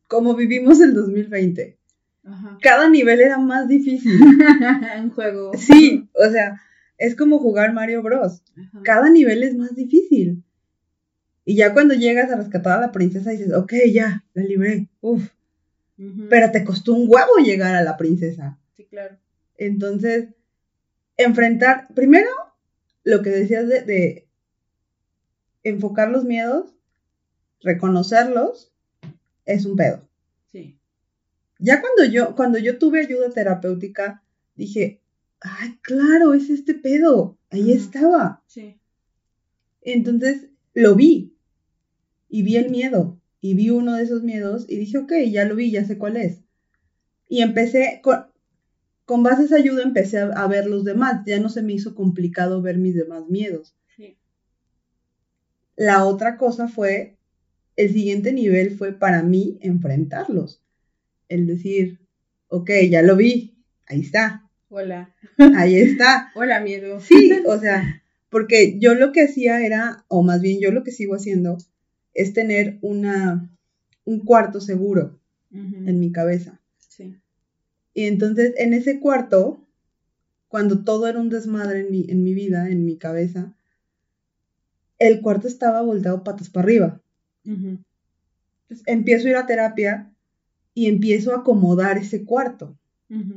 como 0.07 0.35
vivimos 0.35 0.79
el 0.79 0.93
2020. 0.93 1.77
Ajá. 2.25 2.57
Cada 2.61 2.89
nivel 2.89 3.19
era 3.19 3.39
más 3.39 3.67
difícil. 3.67 4.19
un 5.01 5.09
juego. 5.09 5.51
Sí, 5.57 6.07
o 6.13 6.29
sea, 6.29 6.61
es 6.97 7.15
como 7.15 7.39
jugar 7.39 7.73
Mario 7.73 8.03
Bros. 8.03 8.43
Cada 8.83 9.09
nivel 9.09 9.43
es 9.43 9.55
más 9.55 9.75
difícil. 9.75 10.43
Y 11.45 11.55
ya 11.55 11.73
cuando 11.73 11.93
llegas 11.93 12.31
a 12.31 12.37
rescatar 12.37 12.77
a 12.77 12.81
la 12.81 12.91
princesa 12.91 13.31
dices, 13.31 13.53
ok, 13.53 13.73
ya, 13.91 14.25
la 14.33 14.43
libré, 14.43 14.89
uf. 15.01 15.29
Pero 16.29 16.51
te 16.51 16.63
costó 16.63 16.93
un 16.93 17.05
huevo 17.07 17.37
llegar 17.43 17.75
a 17.75 17.83
la 17.83 17.97
princesa. 17.97 18.59
Sí, 18.75 18.85
claro. 18.85 19.17
Entonces, 19.57 20.29
enfrentar, 21.17 21.87
primero, 21.93 22.29
lo 23.03 23.21
que 23.21 23.29
decías 23.29 23.67
de, 23.67 23.81
de 23.81 24.27
enfocar 25.63 26.09
los 26.09 26.23
miedos, 26.25 26.73
reconocerlos, 27.61 28.71
es 29.45 29.65
un 29.65 29.75
pedo. 29.75 30.07
Sí. 30.51 30.77
Ya 31.59 31.81
cuando 31.81 32.05
yo, 32.05 32.35
cuando 32.35 32.57
yo 32.57 32.77
tuve 32.77 33.01
ayuda 33.01 33.29
terapéutica, 33.29 34.23
dije, 34.55 35.01
ay, 35.39 35.77
claro, 35.81 36.33
es 36.33 36.49
este 36.49 36.73
pedo, 36.73 37.37
ahí 37.49 37.71
estaba. 37.71 38.41
Sí. 38.47 38.79
Entonces, 39.81 40.47
lo 40.73 40.95
vi, 40.95 41.32
y 42.33 42.41
vi 42.41 42.55
el 42.55 42.71
miedo 42.71 43.21
y 43.41 43.53
vi 43.53 43.69
uno 43.69 43.95
de 43.95 44.01
esos 44.01 44.23
miedos 44.23 44.65
y 44.67 44.77
dije, 44.77 44.97
ok, 44.97 45.13
ya 45.29 45.45
lo 45.45 45.55
vi, 45.55 45.69
ya 45.69 45.85
sé 45.85 45.99
cuál 45.99 46.17
es. 46.17 46.41
Y 47.29 47.43
empecé, 47.43 47.99
con, 48.01 48.25
con 49.05 49.21
base 49.21 49.43
a 49.43 49.45
esa 49.45 49.55
ayuda 49.57 49.83
empecé 49.83 50.17
a, 50.17 50.47
ver 50.47 50.65
los 50.65 50.83
demás, 50.83 51.21
ya 51.27 51.39
no 51.39 51.49
se 51.49 51.61
me 51.61 51.73
hizo 51.73 51.93
complicado 51.93 52.63
ver 52.63 52.79
mis 52.79 52.95
demás 52.95 53.29
miedos. 53.29 53.75
La 55.75 56.05
otra 56.05 56.37
cosa 56.37 56.67
fue, 56.67 57.17
el 57.75 57.93
siguiente 57.93 58.33
nivel 58.33 58.71
fue 58.71 58.93
para 58.93 59.21
mí 59.21 59.59
enfrentarlos. 59.61 60.63
El 61.29 61.45
decir, 61.45 61.99
ok, 62.47 62.71
ya 62.89 63.03
lo 63.03 63.15
vi, 63.15 63.63
ahí 63.85 63.99
está. 63.99 64.49
Hola. 64.69 65.13
Ahí 65.55 65.75
está. 65.75 66.31
Hola, 66.35 66.61
miedo. 66.61 66.99
Sí, 66.99 67.31
o 67.45 67.59
sea, 67.59 68.01
porque 68.31 68.79
yo 68.79 68.95
lo 68.95 69.11
que 69.11 69.21
hacía 69.21 69.63
era, 69.63 70.03
o 70.07 70.23
más 70.23 70.41
bien 70.41 70.59
yo 70.59 70.71
lo 70.71 70.83
que 70.83 70.91
sigo 70.91 71.13
haciendo, 71.13 71.59
es 72.13 72.33
tener 72.33 72.77
una, 72.81 73.49
un 74.05 74.19
cuarto 74.19 74.61
seguro 74.61 75.19
en 75.51 75.99
mi 75.99 76.11
cabeza. 76.11 76.59
Sí. 76.79 77.15
Y 77.93 78.05
entonces 78.05 78.53
en 78.57 78.73
ese 78.73 78.99
cuarto, 78.99 79.67
cuando 80.47 80.83
todo 80.83 81.07
era 81.07 81.19
un 81.19 81.29
desmadre 81.29 81.81
en 81.81 81.91
mi, 81.91 82.05
en 82.09 82.23
mi 82.23 82.33
vida, 82.33 82.69
en 82.69 82.85
mi 82.85 82.97
cabeza, 82.97 83.53
el 84.99 85.21
cuarto 85.21 85.47
estaba 85.47 85.81
volteado 85.81 86.23
patas 86.23 86.49
para 86.49 86.65
arriba. 86.65 87.01
Entonces 87.45 88.83
empiezo 88.85 89.27
a 89.27 89.31
ir 89.31 89.35
a 89.35 89.45
terapia 89.45 90.11
y 90.73 90.87
empiezo 90.87 91.33
a 91.33 91.39
acomodar 91.39 91.97
ese 91.97 92.23
cuarto. 92.23 92.77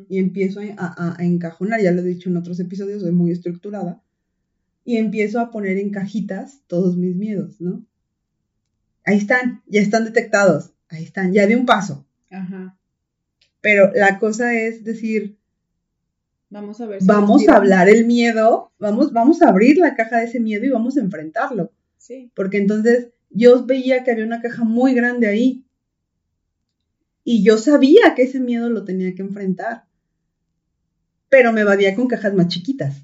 Y 0.08 0.16
empiezo 0.16 0.60
a, 0.78 1.16
a, 1.18 1.22
encajonar, 1.22 1.82
ya 1.82 1.92
lo 1.92 2.00
he 2.00 2.04
dicho 2.04 2.30
en 2.30 2.38
otros 2.38 2.58
episodios, 2.60 3.02
soy 3.02 3.12
muy 3.12 3.30
estructurada. 3.30 4.02
Y 4.86 4.96
empiezo 4.96 5.38
a 5.38 5.50
poner 5.50 5.76
en 5.76 5.90
cajitas 5.90 6.62
todos 6.66 6.96
mis 6.96 7.14
miedos, 7.14 7.60
¿no? 7.60 7.84
Ahí 9.06 9.16
están, 9.16 9.62
ya 9.66 9.80
están 9.80 10.04
detectados, 10.04 10.72
ahí 10.88 11.04
están, 11.04 11.32
ya 11.32 11.46
de 11.46 11.56
un 11.56 11.64
paso. 11.64 12.04
Ajá. 12.30 12.76
Pero 13.62 13.90
la 13.94 14.18
cosa 14.18 14.54
es 14.54 14.84
decir, 14.84 15.38
vamos 16.50 16.80
a 16.80 16.86
ver. 16.86 17.00
vamos 17.04 17.48
a 17.48 17.56
hablar 17.56 17.88
el 17.88 18.04
miedo, 18.04 18.72
vamos, 18.78 19.12
vamos 19.12 19.40
a 19.42 19.48
abrir 19.48 19.78
la 19.78 19.94
caja 19.94 20.18
de 20.18 20.26
ese 20.26 20.40
miedo 20.40 20.66
y 20.66 20.70
vamos 20.70 20.96
a 20.96 21.00
enfrentarlo. 21.00 21.72
Sí. 21.96 22.30
Porque 22.34 22.58
entonces 22.58 23.08
yo 23.30 23.64
veía 23.64 24.04
que 24.04 24.10
había 24.10 24.24
una 24.24 24.42
caja 24.42 24.64
muy 24.64 24.94
grande 24.94 25.26
ahí. 25.26 25.64
Y 27.24 27.42
yo 27.42 27.58
sabía 27.58 28.14
que 28.14 28.22
ese 28.22 28.38
miedo 28.38 28.70
lo 28.70 28.84
tenía 28.84 29.14
que 29.14 29.22
enfrentar. 29.22 29.84
Pero 31.28 31.52
me 31.52 31.62
evadía 31.62 31.96
con 31.96 32.06
cajas 32.06 32.34
más 32.34 32.46
chiquitas. 32.46 33.02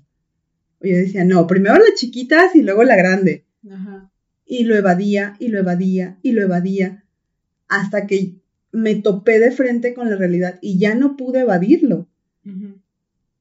Yo 0.81 0.97
decía, 0.97 1.25
no, 1.25 1.47
primero 1.49 1.77
las 1.77 1.95
chiquitas 1.95 2.55
y 2.55 2.63
luego 2.63 2.85
la 2.85 2.95
grande. 2.95 3.47
Y 4.47 4.65
lo 4.65 4.77
evadía, 4.77 5.37
y 5.39 5.49
lo 5.49 5.59
evadía, 5.59 6.19
y 6.23 6.33
lo 6.33 6.43
evadía. 6.43 7.05
Hasta 7.69 8.07
que 8.07 8.37
me 8.73 8.97
topé 8.97 9.39
de 9.39 9.51
frente 9.51 9.95
con 9.95 10.11
la 10.11 10.17
realidad 10.17 10.59
y 10.63 10.79
ya 10.79 10.95
no 10.95 11.17
pude 11.17 11.41
evadirlo. 11.41 12.09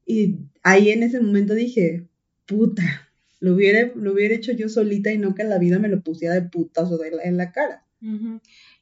Y 0.05 0.35
ahí 0.61 0.89
en 0.89 1.03
ese 1.03 1.21
momento 1.21 1.55
dije, 1.55 2.07
puta, 2.45 3.09
lo 3.39 3.55
hubiera, 3.55 3.91
lo 3.95 4.13
hubiera 4.13 4.35
hecho 4.35 4.51
yo 4.51 4.69
solita 4.69 5.11
y 5.11 5.17
no 5.17 5.33
que 5.33 5.43
la 5.43 5.57
vida 5.57 5.79
me 5.79 5.87
lo 5.87 6.01
pusiera 6.01 6.35
de 6.35 6.43
putas 6.43 6.91
o 6.91 6.97
de 6.97 7.11
en 7.23 7.37
la 7.37 7.51
cara. 7.51 7.85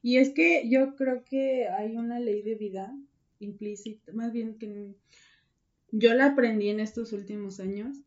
Y 0.01 0.17
es 0.17 0.31
que 0.31 0.67
yo 0.69 0.95
creo 0.95 1.23
que 1.23 1.67
hay 1.67 1.95
una 1.95 2.19
ley 2.19 2.41
de 2.41 2.55
vida 2.55 2.93
implícita, 3.39 4.11
más 4.13 4.33
bien 4.33 4.55
que 4.55 4.95
yo 5.91 6.13
la 6.13 6.27
aprendí 6.27 6.69
en 6.69 6.79
estos 6.79 7.13
últimos 7.13 7.59
años, 7.59 7.97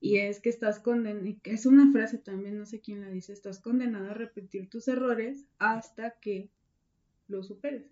y 0.00 0.18
es 0.18 0.40
que 0.40 0.48
estás 0.48 0.78
condenado, 0.78 1.26
es 1.44 1.66
una 1.66 1.90
frase 1.92 2.18
también, 2.18 2.58
no 2.58 2.66
sé 2.66 2.80
quién 2.80 3.00
la 3.00 3.10
dice, 3.10 3.32
estás 3.32 3.60
condenado 3.60 4.10
a 4.10 4.14
repetir 4.14 4.68
tus 4.68 4.86
errores 4.88 5.46
hasta 5.58 6.18
que 6.20 6.50
lo 7.26 7.42
superes. 7.42 7.90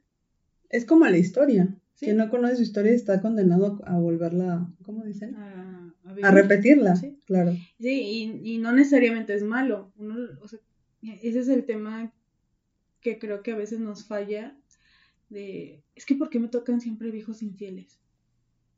Es 0.69 0.85
como 0.85 1.07
la 1.07 1.19
historia. 1.19 1.77
Quien 1.99 2.19
no 2.19 2.29
conoce 2.29 2.57
su 2.57 2.63
historia 2.63 2.93
está 2.93 3.23
condenado 3.23 3.81
a 3.87 3.99
volverla, 3.99 4.71
¿cómo 4.83 5.03
dicen? 5.05 5.35
A, 5.35 5.95
repetirla, 6.31 6.95
¿Sí? 6.97 7.19
claro. 7.25 7.53
Sí, 7.81 8.41
y, 8.45 8.59
no 8.59 8.73
necesariamente 8.73 9.35
es 9.35 9.43
malo. 9.43 9.93
ese 11.23 11.39
es 11.39 11.49
el 11.49 11.65
tema 11.65 12.13
que 13.01 13.19
creo 13.19 13.43
que 13.43 13.53
a 13.53 13.57
veces 13.57 13.81
nos 13.81 14.05
falla 14.05 14.55
de, 15.31 15.83
es 15.95 16.05
que 16.05 16.15
¿por 16.15 16.29
qué 16.29 16.39
me 16.39 16.49
tocan 16.49 16.83
siempre 16.83 17.11
viejos 17.11 17.43
infieles? 17.43 17.99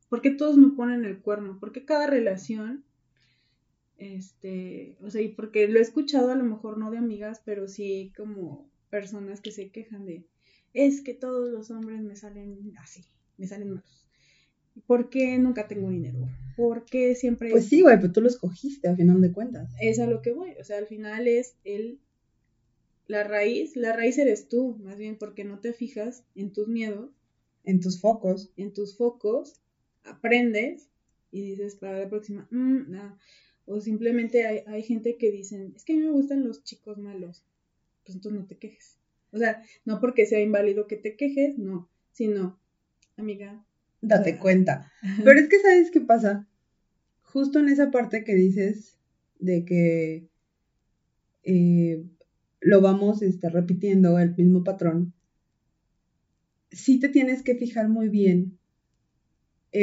¿Por 0.09 0.23
qué 0.23 0.31
todos 0.31 0.57
me 0.57 0.71
ponen 0.71 1.05
el 1.05 1.19
cuerno? 1.19 1.59
¿Por 1.59 1.73
qué 1.73 1.85
cada 1.85 2.07
relación, 2.07 2.85
este, 3.99 4.97
o 5.03 5.11
sea, 5.11 5.21
y 5.21 5.29
porque 5.29 5.69
lo 5.69 5.79
he 5.79 5.83
escuchado 5.83 6.31
a 6.31 6.37
lo 6.37 6.45
mejor 6.45 6.79
no 6.79 6.91
de 6.91 6.99
amigas, 6.99 7.43
pero 7.45 7.69
sí 7.69 8.13
como 8.17 8.71
personas 8.91 9.41
que 9.41 9.51
se 9.51 9.71
quejan 9.71 10.07
de, 10.07 10.25
es 10.73 11.03
que 11.03 11.15
todos 11.15 11.51
los 11.51 11.71
hombres 11.71 12.01
me 12.03 12.17
salen 12.17 12.73
así, 12.79 13.05
me 13.37 13.47
salen 13.47 13.71
malos. 13.71 14.07
¿Por 14.87 15.11
qué 15.11 15.37
nunca 15.39 15.67
tengo 15.67 15.91
dinero? 15.91 16.29
¿Por 16.57 16.85
qué 16.85 17.17
siempre... 17.17 17.51
Pues 17.51 17.67
sí, 17.67 17.83
güey, 17.83 17.97
pero 18.01 18.13
tú 18.13 18.21
lo 18.21 18.29
escogiste 18.29 18.89
a 18.89 18.95
final 18.95 19.21
de 19.21 19.33
cuentas. 19.33 19.75
Es 19.81 19.99
a 19.99 20.07
lo 20.07 20.23
que 20.23 20.33
voy, 20.33 20.53
o 20.61 20.65
sea, 20.65 20.79
al 20.79 20.87
final 20.87 21.27
es 21.27 21.57
el... 21.65 21.99
La 23.09 23.25
raíz, 23.25 23.75
la 23.75 23.95
raíz 23.95 24.19
eres 24.19 24.49
tú, 24.49 24.77
más 24.85 24.99
bien 24.99 25.17
porque 25.19 25.43
no 25.43 25.59
te 25.59 25.73
fijas 25.73 26.25
en 26.35 26.53
tus 26.53 26.69
miedos. 26.69 27.11
En 27.65 27.81
tus 27.81 28.01
focos. 28.01 28.53
En 28.57 28.73
tus 28.73 28.97
focos, 28.97 29.61
aprendes 30.05 30.89
y 31.31 31.43
dices 31.43 31.75
para 31.75 31.99
la 31.99 32.09
próxima, 32.09 32.47
mm, 32.51 32.93
o 33.69 33.81
simplemente 33.81 34.47
hay, 34.47 34.63
hay 34.67 34.83
gente 34.83 35.17
que 35.17 35.31
dicen, 35.31 35.73
es 35.77 35.85
que 35.85 35.93
a 35.93 35.97
mí 35.97 36.03
me 36.03 36.11
gustan 36.11 36.45
los 36.45 36.65
chicos 36.65 36.99
malos, 36.99 37.45
pues 38.05 38.17
entonces 38.17 38.41
no 38.41 38.47
te 38.47 38.57
quejes. 38.57 38.97
O 39.31 39.39
sea, 39.39 39.63
no 39.85 40.01
porque 40.01 40.27
sea 40.27 40.41
inválido 40.41 40.87
que 40.87 40.97
te 40.97 41.17
quejes, 41.17 41.59
no, 41.59 41.89
sino, 42.13 42.59
amiga. 43.17 43.65
Date 44.01 44.39
cuenta. 44.39 44.93
Pero 45.25 45.39
es 45.39 45.49
que, 45.49 45.59
¿sabes 45.61 45.91
qué 45.91 46.01
pasa? 46.01 46.49
Justo 47.23 47.59
en 47.59 47.69
esa 47.69 47.91
parte 47.91 48.25
que 48.25 48.35
dices 48.35 48.99
de 49.39 49.65
que 49.65 50.29
eh, 51.45 52.05
lo 52.61 52.81
vamos 52.81 53.23
este, 53.23 53.51
repitiendo, 53.51 54.19
el 54.19 54.35
mismo 54.37 54.65
patrón, 54.65 55.13
sí 56.71 56.99
te 56.99 57.09
tienes 57.09 57.43
que 57.43 57.55
fijar 57.55 57.89
muy 57.89 58.09
bien 58.09 58.58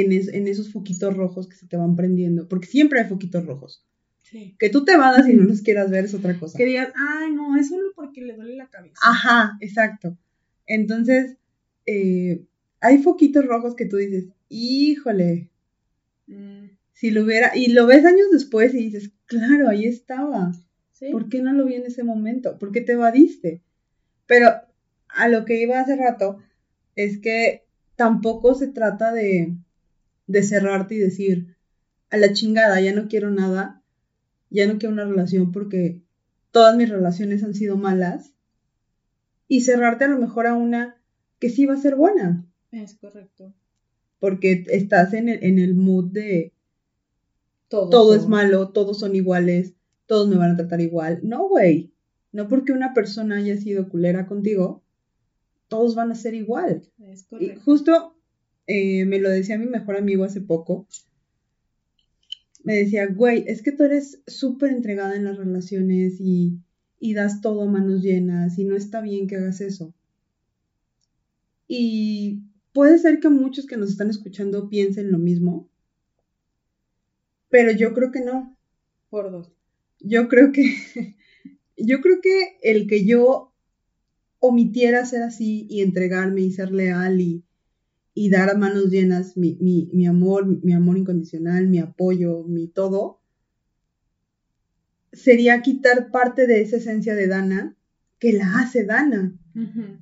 en, 0.02 0.12
en, 0.12 0.48
esos 0.48 0.72
foquitos 0.72 1.16
rojos 1.16 1.48
que 1.48 1.56
se 1.56 1.68
te 1.68 1.78
van 1.78 1.96
prendiendo, 1.96 2.48
porque 2.48 2.68
siempre 2.68 3.00
hay 3.00 3.08
foquitos 3.08 3.46
rojos. 3.46 3.86
Que 4.58 4.70
tú 4.70 4.84
te 4.84 4.98
vadas 4.98 5.30
y 5.30 5.34
no 5.34 5.44
los 5.44 5.62
quieras 5.62 5.90
ver 5.90 6.06
es 6.06 6.14
otra 6.14 6.38
cosa. 6.38 6.58
Que 6.58 6.66
digas, 6.66 6.92
ay, 6.96 7.32
no, 7.32 7.56
es 7.58 7.70
solo 7.70 7.94
porque 7.96 8.22
le 8.22 8.36
duele 8.36 8.56
la 8.56 8.68
cabeza. 8.70 8.96
Ajá, 9.02 9.58
exacto. 9.62 10.18
Entonces, 10.66 11.38
eh, 11.86 12.44
hay 12.82 13.02
foquitos 13.02 13.46
rojos 13.46 13.76
que 13.76 13.86
tú 13.86 13.98
dices, 13.98 14.28
híjole, 14.50 15.52
mm. 16.28 16.66
si 16.92 17.12
lo 17.12 17.24
hubiera, 17.24 17.56
y 17.56 17.68
lo 17.72 17.86
ves 17.86 18.04
años 18.04 18.28
después 18.32 18.74
y 18.74 18.78
dices, 18.78 19.12
claro, 19.26 19.70
ahí 19.70 19.86
estaba. 19.86 20.52
¿Por 21.12 21.30
qué 21.30 21.42
no 21.42 21.54
lo 21.54 21.66
vi 21.66 21.76
en 21.76 21.86
ese 21.86 22.04
momento? 22.04 22.58
¿Por 22.58 22.72
qué 22.72 22.82
te 22.82 22.94
evadiste? 22.94 23.62
Pero 24.26 24.50
a 25.08 25.28
lo 25.28 25.46
que 25.46 25.62
iba 25.62 25.80
hace 25.80 25.96
rato 25.96 26.40
es 26.96 27.20
que 27.20 27.66
tampoco 27.96 28.56
se 28.56 28.68
trata 28.68 29.12
de, 29.12 29.56
de 30.28 30.44
cerrarte 30.44 30.96
y 30.96 31.00
decir, 31.00 31.56
a 32.10 32.18
la 32.18 32.34
chingada, 32.34 32.80
ya 32.82 32.94
no 32.94 33.08
quiero 33.08 33.32
nada, 33.32 33.82
ya 34.50 34.68
no 34.68 34.78
quiero 34.78 34.94
una 34.94 35.06
relación 35.06 35.52
porque 35.52 36.02
todas 36.52 36.76
mis 36.78 36.90
relaciones 36.90 37.44
han 37.44 37.54
sido 37.54 37.78
malas 37.78 38.34
y 39.48 39.62
cerrarte 39.62 40.06
a 40.06 40.08
lo 40.08 40.18
mejor 40.18 40.48
a 40.48 40.56
una 40.56 40.98
que 41.40 41.50
sí 41.50 41.66
va 41.66 41.74
a 41.74 41.82
ser 41.82 41.96
buena. 41.96 42.46
Es 42.72 42.96
correcto. 42.96 43.54
Porque 44.20 44.64
estás 44.70 45.14
en 45.14 45.30
el, 45.30 45.44
en 45.44 45.60
el 45.60 45.76
mood 45.76 46.12
de 46.12 46.54
todo, 47.68 47.90
todo, 47.90 48.16
es 48.16 48.28
malo, 48.28 48.70
todos 48.70 49.00
son 49.00 49.16
iguales, 49.16 49.74
todos 50.06 50.28
me 50.28 50.38
van 50.38 50.52
a 50.52 50.56
tratar 50.56 50.82
igual. 50.82 51.20
No, 51.24 51.48
güey. 51.48 51.92
No 52.32 52.48
porque 52.48 52.72
una 52.72 52.94
persona 52.94 53.38
haya 53.38 53.58
sido 53.58 53.90
culera 53.90 54.26
contigo, 54.26 54.84
todos 55.68 55.96
van 55.96 56.12
a 56.12 56.16
ser 56.16 56.34
igual. 56.34 56.84
Es 57.00 57.24
correcto. 57.24 57.54
Y 57.54 57.64
justo 57.64 58.15
eh, 58.68 59.06
me 59.06 59.20
lo 59.20 59.30
decía 59.30 59.58
mi 59.58 59.68
mejor 59.68 59.98
amigo 59.98 60.24
hace 60.24 60.42
poco, 60.42 60.88
me 62.66 62.76
decía, 62.76 63.06
güey, 63.06 63.44
es 63.48 63.62
que 63.62 63.72
tú 63.72 63.84
eres 63.84 64.24
súper 64.26 64.72
entregada 64.72 65.16
en 65.16 65.24
las 65.24 65.38
relaciones 65.38 66.20
y, 66.20 66.58
y 67.00 67.14
das 67.14 67.42
todo 67.42 67.62
a 67.62 67.66
manos 67.68 68.02
llenas 68.02 68.58
y 68.58 68.66
no 68.66 68.76
está 68.76 69.02
bien 69.02 69.28
que 69.28 69.36
hagas 69.36 69.62
eso. 69.62 69.94
Y 71.68 72.42
puede 72.74 72.98
ser 72.98 73.20
que 73.20 73.30
muchos 73.30 73.68
que 73.68 73.78
nos 73.78 73.92
están 73.92 74.10
escuchando 74.10 74.68
piensen 74.68 75.12
lo 75.12 75.20
mismo, 75.20 75.70
pero 77.50 77.72
yo 77.72 77.94
creo 77.94 78.12
que 78.12 78.22
no. 78.22 78.58
Por 79.12 79.32
dos. 79.32 79.52
Yo 80.00 80.28
creo 80.28 80.52
que, 80.52 80.64
yo 81.78 82.02
creo 82.02 82.20
que 82.22 82.58
el 82.64 82.88
que 82.88 83.06
yo 83.06 83.54
omitiera 84.40 85.06
ser 85.06 85.22
así 85.22 85.68
y 85.70 85.82
entregarme 85.82 86.42
y 86.42 86.52
ser 86.52 86.72
leal 86.72 87.22
y, 87.22 87.44
y 88.18 88.30
dar 88.30 88.50
a 88.50 88.56
manos 88.56 88.90
llenas 88.90 89.36
mi, 89.36 89.58
mi, 89.60 90.08
amor, 90.08 90.48
mi 90.48 90.72
amor 90.72 90.98
incondicional, 90.98 91.68
mi 91.68 91.80
apoyo, 91.80 92.44
mi 92.48 92.70
todo, 92.70 93.20
sería 95.12 95.62
quitar 95.62 96.12
parte 96.12 96.48
de 96.48 96.62
esa 96.62 96.78
esencia 96.78 97.14
de 97.14 97.28
Dana 97.28 97.76
que 98.18 98.32
la 98.32 98.60
hace 98.60 98.86
Dana. 98.86 99.38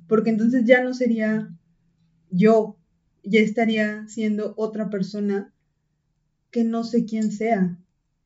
Porque 0.08 0.30
entonces 0.30 0.64
ya 0.64 0.82
no 0.82 0.94
sería 0.94 1.56
yo, 2.30 2.78
ya 3.24 3.40
estaría 3.40 4.06
siendo 4.08 4.54
otra 4.56 4.90
persona 4.90 5.52
que 6.50 6.62
no 6.62 6.84
sé 6.84 7.04
quién 7.04 7.32
sea. 7.32 7.78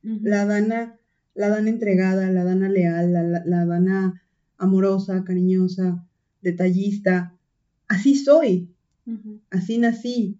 La 0.03 0.45
Dana, 0.45 0.99
la 1.35 1.49
Dana 1.49 1.71
entregada, 1.71 2.31
la 2.31 2.45
Dana 2.45 2.69
leal, 2.69 3.13
la, 3.13 3.23
la 3.23 3.65
Dana 3.65 4.23
amorosa, 4.59 5.25
cariñosa, 5.25 6.07
detallista. 6.43 7.35
Así 7.89 8.15
soy. 8.15 8.75
Así 9.51 9.79
nací. 9.79 10.39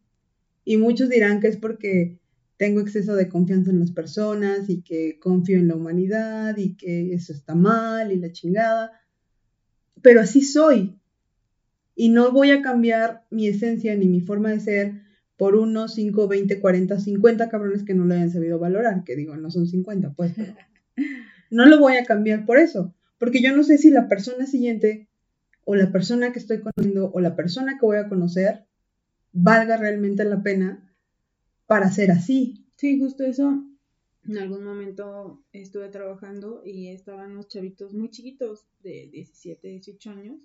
Y 0.65 0.77
muchos 0.77 1.09
dirán 1.09 1.41
que 1.41 1.49
es 1.49 1.57
porque 1.57 2.19
tengo 2.59 2.81
exceso 2.81 3.15
de 3.15 3.29
confianza 3.29 3.71
en 3.71 3.81
las 3.81 3.93
personas 3.93 4.69
y 4.69 4.83
que 4.83 5.19
confío 5.19 5.59
en 5.59 5.69
la 5.69 5.77
humanidad 5.77 6.57
y 6.57 6.77
que 6.77 7.15
eso 7.15 7.33
está 7.33 7.55
mal 7.55 8.13
y 8.13 8.17
la 8.17 8.33
chingada. 8.33 8.93
Pero 10.03 10.21
así 10.21 10.43
soy. 10.43 10.99
Y 11.95 12.11
no 12.11 12.33
voy 12.33 12.51
a 12.51 12.63
cambiar 12.63 13.25
mi 13.31 13.49
esencia 13.49 13.95
ni 13.97 14.07
mi 14.07 14.21
forma 14.21 14.51
de 14.51 14.61
ser 14.61 15.03
por 15.37 15.55
unos 15.55 15.95
5, 15.95 16.29
20, 16.29 16.61
40, 16.61 16.99
50 16.99 17.49
cabrones 17.49 17.85
que 17.85 17.95
no 17.95 18.05
lo 18.05 18.15
hayan 18.15 18.31
sabido 18.31 18.59
valorar. 18.59 19.05
Que 19.05 19.17
digo, 19.17 19.37
no 19.37 19.51
son 19.51 19.67
50, 19.67 20.15
pues. 20.15 20.35
no 21.51 21.67
lo 21.67 21.79
voy 21.79 21.97
a 21.97 22.05
cambiar 22.05 22.45
por 22.45 22.59
eso. 22.59 22.95
Porque 23.19 23.41
yo 23.41 23.57
no 23.57 23.63
sé 23.63 23.79
si 23.79 23.91
la 23.91 24.09
persona 24.09 24.47
siguiente 24.47 25.09
o 25.71 25.75
la 25.75 25.93
persona 25.93 26.33
que 26.33 26.39
estoy 26.39 26.63
conociendo 26.63 27.11
o 27.13 27.21
la 27.21 27.37
persona 27.37 27.77
que 27.79 27.85
voy 27.85 27.99
a 27.99 28.09
conocer 28.09 28.65
valga 29.33 29.77
realmente 29.77 30.25
la 30.25 30.43
pena 30.43 30.97
para 31.67 31.91
ser 31.91 32.11
así. 32.11 32.65
Sí, 32.77 32.99
justo 32.99 33.23
eso. 33.23 33.67
En 34.27 34.39
algún 34.39 34.65
momento 34.65 35.45
estuve 35.53 35.91
trabajando 35.91 36.63
y 36.65 36.89
estaban 36.89 37.35
los 37.35 37.49
chavitos 37.49 37.93
muy 37.93 38.09
chiquitos, 38.09 38.67
de 38.83 39.11
17, 39.13 39.69
18 39.69 40.11
años. 40.11 40.41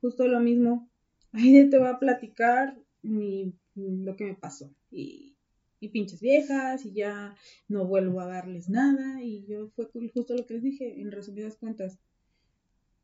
Justo 0.00 0.26
lo 0.26 0.40
mismo. 0.40 0.90
Ahí 1.30 1.70
te 1.70 1.78
voy 1.78 1.86
a 1.86 2.00
platicar 2.00 2.76
lo 3.04 4.16
que 4.16 4.24
me 4.24 4.34
pasó. 4.34 4.74
Y, 4.90 5.36
y 5.78 5.90
pinches 5.90 6.20
viejas, 6.20 6.84
y 6.84 6.92
ya 6.92 7.36
no 7.68 7.86
vuelvo 7.86 8.20
a 8.20 8.26
darles 8.26 8.68
nada. 8.68 9.22
Y 9.22 9.46
yo 9.46 9.68
fue 9.76 9.88
justo 10.12 10.34
lo 10.34 10.44
que 10.44 10.54
les 10.54 10.64
dije, 10.64 11.00
en 11.00 11.12
resumidas 11.12 11.56
cuentas 11.56 12.00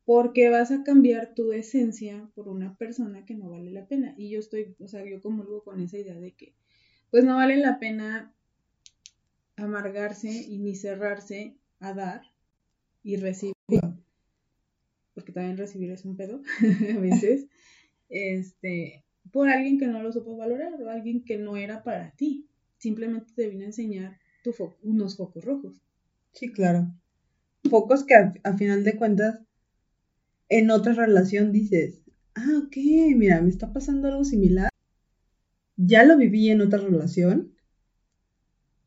porque 0.07 0.49
vas 0.49 0.71
a 0.71 0.85
cambiar 0.85 1.35
tu 1.35 1.51
esencia 1.51 2.31
por 2.33 2.47
una 2.47 2.77
persona 2.77 3.25
que 3.25 3.35
no 3.35 3.49
vale 3.49 3.71
la 3.71 3.89
pena. 3.89 4.15
Y 4.17 4.29
yo 4.29 4.39
estoy, 4.39 4.73
o 4.79 4.87
sea, 4.87 5.03
yo 5.03 5.21
comulgo 5.21 5.65
con 5.65 5.81
esa 5.81 5.97
idea 5.97 6.17
de 6.17 6.31
que, 6.31 6.55
pues 7.11 7.25
no 7.25 7.35
vale 7.35 7.57
la 7.57 7.77
pena 7.77 8.33
amargarse 9.57 10.29
y 10.29 10.59
ni 10.59 10.75
cerrarse 10.75 11.57
a 11.81 11.93
dar 11.93 12.21
y 13.03 13.17
recibir, 13.17 13.53
porque 15.13 15.33
también 15.33 15.57
recibir 15.57 15.91
es 15.91 16.05
un 16.05 16.15
pedo 16.15 16.41
a 16.95 16.99
veces, 16.99 17.47
este, 18.07 19.03
por 19.33 19.49
alguien 19.49 19.77
que 19.77 19.87
no 19.87 20.01
lo 20.01 20.13
supo 20.13 20.37
valorar 20.37 20.81
o 20.81 20.89
alguien 20.89 21.25
que 21.25 21.37
no 21.37 21.57
era 21.57 21.83
para 21.83 22.11
ti. 22.11 22.47
Simplemente 22.77 23.33
te 23.35 23.49
vino 23.49 23.63
a 23.63 23.67
enseñar 23.67 24.17
unos 24.83 25.17
focos 25.17 25.43
rojos. 25.43 25.81
Sí, 26.31 26.53
claro. 26.53 26.93
Focos 27.69 28.05
que 28.05 28.15
a 28.15 28.57
final 28.57 28.85
de 28.85 28.95
cuentas 28.95 29.46
en 30.49 30.71
otra 30.71 30.93
relación 30.93 31.51
dices, 31.51 32.01
ah, 32.35 32.61
ok, 32.63 32.77
mira, 33.15 33.41
me 33.41 33.49
está 33.49 33.73
pasando 33.73 34.07
algo 34.07 34.23
similar. 34.23 34.69
Ya 35.75 36.03
lo 36.03 36.17
viví 36.17 36.49
en 36.49 36.61
otra 36.61 36.79
relación. 36.79 37.53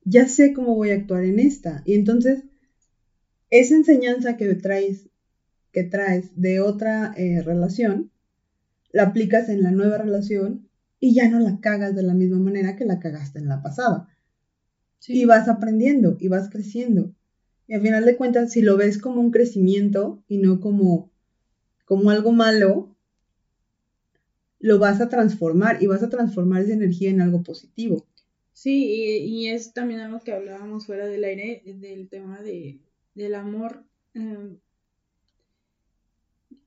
Ya 0.04 0.26
sé 0.26 0.52
cómo 0.52 0.74
voy 0.74 0.90
a 0.90 0.94
actuar 0.94 1.24
en 1.24 1.38
esta. 1.38 1.82
Y 1.84 1.94
entonces, 1.94 2.44
esa 3.50 3.74
enseñanza 3.74 4.36
que 4.36 4.54
traes, 4.54 5.08
que 5.72 5.84
traes 5.84 6.30
de 6.40 6.60
otra 6.60 7.12
eh, 7.16 7.42
relación, 7.42 8.10
la 8.92 9.04
aplicas 9.04 9.48
en 9.48 9.62
la 9.62 9.70
nueva 9.70 9.98
relación 9.98 10.68
y 10.98 11.14
ya 11.14 11.28
no 11.28 11.38
la 11.38 11.60
cagas 11.60 11.94
de 11.94 12.02
la 12.02 12.14
misma 12.14 12.38
manera 12.38 12.76
que 12.76 12.84
la 12.84 12.98
cagaste 12.98 13.38
en 13.38 13.48
la 13.48 13.62
pasada. 13.62 14.08
Y 15.06 15.24
vas 15.24 15.48
aprendiendo 15.48 16.16
y 16.20 16.28
vas 16.28 16.50
creciendo. 16.50 17.14
Y 17.66 17.74
al 17.74 17.82
final 17.82 18.04
de 18.04 18.16
cuentas, 18.16 18.52
si 18.52 18.62
lo 18.62 18.76
ves 18.76 18.98
como 18.98 19.20
un 19.20 19.30
crecimiento 19.30 20.22
y 20.28 20.38
no 20.38 20.60
como 20.60 21.09
como 21.90 22.10
algo 22.10 22.30
malo, 22.30 22.94
lo 24.60 24.78
vas 24.78 25.00
a 25.00 25.08
transformar 25.08 25.82
y 25.82 25.88
vas 25.88 26.04
a 26.04 26.08
transformar 26.08 26.62
esa 26.62 26.74
energía 26.74 27.10
en 27.10 27.20
algo 27.20 27.42
positivo. 27.42 28.06
Sí, 28.52 29.24
y, 29.26 29.48
es 29.48 29.72
también 29.72 29.98
algo 29.98 30.20
que 30.20 30.32
hablábamos 30.32 30.86
fuera 30.86 31.08
del 31.08 31.24
aire, 31.24 31.64
del 31.66 32.08
tema 32.08 32.40
de, 32.42 32.78
del 33.16 33.34
amor. 33.34 33.82
Em, 34.14 34.58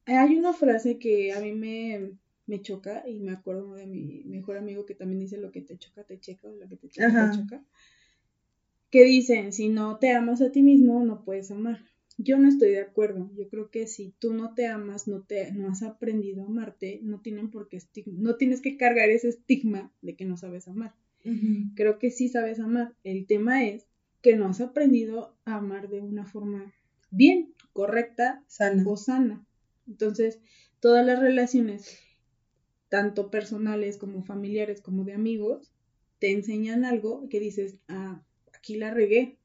hay 0.06 0.36
una 0.36 0.52
frase 0.52 1.00
que 1.00 1.32
a 1.32 1.40
mí 1.40 1.54
me, 1.54 2.18
me, 2.46 2.62
choca 2.62 3.08
y 3.08 3.22
me 3.22 3.32
acuerdo 3.32 3.76
de 3.76 3.88
mi 3.88 4.26
mejor 4.26 4.58
amigo 4.58 4.86
que 4.86 4.94
también 4.94 5.22
dice 5.22 5.38
lo 5.38 5.54
que 5.54 5.62
te 5.62 5.78
choca, 5.78 6.04
te 6.04 6.20
checa, 6.20 6.50
o 6.50 6.52
lo 6.52 6.68
que 6.68 6.76
te 6.76 6.90
choca, 6.90 7.32
te 7.32 7.38
choca. 7.38 7.64
Que 8.90 9.06
dicen, 9.06 9.54
si 9.54 9.70
no 9.70 10.00
te 10.00 10.12
amas 10.12 10.42
a 10.42 10.52
ti 10.52 10.64
mismo, 10.64 11.02
no 11.06 11.24
puedes 11.24 11.50
amar. 11.50 11.93
Yo 12.18 12.38
no 12.38 12.48
estoy 12.48 12.72
de 12.72 12.82
acuerdo. 12.82 13.32
Yo 13.36 13.50
creo 13.50 13.70
que 13.70 13.88
si 13.88 14.14
tú 14.20 14.34
no 14.34 14.54
te 14.54 14.68
amas, 14.68 15.08
no 15.08 15.24
te 15.24 15.52
no 15.52 15.70
has 15.70 15.84
aprendido 15.84 16.44
a 16.44 16.46
amarte, 16.46 17.00
no 17.04 17.22
tienen 17.22 17.50
por 17.50 17.70
qué 17.70 17.80
no 18.06 18.36
tienes 18.36 18.62
que 18.62 18.78
cargar 18.78 19.10
ese 19.10 19.30
estigma 19.30 19.92
de 20.02 20.16
que 20.16 20.26
no 20.26 20.38
sabes 20.38 20.68
amar. 20.68 20.96
Creo 21.76 22.00
que 22.00 22.12
sí 22.12 22.28
sabes 22.28 22.60
amar. 22.60 22.94
El 23.04 23.26
tema 23.26 23.64
es 23.64 23.88
que 24.22 24.36
no 24.36 24.48
has 24.48 24.62
aprendido 24.62 25.36
a 25.46 25.56
amar 25.56 25.90
de 25.90 26.02
una 26.02 26.26
forma 26.26 26.74
bien, 27.12 27.54
correcta 27.72 28.44
sana. 28.48 28.84
o 28.86 28.98
sana. 28.98 29.46
Entonces, 29.88 30.40
todas 30.80 31.06
las 31.06 31.20
relaciones, 31.20 31.98
tanto 32.90 33.32
personales 33.32 33.98
como 33.98 34.24
familiares 34.24 34.82
como 34.82 35.04
de 35.04 35.14
amigos, 35.14 35.72
te 36.20 36.32
enseñan 36.32 36.86
algo 36.86 37.28
que 37.30 37.40
dices, 37.40 37.78
ah, 37.88 38.24
aquí 38.54 38.76
la 38.76 38.94
regué, 38.94 39.38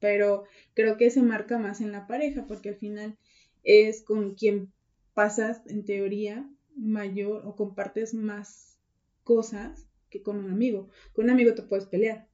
pero 0.00 0.44
creo 0.74 0.96
que 0.96 1.10
se 1.10 1.22
marca 1.22 1.58
más 1.58 1.80
en 1.80 1.92
la 1.92 2.06
pareja 2.06 2.46
porque 2.46 2.70
al 2.70 2.76
final 2.76 3.16
es 3.64 4.02
con 4.02 4.34
quien 4.34 4.72
pasas 5.14 5.62
en 5.66 5.84
teoría 5.84 6.48
mayor 6.76 7.46
o 7.46 7.56
compartes 7.56 8.14
más 8.14 8.78
cosas 9.24 9.88
que 10.10 10.22
con 10.22 10.36
un 10.36 10.50
amigo. 10.50 10.88
Con 11.12 11.24
un 11.24 11.30
amigo 11.30 11.54
te 11.54 11.62
puedes 11.62 11.86
pelear, 11.86 12.28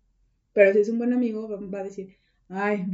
pero 0.53 0.73
si 0.73 0.81
es 0.81 0.89
un 0.89 0.99
buen 0.99 1.13
amigo 1.13 1.49
va 1.71 1.81
a 1.81 1.85
decir, 1.85 2.17
ay, 2.49 2.87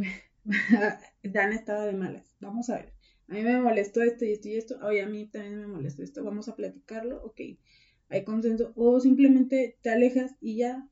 Dan 1.22 1.52
estaba 1.52 1.84
de 1.84 1.92
malas, 1.92 2.34
vamos 2.40 2.70
a 2.70 2.76
ver, 2.76 2.92
a 3.28 3.34
mí 3.34 3.42
me 3.42 3.60
molestó 3.60 4.02
esto 4.02 4.24
y 4.24 4.32
esto 4.32 4.48
y 4.48 4.56
esto, 4.56 4.78
oye, 4.82 5.02
a 5.02 5.06
mí 5.06 5.26
también 5.26 5.60
me 5.60 5.66
molestó 5.66 6.02
esto, 6.02 6.24
vamos 6.24 6.48
a 6.48 6.56
platicarlo, 6.56 7.22
ok, 7.22 7.40
hay 8.08 8.24
consenso, 8.24 8.72
o 8.74 9.00
simplemente 9.00 9.76
te 9.82 9.90
alejas 9.90 10.36
y 10.40 10.56
ya 10.56 10.88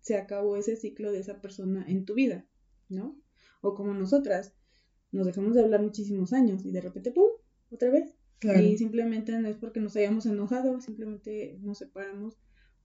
se 0.00 0.16
acabó 0.16 0.56
ese 0.56 0.76
ciclo 0.76 1.12
de 1.12 1.20
esa 1.20 1.40
persona 1.40 1.84
en 1.88 2.04
tu 2.04 2.14
vida. 2.14 2.46
¿No? 2.90 3.18
O 3.60 3.74
como 3.74 3.94
nosotras, 3.94 4.54
nos 5.12 5.26
dejamos 5.26 5.54
de 5.54 5.62
hablar 5.62 5.82
muchísimos 5.82 6.32
años 6.32 6.64
y 6.64 6.72
de 6.72 6.80
repente, 6.80 7.10
¡pum!, 7.12 7.30
otra 7.70 7.90
vez. 7.90 8.14
Y 8.42 8.78
simplemente 8.78 9.38
no 9.38 9.48
es 9.48 9.56
porque 9.56 9.80
nos 9.80 9.94
hayamos 9.96 10.24
enojado, 10.24 10.80
simplemente 10.80 11.58
nos 11.60 11.78
separamos 11.78 12.38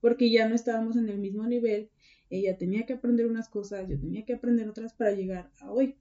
porque 0.06 0.30
ya 0.30 0.48
no 0.48 0.54
estábamos 0.54 0.98
en 0.98 1.10
el 1.10 1.18
mismo 1.18 1.48
nivel. 1.48 1.90
Ella 2.30 2.58
tenía 2.58 2.86
que 2.86 2.94
aprender 2.94 3.26
unas 3.26 3.50
cosas, 3.50 3.88
yo 3.90 4.00
tenía 4.00 4.24
que 4.24 4.34
aprender 4.34 4.68
otras 4.70 4.94
para 4.94 5.12
llegar 5.12 5.52
a 5.60 5.72
hoy. 5.72 5.96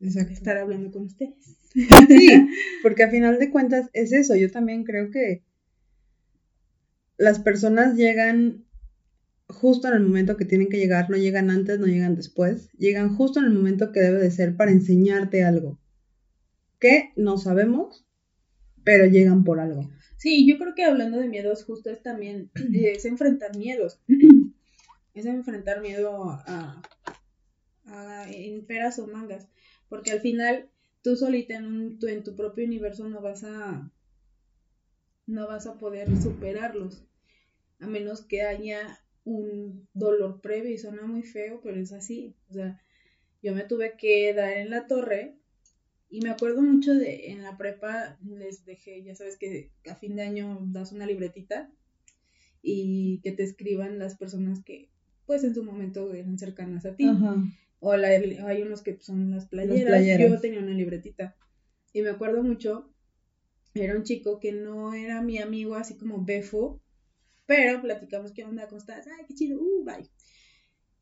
Exacto. 0.00 0.32
Estar 0.32 0.56
hablando 0.56 0.90
con 0.90 1.02
ustedes. 1.02 1.58
Sí, 1.74 1.84
porque 2.82 3.02
a 3.02 3.10
final 3.10 3.38
de 3.38 3.50
cuentas 3.50 3.90
es 3.92 4.12
eso. 4.12 4.34
Yo 4.34 4.50
también 4.50 4.84
creo 4.84 5.10
que 5.10 5.44
las 7.18 7.38
personas 7.38 7.96
llegan 7.96 8.64
justo 9.52 9.88
en 9.88 9.94
el 9.94 10.02
momento 10.02 10.36
que 10.36 10.44
tienen 10.44 10.68
que 10.68 10.78
llegar, 10.78 11.10
no 11.10 11.16
llegan 11.16 11.50
antes, 11.50 11.78
no 11.78 11.86
llegan 11.86 12.16
después, 12.16 12.70
llegan 12.78 13.14
justo 13.16 13.40
en 13.40 13.46
el 13.46 13.52
momento 13.52 13.92
que 13.92 14.00
debe 14.00 14.18
de 14.18 14.30
ser 14.30 14.56
para 14.56 14.70
enseñarte 14.70 15.44
algo 15.44 15.78
que 16.80 17.12
no 17.14 17.36
sabemos, 17.36 18.04
pero 18.82 19.04
llegan 19.04 19.44
por 19.44 19.60
algo. 19.60 19.88
Sí, 20.16 20.48
yo 20.48 20.58
creo 20.58 20.74
que 20.74 20.84
hablando 20.84 21.18
de 21.18 21.28
miedos, 21.28 21.64
justo 21.64 21.90
es 21.90 22.02
también, 22.02 22.50
es 22.74 23.04
enfrentar 23.04 23.56
miedos, 23.56 24.00
es 25.14 25.26
enfrentar 25.26 25.80
miedo 25.82 26.24
a, 26.24 26.82
en 28.28 28.64
peras 28.66 28.98
o 28.98 29.06
mangas, 29.06 29.48
porque 29.88 30.10
al 30.10 30.20
final 30.20 30.70
tú 31.02 31.16
solita 31.16 31.54
en, 31.54 31.98
en 32.00 32.24
tu 32.24 32.34
propio 32.34 32.64
universo 32.64 33.08
no 33.08 33.20
vas 33.20 33.44
a, 33.44 33.90
no 35.26 35.46
vas 35.46 35.66
a 35.66 35.76
poder 35.76 36.08
superarlos, 36.20 37.04
a 37.78 37.86
menos 37.86 38.22
que 38.22 38.42
haya 38.42 39.00
un 39.24 39.88
dolor 39.92 40.40
previo 40.40 40.70
y 40.70 40.78
suena 40.78 41.02
muy 41.02 41.22
feo, 41.22 41.60
pero 41.62 41.80
es 41.80 41.92
así. 41.92 42.34
O 42.48 42.54
sea, 42.54 42.80
yo 43.42 43.54
me 43.54 43.64
tuve 43.64 43.96
que 43.96 44.32
dar 44.34 44.52
en 44.56 44.70
la 44.70 44.86
torre 44.86 45.36
y 46.08 46.20
me 46.20 46.30
acuerdo 46.30 46.62
mucho 46.62 46.94
de 46.94 47.30
en 47.30 47.42
la 47.42 47.56
prepa 47.56 48.18
les 48.24 48.64
dejé, 48.64 49.02
ya 49.04 49.14
sabes 49.14 49.36
que 49.36 49.70
a 49.88 49.94
fin 49.94 50.16
de 50.16 50.22
año 50.22 50.58
das 50.72 50.92
una 50.92 51.06
libretita 51.06 51.70
y 52.62 53.20
que 53.22 53.32
te 53.32 53.44
escriban 53.44 53.98
las 53.98 54.16
personas 54.16 54.62
que 54.64 54.90
pues 55.26 55.44
en 55.44 55.54
su 55.54 55.62
momento 55.62 56.12
eran 56.12 56.38
cercanas 56.38 56.84
a 56.84 56.96
ti. 56.96 57.08
O 57.78 57.92
hay 57.92 58.62
unos 58.62 58.82
que 58.82 58.98
son 59.00 59.30
las 59.30 59.46
playeras. 59.46 60.04
Yo 60.18 60.40
tenía 60.40 60.58
una 60.58 60.74
libretita 60.74 61.36
y 61.92 62.02
me 62.02 62.10
acuerdo 62.10 62.42
mucho, 62.42 62.92
era 63.74 63.96
un 63.96 64.02
chico 64.02 64.40
que 64.40 64.52
no 64.52 64.92
era 64.92 65.22
mi 65.22 65.38
amigo 65.38 65.76
así 65.76 65.96
como 65.96 66.24
befo, 66.24 66.82
pero 67.50 67.82
platicamos 67.82 68.30
qué 68.30 68.44
onda, 68.44 68.68
¿cómo 68.68 68.78
estás? 68.78 69.08
Ay, 69.08 69.24
qué 69.26 69.34
chido, 69.34 69.58
uh, 69.60 69.84
bye. 69.84 70.08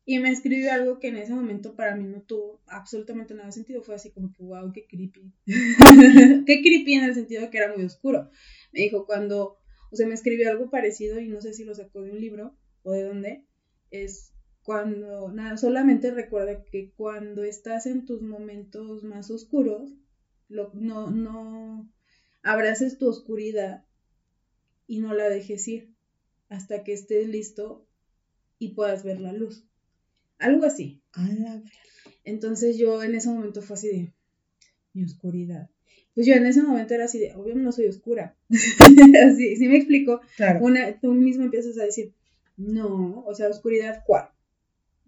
Y 0.03 0.17
me 0.17 0.31
escribió 0.31 0.73
algo 0.73 0.97
que 0.99 1.09
en 1.09 1.17
ese 1.17 1.31
momento 1.31 1.75
para 1.75 1.95
mí 1.95 2.05
no 2.05 2.23
tuvo 2.23 2.59
absolutamente 2.65 3.35
nada 3.35 3.45
de 3.45 3.51
sentido. 3.51 3.83
Fue 3.83 3.93
así 3.93 4.09
como 4.09 4.33
wow, 4.39 4.71
qué 4.73 4.87
creepy. 4.87 5.31
qué 5.45 6.61
creepy 6.63 6.93
en 6.95 7.03
el 7.03 7.13
sentido 7.13 7.51
que 7.51 7.59
era 7.59 7.71
muy 7.71 7.85
oscuro. 7.85 8.31
Me 8.73 8.81
dijo 8.81 9.05
cuando, 9.05 9.59
o 9.91 9.95
sea, 9.95 10.07
me 10.07 10.15
escribió 10.15 10.49
algo 10.49 10.71
parecido 10.71 11.19
y 11.19 11.27
no 11.27 11.39
sé 11.39 11.53
si 11.53 11.65
lo 11.65 11.75
sacó 11.75 12.01
de 12.01 12.13
un 12.13 12.19
libro 12.19 12.57
o 12.81 12.93
de 12.93 13.03
dónde. 13.03 13.45
Es 13.91 14.33
cuando, 14.63 15.31
nada, 15.31 15.55
solamente 15.55 16.09
recuerda 16.09 16.63
que 16.63 16.93
cuando 16.95 17.43
estás 17.43 17.85
en 17.85 18.07
tus 18.07 18.23
momentos 18.23 19.03
más 19.03 19.29
oscuros, 19.29 19.93
lo, 20.47 20.71
no, 20.73 21.11
no 21.11 21.93
abraces 22.41 22.97
tu 22.97 23.07
oscuridad 23.07 23.85
y 24.87 24.97
no 24.97 25.13
la 25.13 25.29
dejes 25.29 25.67
ir 25.67 25.98
hasta 26.49 26.83
que 26.83 26.93
estés 26.93 27.27
listo 27.27 27.85
y 28.57 28.69
puedas 28.69 29.03
ver 29.03 29.19
la 29.21 29.31
luz. 29.31 29.65
Algo 30.37 30.65
así. 30.65 31.01
Entonces 32.23 32.77
yo 32.77 33.01
en 33.03 33.15
ese 33.15 33.29
momento 33.29 33.61
fue 33.61 33.75
así 33.75 33.87
de 33.87 34.13
mi 34.93 35.03
oscuridad. 35.03 35.69
Pues 36.15 36.27
yo 36.27 36.33
en 36.33 36.45
ese 36.45 36.61
momento 36.61 36.93
era 36.93 37.05
así 37.05 37.19
de, 37.19 37.33
obviamente 37.35 37.63
no 37.63 37.71
soy 37.71 37.87
oscura. 37.87 38.35
así, 38.49 39.55
¿sí 39.55 39.67
me 39.67 39.77
explico? 39.77 40.21
Claro. 40.35 40.65
Una, 40.65 40.99
tú 40.99 41.13
mismo 41.13 41.43
empiezas 41.43 41.77
a 41.77 41.85
decir, 41.85 42.13
no, 42.57 43.23
o 43.25 43.33
sea, 43.33 43.47
oscuridad, 43.47 44.03
¿cuál? 44.05 44.29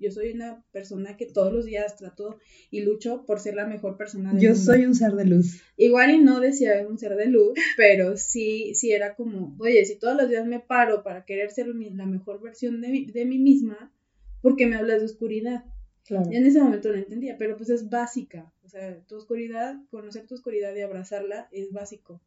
Yo 0.01 0.11
soy 0.11 0.31
una 0.31 0.63
persona 0.71 1.15
que 1.15 1.27
todos 1.27 1.53
los 1.53 1.65
días 1.65 1.95
trato 1.95 2.39
y 2.71 2.81
lucho 2.81 3.23
por 3.27 3.39
ser 3.39 3.53
la 3.53 3.67
mejor 3.67 3.97
persona 3.97 4.33
del 4.33 4.41
Yo 4.41 4.55
soy 4.55 4.85
un 4.85 4.95
ser 4.95 5.11
de 5.13 5.25
luz. 5.25 5.61
Igual 5.77 6.09
y 6.09 6.17
no 6.17 6.39
decía 6.39 6.85
un 6.89 6.97
ser 6.97 7.15
de 7.15 7.27
luz, 7.27 7.53
pero 7.77 8.17
sí, 8.17 8.73
sí 8.73 8.91
era 8.91 9.15
como, 9.15 9.55
oye, 9.59 9.85
si 9.85 9.99
todos 9.99 10.17
los 10.17 10.27
días 10.27 10.47
me 10.47 10.59
paro 10.59 11.03
para 11.03 11.23
querer 11.23 11.51
ser 11.51 11.67
la 11.67 12.05
mejor 12.07 12.41
versión 12.41 12.81
de, 12.81 13.25
mí 13.25 13.37
misma, 13.37 13.93
¿por 14.41 14.55
qué 14.55 14.65
me 14.65 14.75
hablas 14.75 14.99
de 14.99 15.05
oscuridad? 15.05 15.65
Claro. 16.05 16.31
Y 16.31 16.35
en 16.35 16.47
ese 16.47 16.59
momento 16.59 16.89
no 16.89 16.95
entendía, 16.95 17.37
pero 17.37 17.55
pues 17.55 17.69
es 17.69 17.89
básica. 17.89 18.51
O 18.65 18.69
sea, 18.69 18.99
tu 19.05 19.15
oscuridad, 19.15 19.75
conocer 19.91 20.25
tu 20.25 20.33
oscuridad 20.33 20.75
y 20.75 20.81
abrazarla 20.81 21.47
es 21.51 21.71
básico. 21.71 22.19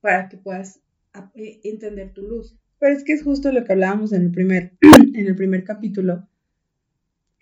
para 0.00 0.28
que 0.28 0.38
puedas 0.38 0.80
eh, 1.34 1.60
entender 1.64 2.14
tu 2.14 2.22
luz. 2.22 2.56
Pero 2.78 2.96
es 2.96 3.04
que 3.04 3.12
es 3.12 3.22
justo 3.22 3.52
lo 3.52 3.64
que 3.64 3.72
hablábamos 3.72 4.12
en 4.12 4.22
el 4.22 4.30
primer, 4.30 4.72
en 5.14 5.26
el 5.26 5.36
primer 5.36 5.64
capítulo, 5.64 6.26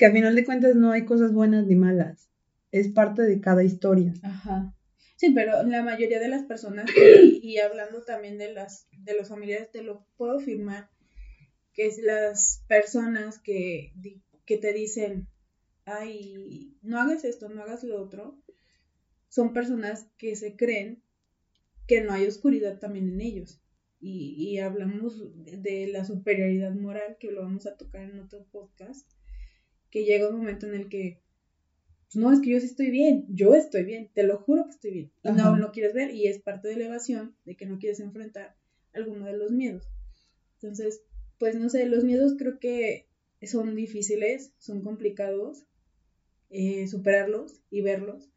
que 0.03 0.07
a 0.07 0.11
final 0.13 0.35
de 0.35 0.45
cuentas 0.45 0.75
no 0.75 0.91
hay 0.91 1.05
cosas 1.05 1.33
buenas 1.33 1.65
ni 1.65 1.77
malas, 1.77 2.29
es 2.73 2.89
parte 2.89 3.23
de 3.23 3.41
cada 3.41 3.63
historia. 3.63 4.13
Ajá. 4.25 4.75
Sí, 5.15 5.31
pero 5.31 5.63
la 5.63 5.85
mayoría 5.85 6.19
de 6.19 6.27
las 6.27 6.43
personas, 6.43 6.91
y, 7.41 7.59
hablando 7.59 8.03
también 8.03 8.37
de 8.37 8.53
las 8.53 8.89
de 8.91 9.15
los 9.15 9.29
familiares, 9.29 9.71
te 9.71 9.81
lo 9.81 10.05
puedo 10.17 10.39
afirmar, 10.39 10.91
que 11.73 11.87
es 11.87 12.03
las 12.03 12.65
personas 12.67 13.39
que, 13.39 13.93
que 14.45 14.59
te 14.59 14.73
dicen, 14.73 15.29
ay, 15.85 16.77
no 16.83 17.01
hagas 17.01 17.25
esto, 17.25 17.49
no 17.49 17.63
hagas 17.63 17.85
lo 17.85 18.03
otro, 18.03 18.43
son 19.29 19.53
personas 19.53 20.09
que 20.19 20.35
se 20.35 20.57
creen 20.57 21.01
que 21.87 22.01
no 22.01 22.13
hay 22.13 22.27
oscuridad 22.27 22.81
también 22.81 23.09
en 23.09 23.21
ellos. 23.21 23.63
Y, 24.01 24.35
y 24.37 24.59
hablamos 24.59 25.23
de 25.37 25.87
la 25.87 26.05
superioridad 26.05 26.75
moral, 26.75 27.19
que 27.21 27.31
lo 27.31 27.43
vamos 27.43 27.67
a 27.67 27.77
tocar 27.77 28.03
en 28.03 28.19
otro 28.19 28.45
podcast, 28.51 29.09
que 29.93 30.05
llega 30.05 30.29
un 30.29 30.39
momento 30.39 30.67
en 30.67 30.75
el 30.75 30.89
que, 30.89 31.21
pues, 32.07 32.17
no, 32.17 32.33
es 32.33 32.41
que 32.41 32.51
yo 32.51 32.59
sí 32.59 32.67
estoy 32.67 32.91
bien, 32.91 33.27
yo 33.29 33.55
estoy 33.55 33.85
bien, 33.85 34.11
te 34.13 34.25
lo 34.25 34.39
juro 34.39 34.65
que 34.65 34.71
estoy 34.71 34.91
bien. 34.91 35.13
Y 35.23 35.31
no 35.31 35.57
lo 35.57 35.71
quieres 35.71 35.95
ver 35.95 36.13
y 36.13 36.27
es 36.27 36.41
parte 36.41 36.67
de 36.67 36.77
la 36.77 36.87
evasión, 36.87 37.37
de 37.45 37.57
que 37.57 37.67
no 37.67 37.79
quieres 37.79 38.01
enfrentar 38.01 38.57
alguno 38.93 39.27
de 39.27 39.37
los 39.37 39.53
miedos. 39.53 39.89
Entonces, 40.55 41.03
pues 41.39 41.55
no 41.55 41.69
sé, 41.69 41.87
los 41.87 42.03
miedos 42.03 42.35
creo 42.37 42.59
que 42.59 43.07
son 43.43 43.77
difíciles, 43.77 44.53
son 44.59 44.83
complicados 44.83 45.67
eh, 46.55 46.87
superarlos 46.87 47.63
y 47.71 47.81
verlos. 47.81 48.31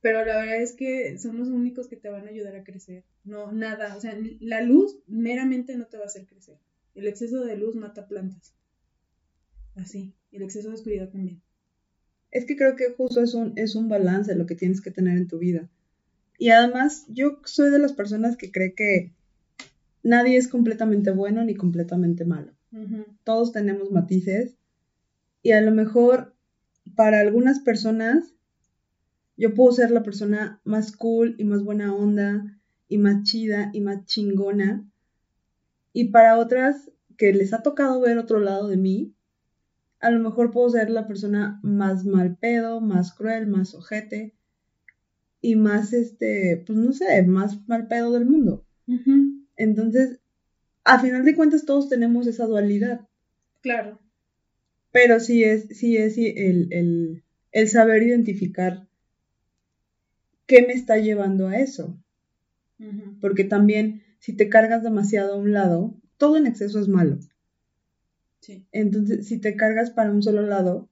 Pero 0.00 0.24
la 0.24 0.36
verdad 0.36 0.62
es 0.62 0.74
que 0.74 1.18
son 1.18 1.38
los 1.38 1.48
únicos 1.48 1.88
que 1.88 1.96
te 1.96 2.08
van 2.08 2.26
a 2.26 2.30
ayudar 2.30 2.54
a 2.54 2.62
crecer. 2.62 3.04
No, 3.24 3.50
nada, 3.52 3.96
o 3.96 4.00
sea, 4.00 4.16
la 4.40 4.60
luz 4.60 4.98
meramente 5.06 5.76
no 5.76 5.86
te 5.86 5.96
va 5.96 6.04
a 6.04 6.06
hacer 6.06 6.26
crecer. 6.26 6.58
El 6.94 7.08
exceso 7.08 7.44
de 7.44 7.56
luz 7.56 7.74
mata 7.74 8.06
plantas. 8.06 8.54
Así, 9.74 10.14
el 10.34 10.42
exceso 10.42 10.68
de 10.68 10.74
oscuridad 10.74 11.08
también. 11.08 11.40
Es 12.30 12.44
que 12.44 12.56
creo 12.56 12.74
que 12.74 12.90
justo 12.90 13.22
es 13.22 13.34
un, 13.34 13.52
es 13.56 13.76
un 13.76 13.88
balance 13.88 14.34
lo 14.34 14.46
que 14.46 14.56
tienes 14.56 14.80
que 14.80 14.90
tener 14.90 15.16
en 15.16 15.28
tu 15.28 15.38
vida. 15.38 15.70
Y 16.38 16.50
además, 16.50 17.06
yo 17.08 17.38
soy 17.44 17.70
de 17.70 17.78
las 17.78 17.92
personas 17.92 18.36
que 18.36 18.50
cree 18.50 18.74
que 18.74 19.12
nadie 20.02 20.36
es 20.36 20.48
completamente 20.48 21.12
bueno 21.12 21.44
ni 21.44 21.54
completamente 21.54 22.24
malo. 22.24 22.52
Todos 23.22 23.52
tenemos 23.52 23.92
matices 23.92 24.56
y 25.44 25.52
a 25.52 25.60
lo 25.60 25.70
mejor 25.70 26.34
para 26.96 27.20
algunas 27.20 27.60
personas 27.60 28.34
yo 29.36 29.54
puedo 29.54 29.70
ser 29.70 29.92
la 29.92 30.02
persona 30.02 30.60
más 30.64 30.90
cool 30.90 31.36
y 31.38 31.44
más 31.44 31.62
buena 31.62 31.94
onda 31.94 32.58
y 32.88 32.98
más 32.98 33.22
chida 33.22 33.70
y 33.72 33.80
más 33.80 34.04
chingona. 34.06 34.84
Y 35.92 36.06
para 36.06 36.36
otras 36.36 36.90
que 37.16 37.32
les 37.32 37.52
ha 37.52 37.62
tocado 37.62 38.00
ver 38.00 38.18
otro 38.18 38.40
lado 38.40 38.66
de 38.66 38.76
mí, 38.76 39.13
a 40.04 40.10
lo 40.10 40.20
mejor 40.20 40.50
puedo 40.50 40.68
ser 40.68 40.90
la 40.90 41.06
persona 41.06 41.58
más 41.62 42.04
mal 42.04 42.36
pedo, 42.36 42.82
más 42.82 43.14
cruel, 43.14 43.46
más 43.46 43.74
ojete 43.74 44.34
y 45.40 45.56
más, 45.56 45.94
este, 45.94 46.62
pues 46.66 46.78
no 46.78 46.92
sé, 46.92 47.22
más 47.22 47.66
mal 47.66 47.88
pedo 47.88 48.12
del 48.12 48.26
mundo. 48.26 48.66
Entonces, 49.56 50.20
a 50.84 50.98
final 50.98 51.24
de 51.24 51.34
cuentas 51.34 51.64
todos 51.64 51.88
tenemos 51.88 52.26
esa 52.26 52.44
dualidad. 52.44 53.08
Claro. 53.62 53.98
Pero 54.92 55.20
sí 55.20 55.42
es, 55.42 55.68
sí 55.68 55.96
es 55.96 56.18
el, 56.18 57.22
el, 57.50 57.68
saber 57.68 58.02
identificar 58.02 58.86
qué 60.46 60.66
me 60.66 60.74
está 60.74 60.98
llevando 60.98 61.48
a 61.48 61.56
eso. 61.56 61.98
Porque 63.22 63.44
también 63.44 64.02
si 64.18 64.34
te 64.34 64.50
cargas 64.50 64.82
demasiado 64.82 65.32
a 65.32 65.38
un 65.38 65.54
lado, 65.54 65.94
todo 66.18 66.36
en 66.36 66.46
exceso 66.46 66.78
es 66.78 66.88
malo. 66.88 67.18
Sí. 68.44 68.66
Entonces, 68.72 69.26
si 69.26 69.40
te 69.40 69.56
cargas 69.56 69.90
para 69.90 70.10
un 70.10 70.22
solo 70.22 70.42
lado, 70.42 70.90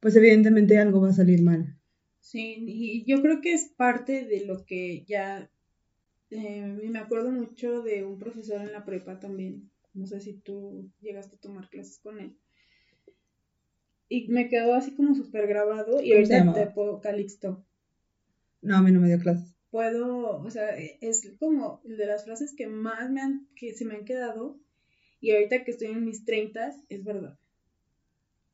pues 0.00 0.14
evidentemente 0.14 0.78
algo 0.78 1.00
va 1.00 1.08
a 1.08 1.14
salir 1.14 1.40
mal. 1.42 1.78
Sí, 2.20 2.56
y 2.66 3.04
yo 3.04 3.22
creo 3.22 3.40
que 3.40 3.54
es 3.54 3.70
parte 3.70 4.26
de 4.26 4.44
lo 4.44 4.66
que 4.66 5.04
ya 5.06 5.50
eh, 6.30 6.78
me 6.90 6.98
acuerdo 6.98 7.30
mucho 7.30 7.82
de 7.82 8.04
un 8.04 8.18
profesor 8.18 8.60
en 8.60 8.72
la 8.72 8.84
prepa 8.84 9.18
también. 9.18 9.70
No 9.94 10.06
sé 10.06 10.20
si 10.20 10.34
tú 10.34 10.90
llegaste 11.00 11.36
a 11.36 11.40
tomar 11.40 11.70
clases 11.70 11.98
con 11.98 12.20
él. 12.20 12.36
Y 14.10 14.28
me 14.28 14.50
quedó 14.50 14.74
así 14.74 14.94
como 14.94 15.14
súper 15.14 15.46
grabado. 15.46 16.02
Y 16.02 16.12
ahorita 16.12 16.52
te 16.52 16.66
puedo 16.66 17.00
Calixto. 17.00 17.64
No, 18.60 18.76
a 18.76 18.82
mí 18.82 18.92
no 18.92 19.00
me 19.00 19.08
dio 19.08 19.18
clases. 19.18 19.56
Puedo, 19.70 20.42
o 20.42 20.50
sea, 20.50 20.76
es 20.76 21.32
como 21.38 21.80
de 21.84 22.04
las 22.04 22.24
frases 22.24 22.54
que 22.54 22.66
más 22.66 23.10
me 23.10 23.22
han, 23.22 23.48
que 23.56 23.72
se 23.72 23.86
me 23.86 23.94
han 23.94 24.04
quedado. 24.04 24.60
Y 25.22 25.30
ahorita 25.30 25.64
que 25.64 25.70
estoy 25.70 25.88
en 25.88 26.04
mis 26.04 26.26
treintas, 26.26 26.76
es 26.90 27.02
verdad. 27.02 27.38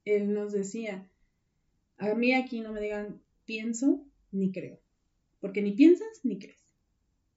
Él 0.05 0.33
nos 0.33 0.53
decía, 0.53 1.11
a 1.97 2.15
mí 2.15 2.33
aquí 2.33 2.61
no 2.61 2.73
me 2.73 2.81
digan 2.81 3.21
pienso 3.45 4.07
ni 4.31 4.53
creo. 4.53 4.79
Porque 5.41 5.63
ni 5.63 5.73
piensas 5.73 6.21
ni 6.23 6.39
crees 6.39 6.59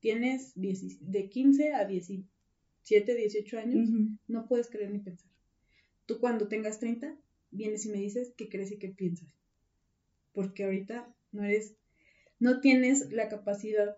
tienes 0.02 0.52
de 0.56 1.30
15 1.30 1.74
a 1.74 1.86
17, 1.86 3.16
18 3.16 3.60
años, 3.60 3.90
no 4.28 4.48
puedes 4.48 4.70
creer 4.70 4.92
ni 4.92 5.00
pensar. 5.00 5.32
Tú 6.06 6.20
cuando 6.20 6.50
tengas 6.50 6.80
30, 6.80 7.18
vienes 7.52 7.86
y 7.86 7.90
me 7.90 8.00
dices 8.00 8.34
qué 8.36 8.50
crees 8.50 8.72
y 8.72 8.80
qué 8.80 8.90
piensas. 8.90 9.30
Porque 10.34 10.66
ahorita 10.66 11.16
no 11.32 11.44
eres, 11.44 11.76
no 12.40 12.60
tienes 12.60 13.12
la 13.12 13.30
capacidad 13.30 13.96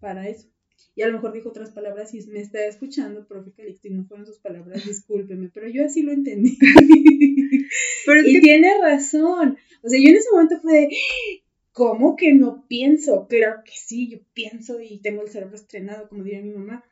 para 0.00 0.28
eso. 0.28 0.48
Y 0.94 1.02
a 1.02 1.06
lo 1.06 1.14
mejor 1.14 1.32
dijo 1.32 1.48
otras 1.48 1.70
palabras 1.70 2.12
y 2.14 2.26
me 2.26 2.40
está 2.40 2.66
escuchando, 2.66 3.26
profe 3.26 3.52
Calixto, 3.52 3.88
y 3.88 3.92
no 3.92 4.04
fueron 4.04 4.26
sus 4.26 4.38
palabras, 4.38 4.84
discúlpeme, 4.86 5.50
pero 5.52 5.68
yo 5.68 5.84
así 5.84 6.02
lo 6.02 6.12
entendí. 6.12 6.58
pero 8.06 8.20
y 8.26 8.40
tiene 8.40 8.78
razón. 8.80 9.56
O 9.82 9.88
sea, 9.88 10.00
yo 10.00 10.08
en 10.08 10.16
ese 10.16 10.30
momento 10.30 10.60
fue 10.60 10.72
de, 10.72 10.88
¿Cómo 11.72 12.16
que 12.16 12.34
no 12.34 12.66
pienso? 12.68 13.26
Claro 13.28 13.62
que 13.64 13.72
sí, 13.72 14.10
yo 14.10 14.18
pienso 14.34 14.80
y 14.80 14.98
tengo 14.98 15.22
el 15.22 15.30
cerebro 15.30 15.56
estrenado, 15.56 16.08
como 16.08 16.22
diría 16.22 16.42
mi 16.42 16.50
mamá. 16.50 16.84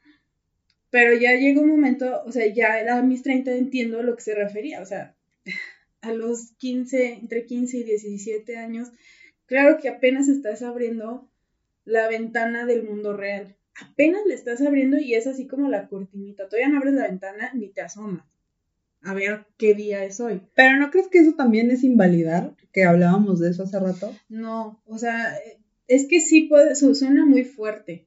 Pero 0.89 1.15
ya 1.15 1.35
llega 1.35 1.61
un 1.61 1.69
momento, 1.69 2.23
o 2.25 2.33
sea, 2.33 2.47
ya 2.47 2.97
a 2.97 3.03
mis 3.03 3.23
30 3.23 3.53
entiendo 3.53 4.01
a 4.01 4.03
lo 4.03 4.17
que 4.17 4.23
se 4.23 4.35
refería, 4.35 4.81
o 4.81 4.87
sea, 4.87 5.15
a 6.01 6.13
los 6.13 6.53
15, 6.53 7.13
entre 7.13 7.45
15 7.45 7.77
y 7.77 7.85
17 7.85 8.57
años, 8.57 8.89
claro 9.45 9.79
que 9.79 9.91
apenas 9.91 10.29
estás 10.29 10.63
abriendo 10.63 11.29
la 11.85 12.09
ventana 12.09 12.65
del 12.65 12.83
mundo 12.83 13.15
real. 13.15 13.57
Apenas 13.75 14.23
le 14.27 14.35
estás 14.35 14.61
abriendo 14.61 14.99
y 14.99 15.15
es 15.15 15.27
así 15.27 15.47
como 15.47 15.69
la 15.69 15.89
cortinita. 15.89 16.49
Todavía 16.49 16.69
no 16.69 16.79
abres 16.79 16.95
la 16.95 17.09
ventana 17.09 17.51
ni 17.55 17.69
te 17.69 17.81
asomas 17.81 18.25
a 19.03 19.15
ver 19.15 19.47
qué 19.57 19.75
día 19.75 20.05
es 20.05 20.21
hoy. 20.21 20.43
Pero 20.55 20.77
¿no 20.77 20.91
crees 20.91 21.09
que 21.09 21.19
eso 21.19 21.35
también 21.35 21.71
es 21.71 21.85
invalidar? 21.85 22.55
Que 22.73 22.85
hablábamos 22.85 23.41
de 23.41 23.51
eso 23.51 23.65
hace 23.65 23.79
rato. 23.79 24.15
No, 24.29 24.83
o 24.87 24.99
sea, 24.99 25.37
es 25.89 26.07
que 26.07 26.21
sí 26.21 26.43
puede, 26.43 26.75
suena 26.75 27.25
muy 27.25 27.45
fuerte, 27.45 28.07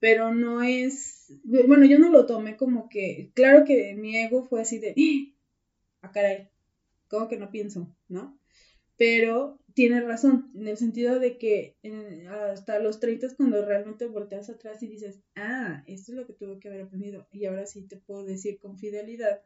pero 0.00 0.34
no 0.34 0.62
es, 0.62 1.32
bueno, 1.44 1.84
yo 1.84 1.98
no 1.98 2.10
lo 2.10 2.26
tomé 2.26 2.56
como 2.56 2.88
que, 2.88 3.30
claro 3.34 3.64
que 3.64 3.94
mi 3.94 4.16
ego 4.16 4.44
fue 4.44 4.62
así 4.62 4.78
de, 4.78 4.94
a 6.00 6.08
¡Ah, 6.08 6.12
caray, 6.12 6.48
como 7.08 7.28
que 7.28 7.36
no 7.36 7.50
pienso, 7.50 7.94
¿no? 8.08 8.38
Pero 8.96 9.58
tiene 9.74 10.00
razón, 10.00 10.52
en 10.54 10.68
el 10.68 10.76
sentido 10.76 11.18
de 11.18 11.36
que 11.36 11.76
hasta 12.30 12.78
los 12.78 13.00
30 13.00 13.26
es 13.26 13.34
cuando 13.34 13.64
realmente 13.64 14.06
volteas 14.06 14.48
atrás 14.48 14.82
y 14.82 14.86
dices, 14.86 15.20
ah, 15.34 15.82
esto 15.88 16.12
es 16.12 16.18
lo 16.18 16.26
que 16.26 16.32
tuve 16.32 16.60
que 16.60 16.68
haber 16.68 16.82
aprendido. 16.82 17.26
Y 17.32 17.46
ahora 17.46 17.66
sí 17.66 17.82
te 17.82 17.96
puedo 17.96 18.24
decir 18.24 18.58
con 18.58 18.78
fidelidad 18.78 19.42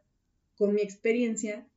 con 0.55 0.73
mi 0.73 0.81
experiencia, 0.81 1.67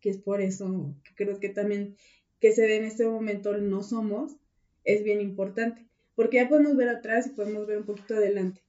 que 0.00 0.10
es 0.10 0.18
por 0.18 0.40
eso 0.40 0.94
que 1.04 1.14
creo 1.14 1.38
que 1.38 1.48
también 1.48 1.96
que 2.40 2.52
se 2.52 2.62
dé 2.62 2.76
en 2.76 2.84
este 2.84 3.06
momento 3.06 3.56
no 3.56 3.82
somos, 3.82 4.36
es 4.84 5.02
bien 5.04 5.20
importante, 5.20 5.86
porque 6.16 6.38
ya 6.38 6.48
podemos 6.48 6.76
ver 6.76 6.88
atrás 6.88 7.26
y 7.26 7.30
podemos 7.30 7.66
ver 7.66 7.78
un 7.78 7.86
poquito 7.86 8.16
adelante. 8.16 8.62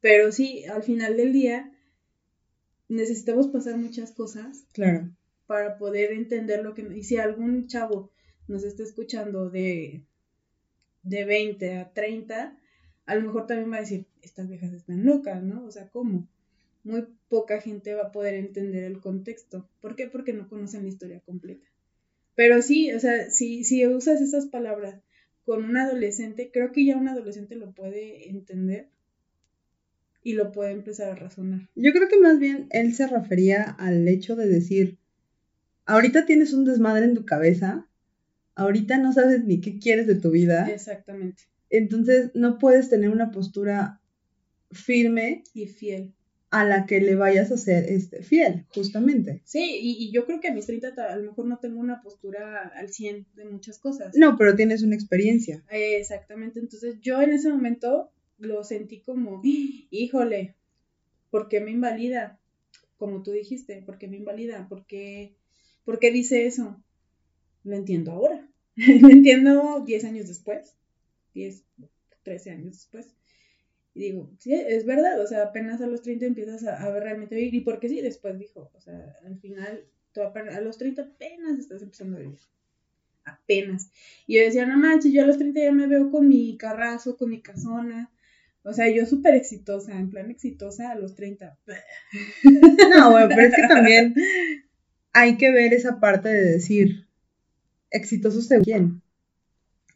Pero 0.00 0.32
sí, 0.32 0.64
al 0.66 0.84
final 0.84 1.16
del 1.16 1.32
día 1.32 1.72
necesitamos 2.88 3.48
pasar 3.48 3.76
muchas 3.76 4.12
cosas. 4.12 4.64
Claro. 4.72 5.10
Para 5.46 5.76
poder 5.76 6.12
entender 6.12 6.62
lo 6.62 6.74
que... 6.74 6.82
Y 6.94 7.02
si 7.02 7.16
algún 7.16 7.66
chavo 7.66 8.12
nos 8.48 8.64
está 8.64 8.82
escuchando 8.82 9.50
de, 9.50 10.02
de 11.02 11.24
20 11.24 11.76
a 11.76 11.92
30, 11.92 12.58
a 13.06 13.14
lo 13.14 13.22
mejor 13.22 13.46
también 13.46 13.70
va 13.72 13.76
a 13.76 13.80
decir, 13.80 14.06
estas 14.22 14.48
viejas 14.48 14.72
están 14.72 15.04
locas, 15.04 15.42
¿no? 15.42 15.64
O 15.64 15.70
sea, 15.70 15.88
¿cómo? 15.88 16.28
muy 16.84 17.06
poca 17.28 17.60
gente 17.60 17.94
va 17.94 18.04
a 18.04 18.12
poder 18.12 18.34
entender 18.34 18.84
el 18.84 19.00
contexto. 19.00 19.68
¿Por 19.80 19.94
qué? 19.94 20.06
Porque 20.06 20.32
no 20.32 20.48
conocen 20.48 20.82
la 20.82 20.88
historia 20.88 21.20
completa. 21.20 21.66
Pero 22.34 22.62
sí, 22.62 22.92
o 22.92 23.00
sea, 23.00 23.30
si, 23.30 23.64
si 23.64 23.86
usas 23.86 24.20
esas 24.20 24.46
palabras 24.46 25.00
con 25.44 25.64
un 25.64 25.76
adolescente, 25.76 26.50
creo 26.52 26.72
que 26.72 26.84
ya 26.84 26.96
un 26.96 27.08
adolescente 27.08 27.56
lo 27.56 27.72
puede 27.72 28.28
entender 28.28 28.88
y 30.22 30.34
lo 30.34 30.52
puede 30.52 30.72
empezar 30.72 31.10
a 31.10 31.14
razonar. 31.14 31.68
Yo 31.74 31.92
creo 31.92 32.08
que 32.08 32.18
más 32.18 32.38
bien 32.38 32.66
él 32.70 32.94
se 32.94 33.06
refería 33.06 33.62
al 33.62 34.06
hecho 34.08 34.36
de 34.36 34.46
decir, 34.46 34.98
ahorita 35.86 36.26
tienes 36.26 36.52
un 36.52 36.64
desmadre 36.64 37.04
en 37.06 37.14
tu 37.14 37.24
cabeza, 37.24 37.87
ahorita 38.58 38.98
no 38.98 39.12
sabes 39.12 39.44
ni 39.44 39.60
qué 39.60 39.78
quieres 39.78 40.06
de 40.06 40.16
tu 40.16 40.30
vida. 40.30 40.68
Exactamente. 40.68 41.44
Entonces, 41.70 42.30
no 42.34 42.58
puedes 42.58 42.90
tener 42.90 43.10
una 43.10 43.30
postura 43.30 44.00
firme 44.70 45.44
y 45.54 45.66
fiel 45.66 46.14
a 46.50 46.64
la 46.64 46.86
que 46.86 47.00
le 47.00 47.14
vayas 47.14 47.52
a 47.52 47.58
ser 47.58 47.84
este, 47.84 48.22
fiel, 48.22 48.66
justamente. 48.74 49.42
Sí, 49.44 49.78
y, 49.80 50.10
yo 50.12 50.24
creo 50.24 50.40
que 50.40 50.48
a 50.48 50.54
mis 50.54 50.66
30 50.66 50.88
a 50.96 51.16
lo 51.16 51.30
mejor 51.30 51.46
no 51.46 51.58
tengo 51.58 51.78
una 51.78 52.00
postura 52.00 52.72
al 52.74 52.88
100 52.88 53.26
de 53.34 53.44
muchas 53.44 53.78
cosas. 53.78 54.14
No, 54.16 54.36
pero 54.38 54.56
tienes 54.56 54.82
una 54.82 54.94
experiencia. 54.94 55.62
exactamente, 55.70 56.58
entonces 56.58 56.96
yo 57.00 57.20
en 57.20 57.32
ese 57.32 57.50
momento 57.50 58.10
lo 58.38 58.64
sentí 58.64 59.00
como, 59.00 59.42
híjole, 59.90 60.56
¿por 61.30 61.48
qué 61.48 61.60
me 61.60 61.70
invalida? 61.70 62.40
Como 62.96 63.22
tú 63.22 63.30
dijiste, 63.30 63.82
¿por 63.82 63.98
qué 63.98 64.08
me 64.08 64.16
invalida? 64.16 64.68
¿Por 64.68 64.86
qué, 64.86 65.36
¿por 65.84 65.98
qué 65.98 66.10
dice 66.10 66.46
eso? 66.46 66.82
Lo 67.68 67.76
entiendo 67.76 68.12
ahora, 68.12 68.48
lo 68.76 69.10
entiendo 69.10 69.84
10 69.84 70.04
años 70.04 70.26
después, 70.26 70.74
10, 71.34 71.64
13 72.22 72.50
años 72.50 72.72
después. 72.72 73.14
Y 73.94 74.00
digo, 74.00 74.30
sí, 74.38 74.54
es 74.54 74.86
verdad, 74.86 75.20
o 75.20 75.26
sea, 75.26 75.42
apenas 75.42 75.82
a 75.82 75.86
los 75.86 76.00
30 76.00 76.24
empiezas 76.24 76.64
a, 76.64 76.88
ver 76.90 77.02
realmente 77.02 77.34
vivir. 77.34 77.54
Y 77.56 77.60
porque 77.60 77.90
sí, 77.90 78.00
después 78.00 78.38
dijo, 78.38 78.70
o 78.74 78.80
sea, 78.80 79.16
al 79.22 79.38
final, 79.38 79.84
tú 80.12 80.22
a, 80.22 80.60
los 80.62 80.78
30 80.78 81.02
apenas 81.02 81.58
estás 81.58 81.82
empezando 81.82 82.16
a 82.16 82.20
vivir. 82.20 82.38
Apenas. 83.24 83.90
Y 84.26 84.36
yo 84.36 84.42
decía, 84.42 84.64
no 84.64 84.78
manches, 84.78 85.12
yo 85.12 85.22
a 85.22 85.26
los 85.26 85.36
30 85.36 85.60
ya 85.60 85.72
me 85.72 85.86
veo 85.86 86.10
con 86.10 86.26
mi 86.26 86.56
carrazo, 86.56 87.18
con 87.18 87.28
mi 87.28 87.42
casona. 87.42 88.10
O 88.62 88.72
sea, 88.72 88.88
yo 88.88 89.04
súper 89.04 89.34
exitosa, 89.34 89.98
en 89.98 90.08
plan 90.08 90.30
exitosa 90.30 90.90
a 90.90 90.94
los 90.94 91.14
30. 91.14 91.58
No, 92.94 93.10
bueno, 93.10 93.28
pero 93.28 93.42
es 93.42 93.54
que 93.54 93.68
también 93.68 94.14
hay 95.12 95.36
que 95.36 95.50
ver 95.50 95.74
esa 95.74 96.00
parte 96.00 96.28
de 96.28 96.52
decir, 96.52 97.07
exitosos 97.90 98.48
de 98.48 98.60
quién. 98.60 99.02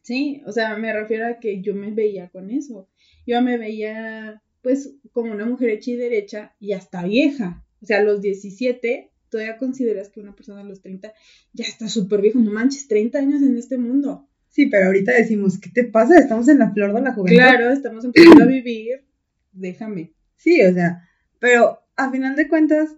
Sí, 0.01 0.41
o 0.45 0.51
sea, 0.51 0.75
me 0.77 0.91
refiero 0.91 1.27
a 1.27 1.39
que 1.39 1.61
yo 1.61 1.73
me 1.73 1.91
veía 1.91 2.29
con 2.29 2.49
eso. 2.51 2.89
Yo 3.25 3.41
me 3.41 3.57
veía, 3.57 4.41
pues, 4.61 4.95
como 5.11 5.31
una 5.31 5.45
mujer 5.45 5.69
hecha 5.69 5.91
y 5.91 5.95
derecha 5.95 6.55
y 6.59 6.73
hasta 6.73 7.03
vieja. 7.03 7.65
O 7.81 7.85
sea, 7.85 7.99
a 7.99 8.03
los 8.03 8.21
17, 8.21 9.11
todavía 9.29 9.57
consideras 9.57 10.09
que 10.09 10.19
una 10.19 10.35
persona 10.35 10.61
a 10.61 10.65
los 10.65 10.81
30 10.81 11.13
ya 11.53 11.65
está 11.65 11.87
súper 11.87 12.21
viejo. 12.21 12.39
No 12.39 12.51
manches, 12.51 12.87
30 12.87 13.17
años 13.17 13.41
en 13.41 13.57
este 13.57 13.77
mundo. 13.77 14.27
Sí, 14.49 14.67
pero 14.67 14.87
ahorita 14.87 15.13
decimos, 15.13 15.57
¿qué 15.57 15.69
te 15.69 15.85
pasa? 15.85 16.17
Estamos 16.17 16.47
en 16.47 16.59
la 16.59 16.71
flor 16.71 16.93
de 16.93 17.01
la 17.01 17.13
juventud. 17.13 17.37
Claro, 17.37 17.71
estamos 17.71 18.03
empezando 18.05 18.43
a 18.43 18.47
vivir. 18.47 19.05
Déjame. 19.53 20.13
Sí, 20.35 20.61
o 20.61 20.73
sea, 20.73 21.09
pero 21.39 21.79
a 21.95 22.11
final 22.11 22.35
de 22.35 22.47
cuentas, 22.47 22.95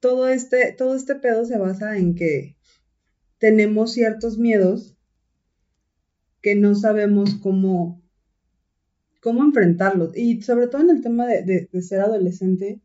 todo 0.00 0.28
este, 0.28 0.72
todo 0.72 0.94
este 0.94 1.14
pedo 1.14 1.44
se 1.44 1.58
basa 1.58 1.96
en 1.96 2.14
que 2.14 2.55
tenemos 3.38 3.92
ciertos 3.92 4.38
miedos 4.38 4.96
que 6.40 6.54
no 6.54 6.74
sabemos 6.74 7.34
cómo, 7.34 8.02
cómo 9.20 9.42
enfrentarlos. 9.42 10.16
Y 10.16 10.42
sobre 10.42 10.68
todo 10.68 10.82
en 10.82 10.90
el 10.90 11.02
tema 11.02 11.26
de, 11.26 11.68
ser 11.82 12.00
adolescente, 12.00 12.80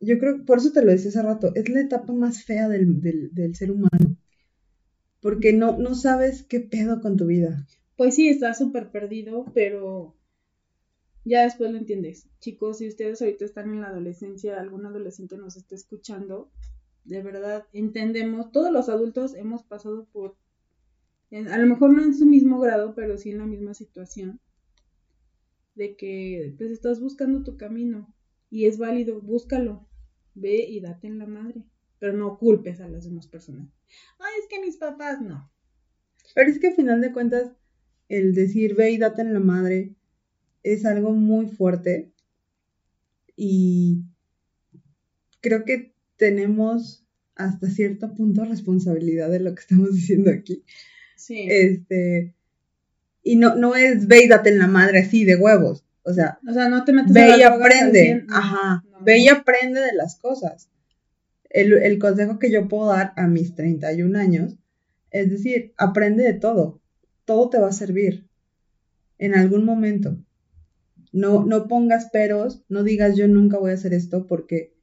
yo 0.00 0.18
creo, 0.18 0.44
por 0.44 0.58
eso 0.58 0.72
te 0.72 0.84
lo 0.84 0.92
decía 0.92 1.10
hace 1.10 1.22
rato, 1.22 1.52
es 1.54 1.68
la 1.68 1.80
etapa 1.80 2.12
más 2.12 2.44
fea 2.44 2.68
del, 2.68 3.54
ser 3.54 3.72
humano. 3.72 4.16
Porque 5.20 5.52
no, 5.52 5.76
no 5.76 5.94
sabes 5.94 6.44
qué 6.44 6.60
pedo 6.60 7.00
con 7.00 7.16
tu 7.16 7.26
vida. 7.26 7.66
Pues 7.96 8.14
sí, 8.14 8.28
estás 8.28 8.58
súper 8.58 8.92
perdido, 8.92 9.46
pero 9.52 10.14
ya 11.24 11.42
después 11.42 11.72
lo 11.72 11.78
entiendes. 11.78 12.28
Chicos, 12.38 12.78
si 12.78 12.86
ustedes 12.86 13.20
ahorita 13.20 13.44
están 13.44 13.70
en 13.70 13.80
la 13.80 13.88
adolescencia, 13.88 14.60
algún 14.60 14.86
adolescente 14.86 15.36
nos 15.36 15.56
está 15.56 15.74
escuchando, 15.74 16.50
de 17.04 17.22
verdad 17.22 17.66
entendemos, 17.72 18.52
todos 18.52 18.72
los 18.72 18.88
adultos 18.88 19.34
hemos 19.34 19.62
pasado 19.62 20.06
por 20.12 20.36
a 21.30 21.58
lo 21.58 21.66
mejor 21.66 21.92
no 21.92 22.02
en 22.02 22.14
su 22.14 22.24
mismo 22.24 22.58
grado, 22.58 22.94
pero 22.94 23.18
sí 23.18 23.30
en 23.30 23.38
la 23.38 23.46
misma 23.46 23.74
situación, 23.74 24.40
de 25.74 25.96
que 25.96 26.54
pues 26.56 26.70
estás 26.70 27.00
buscando 27.00 27.44
tu 27.44 27.56
camino 27.56 28.14
y 28.50 28.66
es 28.66 28.78
válido, 28.78 29.20
búscalo, 29.20 29.88
ve 30.34 30.64
y 30.66 30.80
date 30.80 31.06
en 31.06 31.18
la 31.18 31.26
madre, 31.26 31.64
pero 31.98 32.14
no 32.14 32.38
culpes 32.38 32.80
a 32.80 32.88
las 32.88 33.04
demás 33.04 33.26
personas. 33.26 33.68
Ay, 34.18 34.32
es 34.40 34.48
que 34.48 34.60
mis 34.60 34.78
papás 34.78 35.20
no. 35.20 35.52
Pero 36.34 36.50
es 36.50 36.58
que 36.58 36.68
al 36.68 36.74
final 36.74 37.00
de 37.00 37.12
cuentas, 37.12 37.52
el 38.08 38.34
decir 38.34 38.74
ve 38.74 38.90
y 38.90 38.98
date 38.98 39.22
en 39.22 39.34
la 39.34 39.40
madre 39.40 39.94
es 40.62 40.86
algo 40.86 41.12
muy 41.12 41.46
fuerte 41.46 42.12
y 43.36 44.02
creo 45.40 45.64
que 45.64 45.94
tenemos 46.18 47.06
hasta 47.34 47.70
cierto 47.70 48.14
punto 48.14 48.44
responsabilidad 48.44 49.30
de 49.30 49.40
lo 49.40 49.54
que 49.54 49.60
estamos 49.60 49.92
diciendo 49.94 50.30
aquí. 50.30 50.64
Sí. 51.16 51.46
Este, 51.48 52.34
y 53.22 53.36
no, 53.36 53.56
no 53.56 53.74
es 53.74 54.06
ve 54.06 54.24
y 54.24 54.28
date 54.28 54.50
en 54.50 54.58
la 54.58 54.66
madre 54.66 55.00
así 55.00 55.24
de 55.24 55.36
huevos. 55.36 55.84
O 56.02 56.12
sea, 56.12 56.38
o 56.48 56.52
sea 56.52 56.68
no 56.68 56.84
te 56.84 56.92
metes 56.92 57.12
ve 57.12 57.38
y 57.38 57.42
aprende. 57.42 58.24
Ajá. 58.30 58.84
ve 59.00 59.18
y 59.18 59.28
aprende 59.28 59.80
de 59.80 59.94
las 59.94 60.16
cosas. 60.16 60.68
El, 61.50 61.72
el, 61.72 61.98
consejo 61.98 62.38
que 62.38 62.50
yo 62.50 62.68
puedo 62.68 62.88
dar 62.88 63.14
a 63.16 63.26
mis 63.26 63.54
31 63.54 64.18
años 64.18 64.58
es 65.10 65.30
decir, 65.30 65.72
aprende 65.76 66.22
de 66.24 66.34
todo. 66.34 66.80
Todo 67.24 67.50
te 67.50 67.58
va 67.58 67.68
a 67.68 67.72
servir. 67.72 68.26
En 69.18 69.34
algún 69.34 69.64
momento. 69.64 70.16
No, 71.12 71.44
no 71.44 71.68
pongas 71.68 72.10
peros, 72.10 72.62
no 72.68 72.82
digas 72.82 73.16
yo 73.16 73.26
nunca 73.28 73.58
voy 73.58 73.70
a 73.70 73.74
hacer 73.74 73.94
esto 73.94 74.26
porque 74.26 74.74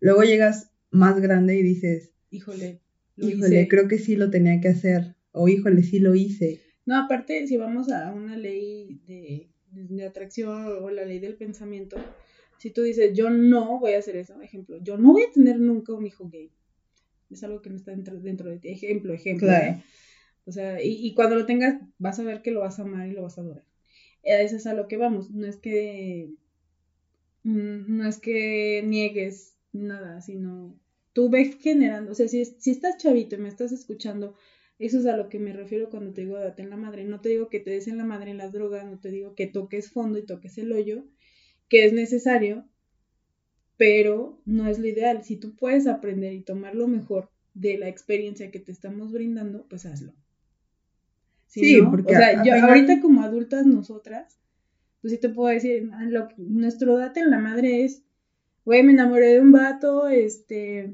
luego 0.00 0.24
llegas 0.24 0.70
más 0.90 1.20
grande 1.20 1.56
y 1.56 1.62
dices, 1.62 2.10
híjole, 2.30 2.80
híjole, 3.16 3.68
creo 3.68 3.88
que 3.88 3.98
sí 3.98 4.16
lo 4.16 4.30
tenía 4.30 4.60
que 4.60 4.68
hacer 4.68 5.16
o 5.32 5.48
híjole, 5.48 5.82
sí 5.82 5.98
lo 5.98 6.14
hice. 6.14 6.60
No, 6.86 6.96
aparte, 6.96 7.46
si 7.46 7.56
vamos 7.56 7.90
a 7.90 8.12
una 8.12 8.36
ley 8.36 9.00
de, 9.06 10.04
atracción 10.04 10.66
o 10.82 10.90
la 10.90 11.04
ley 11.04 11.18
del 11.18 11.36
pensamiento, 11.36 11.96
si 12.58 12.70
tú 12.70 12.82
dices, 12.82 13.12
yo 13.14 13.30
no 13.30 13.78
voy 13.78 13.92
a 13.92 13.98
hacer 13.98 14.16
eso, 14.16 14.40
ejemplo, 14.40 14.78
yo 14.82 14.96
no 14.96 15.12
voy 15.12 15.24
a 15.24 15.32
tener 15.32 15.60
nunca 15.60 15.92
un 15.92 16.06
hijo 16.06 16.28
gay. 16.28 16.50
Es 17.30 17.42
algo 17.44 17.60
que 17.60 17.70
no 17.70 17.76
está 17.76 17.90
dentro, 17.90 18.18
dentro 18.18 18.48
de 18.48 18.58
ti. 18.58 18.68
Ejemplo, 18.68 19.12
ejemplo. 19.12 19.52
¿eh? 19.52 19.84
O 20.46 20.52
sea, 20.52 20.82
y, 20.82 21.12
cuando 21.12 21.36
lo 21.36 21.44
tengas, 21.44 21.78
vas 21.98 22.18
a 22.18 22.22
ver 22.22 22.40
que 22.40 22.50
lo 22.50 22.60
vas 22.60 22.78
a 22.78 22.82
amar 22.82 23.06
y 23.06 23.12
lo 23.12 23.22
vas 23.22 23.36
a 23.36 23.42
adorar. 23.42 23.66
Eso 24.22 24.56
es 24.56 24.66
a 24.66 24.72
lo 24.72 24.88
que 24.88 24.96
vamos. 24.96 25.30
No 25.30 25.46
es 25.46 25.58
que. 25.58 26.30
Mm, 27.42 27.98
no 27.98 28.06
es 28.06 28.16
que 28.16 28.82
niegues 28.82 29.57
nada, 29.72 30.20
sino 30.20 30.78
tú 31.12 31.30
ves 31.30 31.56
generando. 31.60 32.12
O 32.12 32.14
sea, 32.14 32.28
si, 32.28 32.44
si 32.44 32.70
estás 32.70 32.96
chavito 32.96 33.34
y 33.34 33.38
me 33.38 33.48
estás 33.48 33.72
escuchando 33.72 34.34
eso 34.78 34.98
es 34.98 35.06
a 35.06 35.16
lo 35.16 35.28
que 35.28 35.40
me 35.40 35.52
refiero 35.52 35.90
cuando 35.90 36.12
te 36.12 36.20
digo 36.22 36.38
date 36.38 36.62
en 36.62 36.70
la 36.70 36.76
madre. 36.76 37.04
No 37.04 37.20
te 37.20 37.28
digo 37.28 37.48
que 37.48 37.58
te 37.58 37.70
des 37.70 37.88
en 37.88 37.98
la 37.98 38.04
madre 38.04 38.30
en 38.30 38.38
las 38.38 38.52
drogas, 38.52 38.86
no 38.86 38.98
te 38.98 39.10
digo 39.10 39.34
que 39.34 39.46
toques 39.46 39.90
fondo 39.90 40.18
y 40.18 40.22
toques 40.24 40.56
el 40.58 40.72
hoyo, 40.72 41.04
que 41.68 41.84
es 41.84 41.92
necesario, 41.92 42.64
pero 43.76 44.40
no 44.44 44.68
es 44.68 44.78
lo 44.78 44.86
ideal. 44.86 45.24
Si 45.24 45.36
tú 45.36 45.56
puedes 45.56 45.88
aprender 45.88 46.32
y 46.32 46.42
tomar 46.42 46.76
lo 46.76 46.86
mejor 46.86 47.28
de 47.54 47.76
la 47.76 47.88
experiencia 47.88 48.52
que 48.52 48.60
te 48.60 48.70
estamos 48.70 49.10
brindando, 49.10 49.66
pues 49.68 49.84
hazlo. 49.84 50.12
sí, 51.48 51.80
porque 51.90 52.14
o 52.14 52.16
sea, 52.16 52.44
yo 52.44 52.54
ahorita 52.54 53.00
como 53.00 53.22
adultas 53.22 53.66
nosotras, 53.66 54.38
pues 55.00 55.12
sí 55.12 55.18
te 55.18 55.28
puedo 55.28 55.52
decir, 55.52 55.90
ah, 55.92 56.06
nuestro 56.36 56.98
date 56.98 57.18
en 57.18 57.30
la 57.30 57.38
madre 57.40 57.84
es, 57.84 58.04
güey, 58.68 58.82
me 58.82 58.92
enamoré 58.92 59.34
de 59.34 59.40
un 59.40 59.52
vato, 59.52 60.08
este, 60.08 60.92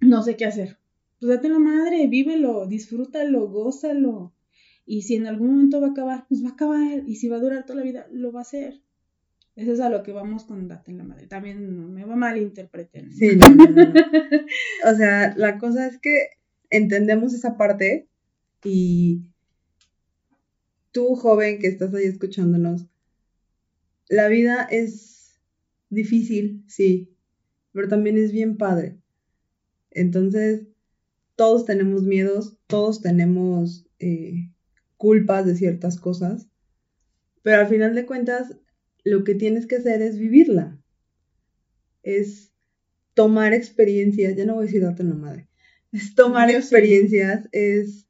no 0.00 0.22
sé 0.22 0.36
qué 0.36 0.44
hacer 0.46 0.78
pues 1.18 1.34
date 1.34 1.48
la 1.48 1.58
madre, 1.58 2.06
vívelo, 2.06 2.66
disfrútalo, 2.66 3.48
gózalo. 3.48 4.32
Y 4.86 5.02
si 5.02 5.16
en 5.16 5.26
algún 5.26 5.50
momento 5.50 5.80
va 5.80 5.88
a 5.88 5.90
acabar, 5.90 6.26
pues 6.28 6.44
va 6.44 6.50
a 6.50 6.52
acabar. 6.52 7.02
Y 7.06 7.16
si 7.16 7.28
va 7.28 7.36
a 7.36 7.40
durar 7.40 7.66
toda 7.66 7.80
la 7.80 7.82
vida, 7.84 8.06
lo 8.12 8.32
va 8.32 8.40
a 8.40 8.42
hacer. 8.42 8.80
Eso 9.56 9.72
es 9.72 9.80
a 9.80 9.90
lo 9.90 10.04
que 10.04 10.12
vamos 10.12 10.44
con 10.44 10.68
Date 10.68 10.92
en 10.92 10.98
la 10.98 11.04
Madre. 11.04 11.26
También 11.26 11.76
no 11.76 11.88
me 11.88 12.04
va 12.04 12.14
mal 12.14 12.38
interpreten. 12.38 13.12
Sí, 13.12 13.36
no, 13.36 13.46
O 14.90 14.94
sea, 14.94 15.34
la 15.36 15.58
cosa 15.58 15.88
es 15.88 15.98
que 15.98 16.28
entendemos 16.70 17.34
esa 17.34 17.56
parte 17.56 18.08
y 18.62 19.22
tú, 20.92 21.16
joven 21.16 21.58
que 21.58 21.66
estás 21.66 21.92
ahí 21.92 22.04
escuchándonos, 22.04 22.86
la 24.08 24.28
vida 24.28 24.62
es 24.70 25.17
difícil, 25.90 26.64
sí, 26.66 27.14
pero 27.72 27.88
también 27.88 28.18
es 28.18 28.32
bien 28.32 28.56
padre. 28.56 28.98
Entonces, 29.90 30.66
todos 31.36 31.64
tenemos 31.64 32.02
miedos, 32.02 32.58
todos 32.66 33.00
tenemos 33.00 33.86
eh, 33.98 34.50
culpas 34.96 35.46
de 35.46 35.54
ciertas 35.54 35.98
cosas, 35.98 36.48
pero 37.42 37.60
al 37.60 37.68
final 37.68 37.94
de 37.94 38.06
cuentas 38.06 38.56
lo 39.04 39.24
que 39.24 39.34
tienes 39.34 39.66
que 39.66 39.76
hacer 39.76 40.02
es 40.02 40.18
vivirla, 40.18 40.80
es 42.02 42.52
tomar 43.14 43.54
experiencias, 43.54 44.36
ya 44.36 44.44
no 44.44 44.54
voy 44.54 44.64
a 44.64 44.66
decir 44.66 44.82
date 44.82 45.04
la 45.04 45.14
madre, 45.14 45.48
es 45.92 46.14
tomar 46.14 46.50
experiencias, 46.50 47.48
es, 47.52 48.08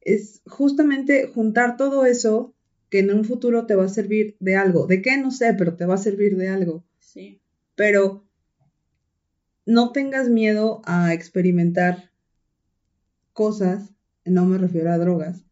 es 0.00 0.42
justamente 0.46 1.26
juntar 1.26 1.76
todo 1.76 2.06
eso 2.06 2.54
que 2.88 3.00
en 3.00 3.12
un 3.12 3.24
futuro 3.24 3.66
te 3.66 3.74
va 3.74 3.84
a 3.84 3.88
servir 3.88 4.36
de 4.38 4.56
algo. 4.56 4.86
¿De 4.86 5.02
qué? 5.02 5.16
No 5.16 5.30
sé, 5.30 5.54
pero 5.58 5.76
te 5.76 5.86
va 5.86 5.94
a 5.94 5.98
servir 5.98 6.36
de 6.36 6.48
algo. 6.48 6.85
Sí. 7.06 7.40
Pero 7.76 8.26
no 9.64 9.92
tengas 9.92 10.28
miedo 10.28 10.82
a 10.84 11.14
experimentar 11.14 12.10
cosas, 13.32 13.94
no 14.24 14.44
me 14.44 14.58
refiero 14.58 14.90
a 14.90 14.98
drogas, 14.98 15.44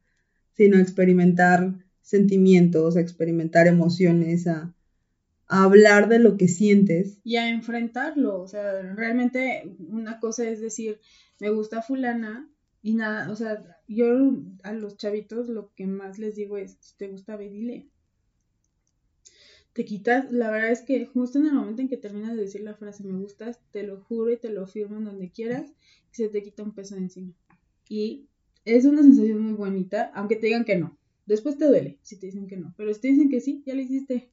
sino 0.52 0.78
experimentar 0.78 1.74
sentimientos, 2.02 2.96
a 2.96 3.00
experimentar 3.00 3.66
emociones, 3.66 4.46
a, 4.46 4.74
hablar 5.46 6.08
de 6.08 6.18
lo 6.18 6.36
que 6.36 6.48
sientes. 6.48 7.18
Y 7.22 7.36
a 7.36 7.48
enfrentarlo, 7.48 8.40
o 8.40 8.48
sea, 8.48 8.94
realmente 8.94 9.76
una 9.78 10.18
cosa 10.18 10.48
es 10.48 10.60
decir, 10.60 10.98
me 11.38 11.50
gusta 11.50 11.82
fulana 11.82 12.50
y 12.82 12.94
nada, 12.94 13.30
o 13.30 13.36
sea, 13.36 13.62
yo 13.86 14.06
a 14.64 14.72
los 14.72 14.96
chavitos 14.96 15.48
lo 15.48 15.72
que 15.74 15.86
más 15.86 16.18
les 16.18 16.34
digo 16.34 16.56
es, 16.56 16.76
si 16.80 16.96
te 16.96 17.08
gusta, 17.08 17.36
ve, 17.36 17.50
dile. 17.50 17.88
Te 19.74 19.84
quitas, 19.84 20.30
la 20.30 20.52
verdad 20.52 20.70
es 20.70 20.82
que 20.82 21.04
justo 21.04 21.40
en 21.40 21.46
el 21.46 21.54
momento 21.54 21.82
en 21.82 21.88
que 21.88 21.96
terminas 21.96 22.36
de 22.36 22.42
decir 22.42 22.60
la 22.60 22.74
frase 22.74 23.02
me 23.02 23.18
gustas, 23.18 23.58
te 23.72 23.82
lo 23.82 24.00
juro 24.00 24.30
y 24.30 24.36
te 24.36 24.48
lo 24.48 24.68
firmo 24.68 24.98
en 24.98 25.04
donde 25.04 25.32
quieras, 25.32 25.72
y 26.12 26.14
se 26.14 26.28
te 26.28 26.44
quita 26.44 26.62
un 26.62 26.72
peso 26.72 26.94
de 26.94 27.00
encima. 27.00 27.34
Y 27.88 28.28
es 28.64 28.84
una 28.84 29.02
sensación 29.02 29.40
muy 29.40 29.54
bonita, 29.54 30.12
aunque 30.14 30.36
te 30.36 30.46
digan 30.46 30.64
que 30.64 30.76
no. 30.76 30.96
Después 31.26 31.58
te 31.58 31.66
duele 31.66 31.98
si 32.02 32.16
te 32.20 32.26
dicen 32.26 32.46
que 32.46 32.56
no, 32.56 32.72
pero 32.76 32.94
si 32.94 33.00
te 33.00 33.08
dicen 33.08 33.28
que 33.28 33.40
sí, 33.40 33.64
ya 33.66 33.74
lo 33.74 33.80
hiciste. 33.80 34.30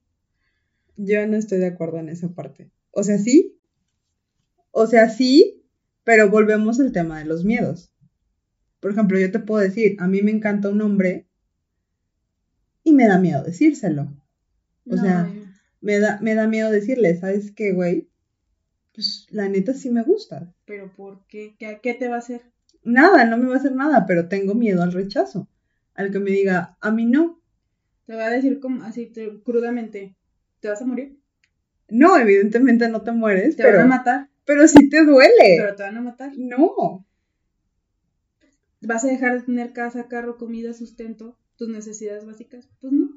Yo 0.96 1.26
no 1.26 1.38
estoy 1.38 1.58
de 1.58 1.68
acuerdo 1.68 1.98
en 1.98 2.10
esa 2.10 2.36
parte. 2.36 2.70
O 2.92 3.02
sea, 3.02 3.18
sí. 3.18 3.58
O 4.70 4.86
sea, 4.86 5.10
sí, 5.10 5.64
pero 6.04 6.30
volvemos 6.30 6.80
al 6.80 6.92
tema 6.92 7.18
de 7.18 7.26
los 7.26 7.46
miedos. 7.46 7.92
Por 8.80 8.92
ejemplo, 8.92 9.20
yo 9.20 9.32
te 9.32 9.40
puedo 9.40 9.60
decir, 9.60 9.96
a 9.98 10.08
mí 10.08 10.22
me 10.22 10.30
encanta 10.30 10.70
un 10.70 10.82
hombre 10.82 11.28
y 12.84 12.94
me 12.94 13.08
da 13.08 13.18
miedo 13.18 13.42
decírselo. 13.42 14.21
O 14.90 14.98
sea, 14.98 15.32
me 15.82 16.00
da, 16.00 16.20
me 16.22 16.36
da 16.36 16.48
miedo 16.48 16.72
decirle, 16.72 17.16
¿sabes 17.16 17.52
qué, 17.52 17.74
güey? 17.74 18.10
Pues 18.94 19.28
la 19.30 19.48
neta 19.48 19.74
sí 19.74 19.90
me 19.90 20.04
gusta. 20.04 20.54
¿Pero 20.66 20.92
por 20.94 21.26
qué? 21.28 21.56
¿Qué, 21.58 21.80
qué 21.82 21.94
te 21.94 22.08
va 22.08 22.16
a 22.16 22.20
hacer? 22.20 22.42
Nada, 22.84 23.26
no 23.26 23.38
me 23.38 23.48
va 23.48 23.56
a 23.56 23.58
hacer 23.58 23.74
nada, 23.74 24.06
pero 24.06 24.28
tengo 24.28 24.54
miedo 24.54 24.82
al 24.84 24.92
rechazo. 24.92 25.48
Al 25.94 26.12
que 26.12 26.20
me 26.20 26.32
diga, 26.32 26.78
a 26.82 26.92
mí 26.92 27.06
no. 27.06 27.40
Te 28.06 28.16
va 28.16 28.26
a 28.26 28.30
decir 28.30 28.60
como 28.60 28.84
así 28.84 29.12
crudamente, 29.46 30.16
¿te 30.60 30.68
vas 30.68 30.82
a 30.82 30.86
morir? 30.86 31.18
No, 31.90 32.18
evidentemente 32.18 32.90
no 32.90 33.02
te 33.02 33.12
mueres. 33.12 33.56
Te 33.56 33.64
van 33.64 33.82
a 33.82 33.86
matar. 33.86 34.30
Pero 34.46 34.68
sí 34.68 34.90
te 34.90 35.06
duele. 35.06 35.58
Pero 35.58 35.76
te 35.76 35.84
van 35.84 35.98
a 35.98 36.02
matar. 36.02 36.32
No. 36.38 37.06
¿Vas 38.82 39.04
a 39.04 39.08
dejar 39.08 39.40
de 39.40 39.46
tener 39.46 39.74
casa, 39.74 40.08
carro, 40.08 40.38
comida, 40.38 40.74
sustento, 40.74 41.38
tus 41.58 41.70
necesidades 41.70 42.26
básicas? 42.26 42.68
Pues 42.80 42.94
no. 42.94 43.10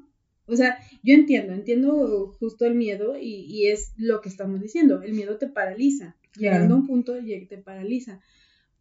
O 0.47 0.55
sea, 0.55 0.77
yo 1.03 1.13
entiendo, 1.13 1.53
entiendo 1.53 2.27
justo 2.39 2.65
el 2.65 2.75
miedo 2.75 3.17
y, 3.19 3.67
es 3.67 3.93
lo 3.97 4.21
que 4.21 4.29
estamos 4.29 4.61
diciendo. 4.61 5.01
El 5.01 5.13
miedo 5.13 5.37
te 5.37 5.47
paraliza. 5.47 6.15
Llegando 6.37 6.75
a 6.75 6.77
un 6.77 6.87
punto 6.87 7.13
te 7.13 7.57
paraliza. 7.57 8.21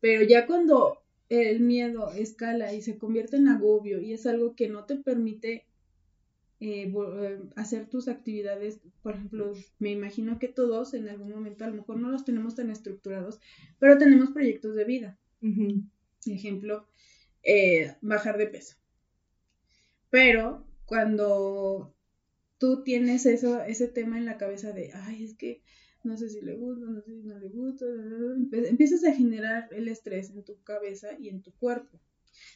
Pero 0.00 0.22
ya 0.24 0.46
cuando 0.46 0.98
el 1.28 1.60
miedo 1.60 2.12
escala 2.12 2.74
y 2.74 2.82
se 2.82 2.98
convierte 2.98 3.36
en 3.36 3.48
agobio 3.48 4.00
y 4.00 4.12
es 4.12 4.26
algo 4.26 4.54
que 4.54 4.68
no 4.68 4.84
te 4.84 4.96
permite 4.96 5.64
eh, 6.60 6.92
eh, 6.94 7.42
hacer 7.56 7.88
tus 7.88 8.08
actividades, 8.08 8.80
por 9.02 9.14
ejemplo, 9.14 9.52
me 9.78 9.90
imagino 9.90 10.38
que 10.38 10.48
todos 10.48 10.94
en 10.94 11.08
algún 11.08 11.30
momento 11.30 11.64
a 11.64 11.68
lo 11.68 11.74
mejor 11.74 11.98
no 11.98 12.10
los 12.10 12.24
tenemos 12.24 12.54
tan 12.54 12.70
estructurados, 12.70 13.40
pero 13.78 13.98
tenemos 13.98 14.30
proyectos 14.30 14.74
de 14.74 14.84
vida. 14.84 15.18
Ejemplo, 16.26 16.86
eh, 17.42 17.94
bajar 18.00 18.38
de 18.38 18.46
peso. 18.46 18.76
Pero 20.10 20.64
cuando 20.86 21.94
tú 22.58 22.82
tienes 22.82 23.26
eso, 23.26 23.62
ese 23.62 23.88
tema 23.88 24.18
en 24.18 24.24
la 24.24 24.36
cabeza 24.36 24.72
de, 24.72 24.90
ay, 24.94 25.24
es 25.24 25.34
que 25.34 25.62
no 26.04 26.16
sé 26.16 26.28
si 26.28 26.40
le 26.42 26.54
gusta, 26.54 26.86
no 26.86 27.00
sé 27.02 27.14
si 27.14 27.26
no 27.26 27.38
le 27.38 27.48
gusta, 27.48 27.86
empiezas 28.68 29.04
a 29.04 29.14
generar 29.14 29.68
el 29.72 29.88
estrés 29.88 30.30
en 30.30 30.44
tu 30.44 30.62
cabeza 30.62 31.08
y 31.18 31.28
en 31.28 31.42
tu 31.42 31.52
cuerpo. 31.52 31.98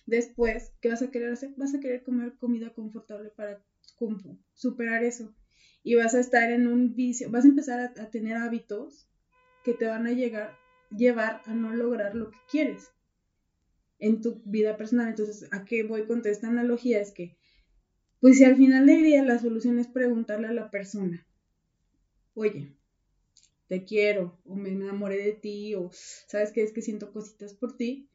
Después, 0.07 0.72
¿qué 0.81 0.89
vas 0.89 1.03
a 1.03 1.11
querer 1.11 1.33
hacer? 1.33 1.55
Vas 1.57 1.74
a 1.74 1.81
querer 1.81 2.03
comer 2.03 2.35
comida 2.37 2.72
confortable 2.74 3.31
para 3.31 3.62
superar 4.55 5.03
eso. 5.03 5.35
Y 5.83 5.95
vas 5.95 6.14
a 6.14 6.20
estar 6.20 6.51
en 6.51 6.66
un 6.66 6.95
vicio, 6.95 7.31
vas 7.31 7.45
a 7.45 7.49
empezar 7.49 7.81
a, 7.81 8.11
tener 8.11 8.37
hábitos 8.37 9.09
que 9.64 9.72
te 9.72 9.87
van 9.87 10.07
a 10.07 10.12
llegar, 10.12 10.57
llevar 10.91 11.41
a 11.47 11.55
no 11.55 11.72
lograr 11.72 12.14
lo 12.14 12.31
que 12.31 12.39
quieres 12.51 12.91
en 13.99 14.20
tu 14.20 14.43
vida 14.45 14.76
personal. 14.76 15.09
Entonces, 15.09 15.49
¿a 15.53 15.64
qué 15.64 15.85
voy 15.85 16.07
con 16.07 16.22
esta 16.26 16.49
analogía? 16.49 17.01
Es 17.01 17.12
que, 17.12 17.38
pues 18.21 18.39
si 18.39 18.45
al 18.45 18.57
final 18.57 18.87
del 18.87 19.03
día 19.03 19.23
la 19.25 19.39
solución 19.39 19.79
es 19.79 19.87
preguntarle 19.87 20.49
a 20.49 20.53
la 20.53 20.71
persona, 20.71 21.27
oye, 22.35 22.73
te 23.69 23.85
quiero, 23.85 24.39
o 24.45 24.55
me 24.55 24.71
enamoré 24.71 25.19
de 25.19 25.33
ti, 25.33 25.75
o 25.75 25.91
sabes 25.93 26.53
que 26.53 26.62
es 26.62 26.73
que 26.73 26.83
siento 26.83 27.12
cositas 27.12 27.55
por 27.55 27.77
ti, 27.77 28.09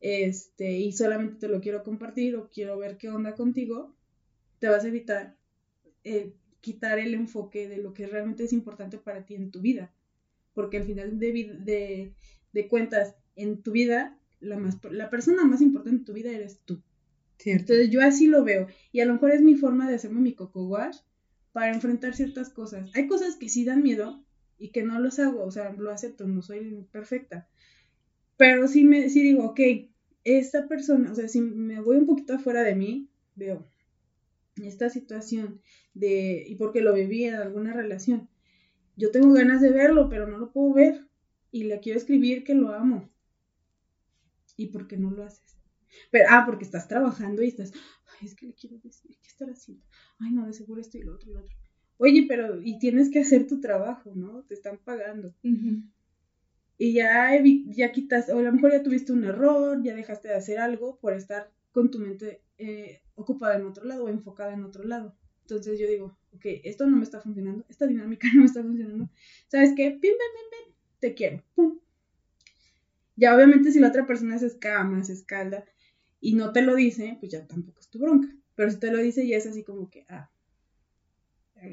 este, 0.00 0.78
y 0.78 0.92
solamente 0.92 1.38
te 1.38 1.48
lo 1.48 1.60
quiero 1.60 1.82
compartir, 1.82 2.36
o 2.36 2.48
quiero 2.48 2.78
ver 2.78 2.96
qué 2.96 3.10
onda 3.10 3.34
contigo, 3.34 3.94
te 4.60 4.68
vas 4.68 4.84
a 4.84 4.88
evitar 4.88 5.36
eh, 6.04 6.32
quitar 6.60 6.98
el 6.98 7.14
enfoque 7.14 7.68
de 7.68 7.78
lo 7.78 7.94
que 7.94 8.06
realmente 8.06 8.44
es 8.44 8.52
importante 8.52 8.98
para 8.98 9.24
ti 9.24 9.34
en 9.34 9.50
tu 9.50 9.60
vida. 9.60 9.92
Porque 10.54 10.78
al 10.78 10.84
final 10.84 11.18
de, 11.18 12.12
de, 12.52 12.68
cuentas, 12.68 13.14
en 13.36 13.62
tu 13.62 13.72
vida, 13.72 14.18
la, 14.40 14.56
más, 14.56 14.78
la 14.90 15.10
persona 15.10 15.44
más 15.44 15.60
importante 15.60 15.98
en 15.98 16.04
tu 16.04 16.12
vida 16.12 16.30
eres 16.30 16.60
tú. 16.64 16.82
Entonces 17.44 17.90
yo 17.90 18.02
así 18.02 18.26
lo 18.26 18.44
veo. 18.44 18.66
Y 18.92 19.00
a 19.00 19.06
lo 19.06 19.14
mejor 19.14 19.30
es 19.30 19.42
mi 19.42 19.54
forma 19.54 19.88
de 19.88 19.94
hacerme 19.94 20.20
mi 20.20 20.34
coco 20.34 20.76
para 21.52 21.72
enfrentar 21.72 22.14
ciertas 22.14 22.50
cosas. 22.50 22.90
Hay 22.94 23.06
cosas 23.06 23.36
que 23.36 23.48
sí 23.48 23.64
dan 23.64 23.82
miedo 23.82 24.24
y 24.58 24.70
que 24.70 24.82
no 24.82 24.98
los 25.00 25.18
hago, 25.18 25.44
o 25.44 25.50
sea, 25.50 25.72
lo 25.72 25.90
acepto, 25.90 26.26
no 26.26 26.42
soy 26.42 26.86
perfecta. 26.90 27.48
Pero 28.36 28.68
sí 28.68 28.84
me 28.84 29.08
sí 29.08 29.22
digo, 29.22 29.44
ok, 29.44 29.60
esta 30.24 30.68
persona, 30.68 31.12
o 31.12 31.14
sea, 31.14 31.28
si 31.28 31.40
me 31.40 31.80
voy 31.80 31.96
un 31.96 32.06
poquito 32.06 32.34
afuera 32.34 32.62
de 32.62 32.74
mí, 32.74 33.08
veo, 33.36 33.66
esta 34.56 34.90
situación 34.90 35.60
de, 35.94 36.44
y 36.46 36.56
porque 36.56 36.80
lo 36.80 36.92
viví 36.92 37.24
en 37.24 37.34
alguna 37.34 37.72
relación, 37.72 38.28
yo 38.96 39.10
tengo 39.10 39.32
ganas 39.32 39.60
de 39.60 39.70
verlo, 39.70 40.08
pero 40.08 40.26
no 40.26 40.38
lo 40.38 40.52
puedo 40.52 40.74
ver 40.74 41.06
y 41.52 41.64
le 41.64 41.80
quiero 41.80 41.98
escribir 41.98 42.44
que 42.44 42.54
lo 42.54 42.72
amo. 42.72 43.08
¿Y 44.56 44.66
por 44.66 44.88
qué 44.88 44.96
no 44.96 45.10
lo 45.10 45.24
haces? 45.24 45.57
Pero, 46.10 46.26
ah, 46.30 46.44
porque 46.46 46.64
estás 46.64 46.88
trabajando 46.88 47.42
y 47.42 47.48
estás, 47.48 47.72
ay, 48.20 48.26
es 48.26 48.34
que 48.34 48.46
le 48.46 48.54
quiero 48.54 48.78
decir, 48.78 49.16
¿qué 49.22 49.28
estar 49.28 49.48
haciendo? 49.50 49.84
Ay, 50.18 50.32
no, 50.32 50.46
de 50.46 50.52
seguro 50.52 50.80
esto 50.80 50.98
y 50.98 51.02
lo 51.02 51.14
otro 51.14 51.30
y 51.30 51.34
lo 51.34 51.40
otro. 51.40 51.56
Oye, 51.98 52.26
pero, 52.28 52.60
y 52.62 52.78
tienes 52.78 53.10
que 53.10 53.20
hacer 53.20 53.46
tu 53.46 53.60
trabajo, 53.60 54.12
¿no? 54.14 54.44
Te 54.44 54.54
están 54.54 54.78
pagando. 54.78 55.34
Y 56.78 56.92
ya, 56.92 57.30
ya 57.66 57.90
quitas, 57.90 58.28
o 58.28 58.38
a 58.38 58.42
lo 58.42 58.52
mejor 58.52 58.70
ya 58.70 58.82
tuviste 58.82 59.12
un 59.12 59.24
error, 59.24 59.82
ya 59.82 59.96
dejaste 59.96 60.28
de 60.28 60.34
hacer 60.34 60.60
algo 60.60 60.98
por 61.00 61.12
estar 61.12 61.50
con 61.72 61.90
tu 61.90 61.98
mente 61.98 62.42
eh, 62.56 63.02
ocupada 63.16 63.56
en 63.56 63.66
otro 63.66 63.84
lado 63.84 64.04
o 64.04 64.08
enfocada 64.08 64.52
en 64.52 64.64
otro 64.64 64.84
lado. 64.84 65.16
Entonces 65.42 65.78
yo 65.78 65.88
digo, 65.88 66.16
ok, 66.32 66.44
esto 66.62 66.86
no 66.86 66.96
me 66.96 67.02
está 67.02 67.20
funcionando, 67.20 67.64
esta 67.68 67.86
dinámica 67.86 68.28
no 68.34 68.40
me 68.40 68.46
está 68.46 68.62
funcionando. 68.62 69.10
¿Sabes 69.48 69.72
qué? 69.74 69.90
Pim, 69.90 70.00
pim, 70.00 70.10
pim, 70.10 70.50
pim, 70.50 70.74
te 71.00 71.14
quiero. 71.14 71.42
Pum. 71.54 71.78
Ya 73.16 73.34
obviamente 73.34 73.72
si 73.72 73.80
la 73.80 73.88
otra 73.88 74.06
persona 74.06 74.38
se 74.38 74.46
escama, 74.46 75.02
se 75.02 75.14
escalda 75.14 75.64
y 76.20 76.34
no 76.34 76.52
te 76.52 76.62
lo 76.62 76.74
dice, 76.74 77.16
pues 77.20 77.32
ya 77.32 77.46
tampoco 77.46 77.80
es 77.80 77.88
tu 77.88 77.98
bronca. 77.98 78.28
Pero 78.54 78.70
si 78.70 78.78
te 78.78 78.90
lo 78.90 78.98
dice 78.98 79.26
ya 79.26 79.36
es 79.36 79.46
así 79.46 79.62
como 79.62 79.88
que, 79.90 80.04
ah, 80.08 80.30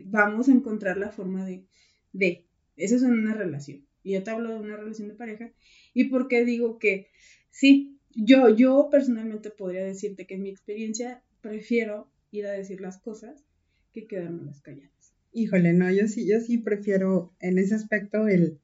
vamos 0.06 0.50
a 0.50 0.52
encontrar 0.52 0.98
la 0.98 1.12
forma 1.12 1.46
de, 1.46 1.66
de, 2.14 2.46
eso 2.76 2.96
es 2.96 3.02
una 3.02 3.34
relación. 3.34 3.86
Y 4.04 4.14
yo 4.14 4.24
te 4.24 4.32
hablo 4.32 4.50
de 4.50 4.60
una 4.60 4.78
relación 4.78 5.08
de 5.08 5.16
pareja. 5.16 5.52
¿Y 5.94 6.06
por 6.06 6.28
qué 6.28 6.46
digo 6.46 6.78
que 6.78 7.08
sí? 7.50 7.98
Yo, 8.16 8.50
yo 8.56 8.90
personalmente 8.92 9.50
podría 9.50 9.84
decirte 9.84 10.28
que 10.28 10.36
en 10.36 10.44
mi 10.44 10.50
experiencia 10.50 11.24
prefiero 11.42 12.10
ir 12.32 12.46
a 12.46 12.52
decir 12.52 12.82
las 12.82 13.00
cosas 13.00 13.44
que 13.92 14.08
quedarme 14.08 14.44
las 14.44 14.62
calladas. 14.62 15.14
Híjole, 15.32 15.74
no, 15.74 15.92
yo 15.92 16.08
sí, 16.08 16.28
yo 16.28 16.40
sí 16.40 16.60
prefiero 16.60 17.34
en 17.40 17.58
ese 17.58 17.76
aspecto 17.76 18.28
el 18.28 18.60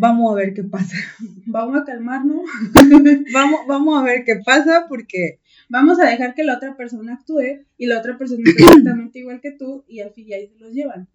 vamos 0.00 0.32
a 0.32 0.34
ver 0.34 0.54
qué 0.54 0.64
pasa. 0.64 0.96
Vamos 1.46 1.80
a 1.80 1.84
calmarnos. 1.84 2.44
vamos, 3.32 3.60
vamos 3.66 4.00
a 4.00 4.04
ver 4.04 4.24
qué 4.24 4.36
pasa 4.36 4.86
porque 4.88 5.40
vamos 5.68 6.00
a 6.00 6.06
dejar 6.06 6.34
que 6.34 6.44
la 6.44 6.56
otra 6.56 6.76
persona 6.76 7.14
actúe 7.14 7.64
y 7.76 7.86
la 7.86 7.98
otra 7.98 8.16
persona 8.16 8.42
es 8.46 8.56
exactamente 8.56 9.18
igual 9.18 9.40
que 9.40 9.50
tú 9.50 9.84
y 9.88 10.00
al 10.00 10.12
fin 10.12 10.28
ya 10.28 10.36
ahí 10.36 10.48
se 10.48 10.58
los 10.58 10.72
llevan. 10.72 11.08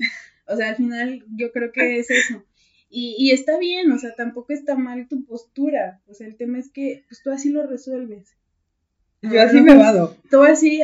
O 0.47 0.55
sea, 0.55 0.69
al 0.69 0.75
final 0.75 1.23
yo 1.36 1.51
creo 1.51 1.71
que 1.71 1.99
es 1.99 2.11
eso. 2.11 2.43
Y, 2.89 3.15
y, 3.17 3.31
está 3.31 3.57
bien, 3.57 3.91
o 3.91 3.97
sea, 3.97 4.13
tampoco 4.13 4.53
está 4.53 4.75
mal 4.75 5.07
tu 5.07 5.25
postura. 5.25 6.01
O 6.07 6.13
sea, 6.13 6.27
el 6.27 6.36
tema 6.36 6.59
es 6.59 6.69
que 6.69 7.03
pues, 7.07 7.23
tú 7.23 7.31
así 7.31 7.49
lo 7.49 7.65
resuelves. 7.65 8.36
Yo 9.21 9.41
así 9.41 9.59
me 9.61 9.75
vado. 9.75 10.15
Tú 10.29 10.43
así, 10.43 10.81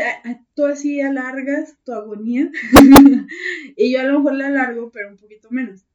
tú 0.56 0.66
así 0.66 1.00
alargas 1.00 1.76
tu 1.84 1.94
agonía. 1.94 2.50
y 3.78 3.92
yo 3.92 4.00
a 4.00 4.04
lo 4.04 4.20
mejor 4.20 4.34
la 4.34 4.48
alargo, 4.48 4.90
pero 4.92 5.10
un 5.10 5.18
poquito 5.18 5.50
menos. 5.52 5.86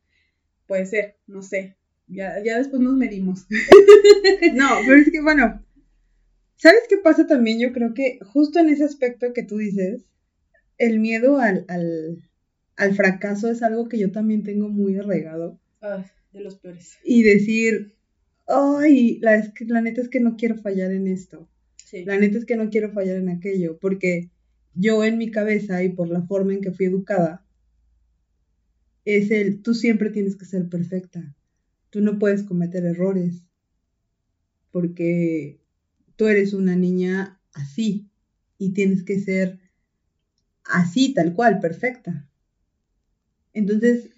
Puede 0.66 0.86
ser, 0.86 1.16
no 1.26 1.42
sé. 1.42 1.74
Ya, 2.09 2.42
ya 2.44 2.59
después 2.59 2.80
nos 2.80 2.94
medimos. 2.96 3.46
no, 4.54 4.68
pero 4.86 5.00
es 5.00 5.11
que 5.11 5.20
bueno. 5.20 5.62
¿Sabes 6.57 6.82
qué 6.88 6.96
pasa 6.96 7.26
también? 7.26 7.59
Yo 7.61 7.72
creo 7.72 7.92
que 7.92 8.18
justo 8.22 8.59
en 8.59 8.70
ese 8.70 8.84
aspecto 8.84 9.32
que 9.32 9.42
tú 9.42 9.59
dices, 9.59 10.04
el 10.78 11.00
miedo 11.00 11.38
al, 11.38 11.64
al, 11.68 12.30
al 12.76 12.94
fracaso 12.94 13.50
es 13.50 13.62
algo 13.62 13.88
que 13.88 13.98
yo 13.98 14.11
también 14.11 14.42
tengo 14.42 14.68
muy 14.68 14.96
arraigado. 14.96 15.61
de 16.32 16.40
los 16.40 16.57
peores. 16.57 16.98
Y 17.04 17.22
decir, 17.22 17.94
ay, 18.46 19.18
la, 19.20 19.52
la 19.66 19.80
neta 19.80 20.00
es 20.00 20.09
que 20.09 20.20
no 20.20 20.36
quiero 20.36 20.57
fallar 20.57 20.92
en 20.92 21.09
esto. 21.09 21.48
La 22.04 22.18
neta 22.18 22.38
es 22.38 22.44
que 22.44 22.57
no 22.57 22.68
quiero 22.68 22.90
fallar 22.92 23.16
en 23.16 23.28
aquello, 23.28 23.78
porque 23.78 24.30
yo 24.74 25.04
en 25.04 25.18
mi 25.18 25.30
cabeza 25.30 25.82
y 25.82 25.90
por 25.90 26.09
la 26.09 26.22
forma 26.22 26.52
en 26.52 26.61
que 26.61 26.72
fui 26.72 26.86
educada, 26.86 27.46
es 29.04 29.30
el, 29.30 29.62
tú 29.62 29.72
siempre 29.72 30.11
tienes 30.11 30.36
que 30.36 30.44
ser 30.44 30.68
perfecta, 30.68 31.36
tú 31.97 32.03
no 32.03 32.18
puedes 32.18 32.42
cometer 32.42 32.84
errores, 32.84 33.47
porque 34.70 35.62
tú 36.16 36.26
eres 36.26 36.53
una 36.53 36.76
niña 36.76 37.40
así 37.55 38.11
y 38.59 38.74
tienes 38.74 39.03
que 39.03 39.18
ser 39.18 39.59
así, 40.62 41.14
tal 41.14 41.32
cual, 41.32 41.59
perfecta. 41.59 42.28
Entonces, 43.55 44.11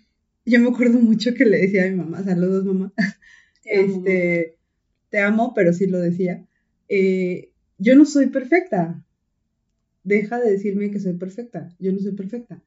yo 0.44 0.58
me 0.58 0.70
acuerdo 0.70 0.98
mucho 0.98 1.34
que 1.34 1.44
le 1.44 1.58
decía 1.58 1.84
a 1.84 1.88
mi 1.88 1.94
mamá, 1.94 2.24
saludos 2.24 2.64
mamá, 2.64 2.92
te 3.62 3.78
amo, 3.78 3.96
este, 3.96 4.56
te 5.10 5.20
amo, 5.20 5.52
pero 5.54 5.72
sí 5.72 5.86
lo 5.86 6.00
decía, 6.00 6.44
eh, 6.88 7.52
yo 7.78 7.94
no 7.94 8.06
soy 8.06 8.26
perfecta, 8.26 9.06
deja 10.02 10.40
de 10.40 10.50
decirme 10.50 10.90
que 10.90 10.98
soy 10.98 11.12
perfecta, 11.12 11.72
yo 11.78 11.92
no 11.92 12.00
soy 12.00 12.16
perfecta. 12.16 12.60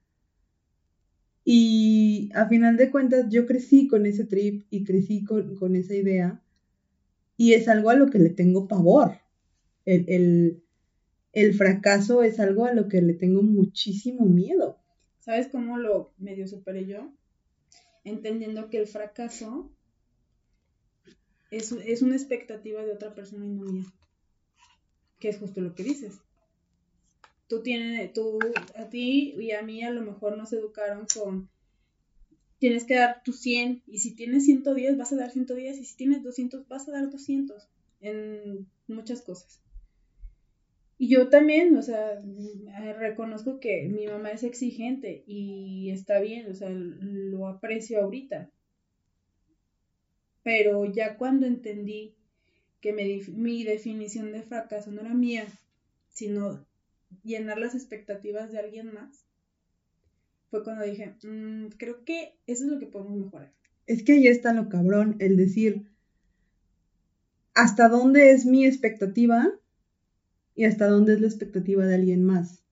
Y 1.43 2.29
a 2.35 2.47
final 2.47 2.77
de 2.77 2.91
cuentas 2.91 3.25
yo 3.29 3.45
crecí 3.45 3.87
con 3.87 4.05
ese 4.05 4.25
trip 4.25 4.65
y 4.69 4.83
crecí 4.83 5.23
con, 5.23 5.75
esa 5.75 5.95
idea 5.95 6.41
y 7.35 7.53
es 7.53 7.67
algo 7.67 7.89
a 7.89 7.95
lo 7.95 8.07
que 8.07 8.19
le 8.19 8.29
tengo 8.29 8.67
pavor. 8.67 9.19
El, 9.85 10.63
el, 11.33 11.53
fracaso 11.55 12.21
es 12.21 12.39
algo 12.39 12.65
a 12.65 12.73
lo 12.73 12.87
que 12.87 13.01
le 13.01 13.13
tengo 13.13 13.41
muchísimo 13.41 14.25
miedo. 14.25 14.77
¿Sabes 15.19 15.47
cómo 15.47 15.77
lo 15.77 16.13
medio 16.19 16.47
superé 16.47 16.85
yo? 16.85 17.11
Entendiendo 18.03 18.69
que 18.69 18.77
el 18.77 18.87
fracaso 18.87 19.71
es, 21.49 21.71
es 21.71 22.03
una 22.03 22.15
expectativa 22.15 22.83
de 22.85 22.91
otra 22.91 23.15
persona 23.15 23.45
y 23.45 23.49
no 23.49 23.65
mía. 23.65 23.85
Que 25.19 25.29
es 25.29 25.39
justo 25.39 25.61
lo 25.61 25.73
que 25.73 25.83
dices 25.83 26.19
tú 27.51 27.61
tienes, 27.61 28.13
tú, 28.13 28.39
a 28.77 28.87
ti 28.87 29.35
y 29.37 29.51
a 29.51 29.61
mí 29.61 29.83
a 29.83 29.91
lo 29.91 30.01
mejor 30.01 30.37
nos 30.37 30.53
educaron 30.53 31.05
con, 31.13 31.49
tienes 32.59 32.85
que 32.85 32.95
dar 32.95 33.23
tu 33.23 33.33
100, 33.33 33.83
y 33.87 33.99
si 33.99 34.15
tienes 34.15 34.45
110 34.45 34.97
vas 34.97 35.11
a 35.11 35.17
dar 35.17 35.31
110, 35.31 35.77
y 35.77 35.83
si 35.83 35.97
tienes 35.97 36.23
200 36.23 36.65
vas 36.69 36.87
a 36.87 36.93
dar 36.93 37.09
200, 37.11 37.67
en 37.99 38.69
muchas 38.87 39.21
cosas. 39.21 39.61
Y 40.97 41.09
yo 41.09 41.27
también, 41.27 41.75
o 41.75 41.81
sea, 41.81 42.21
reconozco 42.97 43.59
que 43.59 43.83
mi 43.89 44.07
mamá 44.07 44.31
es 44.31 44.43
exigente 44.43 45.25
y 45.27 45.89
está 45.89 46.21
bien, 46.21 46.49
o 46.49 46.55
sea, 46.55 46.69
lo 46.69 47.49
aprecio 47.49 48.01
ahorita. 48.01 48.49
Pero 50.41 50.85
ya 50.85 51.17
cuando 51.17 51.47
entendí 51.47 52.15
que 52.79 52.93
mi 52.93 53.63
definición 53.65 54.31
de 54.31 54.41
fracaso 54.41 54.89
no 54.89 55.01
era 55.01 55.13
mía, 55.13 55.45
sino 56.11 56.65
llenar 57.23 57.59
las 57.59 57.75
expectativas 57.75 58.51
de 58.51 58.59
alguien 58.59 58.93
más, 58.93 59.25
fue 60.49 60.63
cuando 60.63 60.83
dije, 60.83 61.15
mm, 61.23 61.69
creo 61.77 62.03
que 62.03 62.37
eso 62.45 62.65
es 62.65 62.71
lo 62.71 62.79
que 62.79 62.87
podemos 62.87 63.17
mejorar. 63.17 63.53
Es 63.87 64.03
que 64.03 64.13
ahí 64.13 64.27
está 64.27 64.53
lo 64.53 64.69
cabrón, 64.69 65.15
el 65.19 65.37
decir, 65.37 65.85
¿hasta 67.53 67.89
dónde 67.89 68.31
es 68.31 68.45
mi 68.45 68.65
expectativa 68.65 69.49
y 70.55 70.65
hasta 70.65 70.87
dónde 70.87 71.13
es 71.13 71.21
la 71.21 71.27
expectativa 71.27 71.85
de 71.85 71.95
alguien 71.95 72.23
más? 72.23 72.63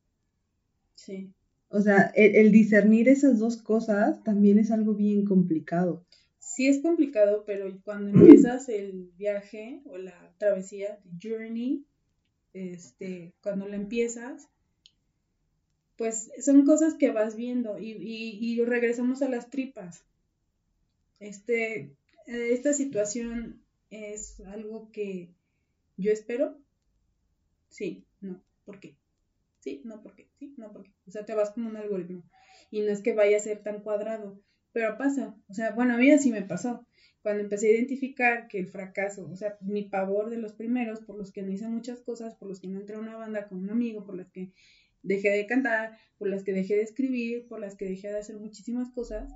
Sí. 0.95 1.33
O 1.69 1.81
sea, 1.81 2.11
el, 2.15 2.51
discernir 2.51 3.07
esas 3.07 3.39
dos 3.39 3.57
cosas 3.57 4.23
también 4.23 4.59
es 4.59 4.71
algo 4.71 4.95
bien 4.95 5.25
complicado. 5.25 6.05
Sí 6.39 6.67
es 6.67 6.81
complicado, 6.81 7.43
pero 7.45 7.79
cuando 7.83 8.09
empiezas 8.09 8.69
el 8.69 9.11
viaje 9.17 9.81
o 9.85 9.97
la 9.97 10.33
travesía, 10.37 10.99
journey, 11.21 11.85
este, 12.53 13.33
cuando 13.41 13.67
la 13.67 13.75
empiezas, 13.75 14.47
pues 15.97 16.31
son 16.41 16.65
cosas 16.65 16.93
que 16.95 17.11
vas 17.11 17.35
viendo 17.35 17.77
y, 17.77 18.63
regresamos 18.63 19.21
a 19.21 19.29
las 19.29 19.49
tripas. 19.49 20.03
Este, 21.19 21.93
esta 22.25 22.73
situación 22.73 23.61
es 23.89 24.39
algo 24.41 24.91
que 24.91 25.29
yo 25.97 26.11
espero. 26.11 26.57
Sí, 27.69 28.05
no, 28.21 28.41
¿por 28.65 28.79
qué? 28.79 28.95
Sí, 29.59 29.81
no, 29.83 30.01
¿por 30.01 30.15
qué? 30.15 30.29
Sí, 30.39 30.53
no, 30.57 30.71
¿por 30.71 30.83
qué? 30.83 30.91
O 31.07 31.11
sea, 31.11 31.25
te 31.25 31.33
vas 31.33 31.51
como 31.51 31.69
un 31.69 31.75
algoritmo. 31.75 32.23
Y 32.71 32.81
no 32.81 32.91
es 32.91 33.01
que 33.01 33.13
vaya 33.13 33.37
a 33.37 33.41
ser 33.41 33.61
tan 33.61 33.81
cuadrado, 33.81 34.39
pero 34.71 34.97
pasa. 34.97 35.35
O 35.49 35.53
sea, 35.53 35.71
bueno, 35.71 35.95
a 35.95 35.97
mí 35.97 36.09
así 36.11 36.31
me 36.31 36.43
pasó 36.43 36.85
cuando 37.21 37.43
empecé 37.43 37.67
a 37.67 37.71
identificar 37.71 38.47
que 38.47 38.59
el 38.59 38.67
fracaso, 38.67 39.29
o 39.29 39.35
sea, 39.35 39.57
mi 39.61 39.83
pavor 39.83 40.29
de 40.29 40.37
los 40.37 40.53
primeros, 40.53 41.01
por 41.01 41.17
los 41.17 41.31
que 41.31 41.41
no 41.41 41.51
hice 41.51 41.67
muchas 41.67 41.99
cosas, 41.99 42.35
por 42.35 42.47
los 42.47 42.59
que 42.59 42.67
no 42.67 42.79
entré 42.79 42.95
a 42.95 42.99
una 42.99 43.17
banda 43.17 43.47
con 43.47 43.59
un 43.59 43.69
amigo, 43.69 44.05
por 44.05 44.15
las 44.15 44.29
que 44.31 44.53
dejé 45.03 45.29
de 45.29 45.45
cantar, 45.45 45.97
por 46.17 46.29
las 46.29 46.43
que 46.43 46.53
dejé 46.53 46.75
de 46.75 46.83
escribir, 46.83 47.47
por 47.47 47.59
las 47.59 47.75
que 47.75 47.85
dejé 47.85 48.09
de 48.09 48.19
hacer 48.19 48.37
muchísimas 48.37 48.89
cosas, 48.91 49.31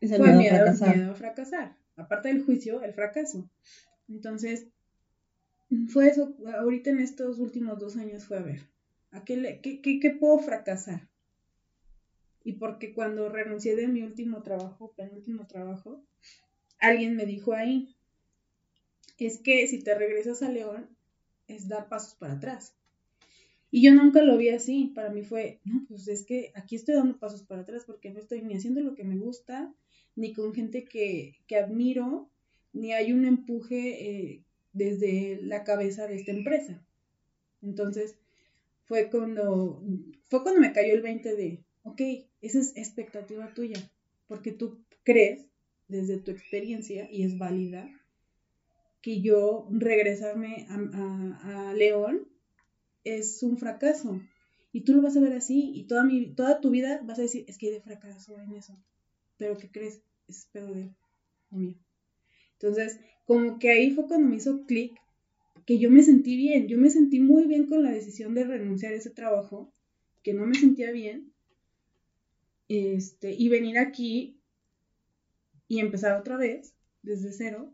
es 0.00 0.10
el 0.10 0.18
fue 0.18 0.32
miedo, 0.32 0.54
a 0.54 0.58
fracasar. 0.58 0.96
miedo 0.96 1.10
a 1.10 1.14
fracasar. 1.14 1.76
Aparte 1.96 2.28
del 2.28 2.44
juicio, 2.44 2.82
el 2.82 2.92
fracaso. 2.92 3.50
Entonces, 4.08 4.68
fue 5.88 6.08
eso, 6.08 6.34
ahorita 6.58 6.90
en 6.90 7.00
estos 7.00 7.38
últimos 7.38 7.78
dos 7.78 7.96
años 7.96 8.24
fue 8.24 8.38
a 8.38 8.42
ver, 8.42 8.60
¿a 9.10 9.24
qué, 9.24 9.60
qué, 9.62 9.82
qué, 9.82 10.00
qué 10.00 10.10
puedo 10.12 10.38
fracasar? 10.38 11.08
Y 12.42 12.54
porque 12.54 12.94
cuando 12.94 13.28
renuncié 13.28 13.76
de 13.76 13.88
mi 13.88 14.02
último 14.02 14.42
trabajo, 14.42 14.94
penúltimo 14.96 15.46
trabajo, 15.46 16.06
alguien 16.78 17.16
me 17.16 17.26
dijo 17.26 17.52
ahí, 17.52 17.94
es 19.18 19.38
que 19.38 19.66
si 19.66 19.82
te 19.82 19.94
regresas 19.94 20.42
a 20.42 20.50
León, 20.50 20.88
es 21.48 21.68
dar 21.68 21.88
pasos 21.88 22.14
para 22.14 22.34
atrás. 22.34 22.74
Y 23.70 23.82
yo 23.82 23.94
nunca 23.94 24.22
lo 24.22 24.36
vi 24.38 24.48
así, 24.48 24.92
para 24.94 25.10
mí 25.10 25.22
fue, 25.22 25.60
no, 25.64 25.84
pues 25.88 26.08
es 26.08 26.24
que 26.24 26.52
aquí 26.54 26.76
estoy 26.76 26.94
dando 26.94 27.18
pasos 27.18 27.42
para 27.42 27.62
atrás 27.62 27.84
porque 27.86 28.10
no 28.10 28.18
estoy 28.18 28.42
ni 28.42 28.54
haciendo 28.54 28.80
lo 28.80 28.94
que 28.94 29.04
me 29.04 29.16
gusta, 29.16 29.74
ni 30.16 30.32
con 30.32 30.54
gente 30.54 30.84
que, 30.84 31.36
admiro, 31.54 32.30
ni 32.72 32.92
hay 32.92 33.12
un 33.12 33.24
empuje 33.24 34.10
eh, 34.10 34.44
desde 34.72 35.40
la 35.42 35.64
cabeza 35.64 36.06
de 36.06 36.16
esta 36.16 36.32
empresa. 36.32 36.82
Entonces, 37.60 38.16
fue 38.84 39.10
cuando, 39.10 39.82
fue 40.28 40.42
cuando 40.42 40.60
me 40.60 40.72
cayó 40.72 40.94
el 40.94 41.02
20 41.02 41.36
de, 41.36 41.62
ok, 41.82 42.00
esa 42.40 42.58
es 42.60 42.74
expectativa 42.76 43.52
tuya, 43.52 43.78
porque 44.28 44.52
tú 44.52 44.78
crees 45.02 45.44
desde 45.88 46.18
tu 46.18 46.30
experiencia 46.30 47.08
y 47.10 47.24
es 47.24 47.38
válida, 47.38 47.88
que 49.00 49.20
yo 49.20 49.66
regresarme 49.70 50.66
a, 50.68 51.72
León 51.74 52.28
es 53.04 53.42
un 53.42 53.56
fracaso. 53.56 54.20
Y 54.72 54.82
tú 54.82 54.94
lo 54.94 55.02
vas 55.02 55.16
a 55.16 55.20
ver 55.20 55.32
así 55.32 55.72
y 55.74 55.84
toda, 55.84 56.04
mi, 56.04 56.34
toda 56.34 56.60
tu 56.60 56.70
vida 56.70 57.00
vas 57.04 57.18
a 57.18 57.22
decir, 57.22 57.44
es 57.48 57.56
que 57.56 57.66
hay 57.66 57.72
de 57.72 57.80
fracaso 57.80 58.38
en 58.38 58.52
eso. 58.52 58.76
Pero 59.38 59.56
¿qué 59.56 59.70
crees? 59.70 60.02
Es 60.28 60.46
pedo 60.52 60.74
de 60.74 60.90
mío. 61.50 61.74
Entonces, 62.52 63.00
como 63.24 63.58
que 63.58 63.70
ahí 63.70 63.90
fue 63.92 64.06
cuando 64.06 64.28
me 64.28 64.36
hizo 64.36 64.66
clic, 64.66 64.98
que 65.64 65.78
yo 65.78 65.90
me 65.90 66.02
sentí 66.02 66.36
bien, 66.36 66.66
yo 66.66 66.78
me 66.78 66.90
sentí 66.90 67.20
muy 67.20 67.46
bien 67.46 67.66
con 67.66 67.82
la 67.82 67.90
decisión 67.90 68.34
de 68.34 68.44
renunciar 68.44 68.92
a 68.92 68.96
ese 68.96 69.10
trabajo, 69.10 69.72
que 70.22 70.34
no 70.34 70.46
me 70.46 70.54
sentía 70.54 70.90
bien, 70.90 71.32
este, 72.68 73.32
y 73.32 73.48
venir 73.48 73.78
aquí 73.78 74.37
y 75.68 75.80
empezar 75.80 76.18
otra 76.18 76.36
vez, 76.36 76.74
desde 77.02 77.32
cero, 77.32 77.72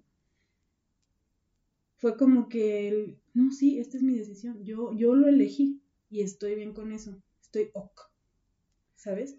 fue 1.97 2.17
como 2.17 2.49
que, 2.49 3.17
no, 3.33 3.51
sí, 3.53 3.79
esta 3.79 3.97
es 3.97 4.03
mi 4.03 4.19
decisión, 4.19 4.63
yo, 4.65 4.93
yo 4.93 5.15
lo 5.15 5.29
elegí 5.29 5.81
y 6.11 6.21
estoy 6.23 6.55
bien 6.55 6.75
con 6.75 6.93
eso, 6.93 7.23
estoy 7.41 7.71
ok, 7.73 8.11
¿sabes? 8.97 9.37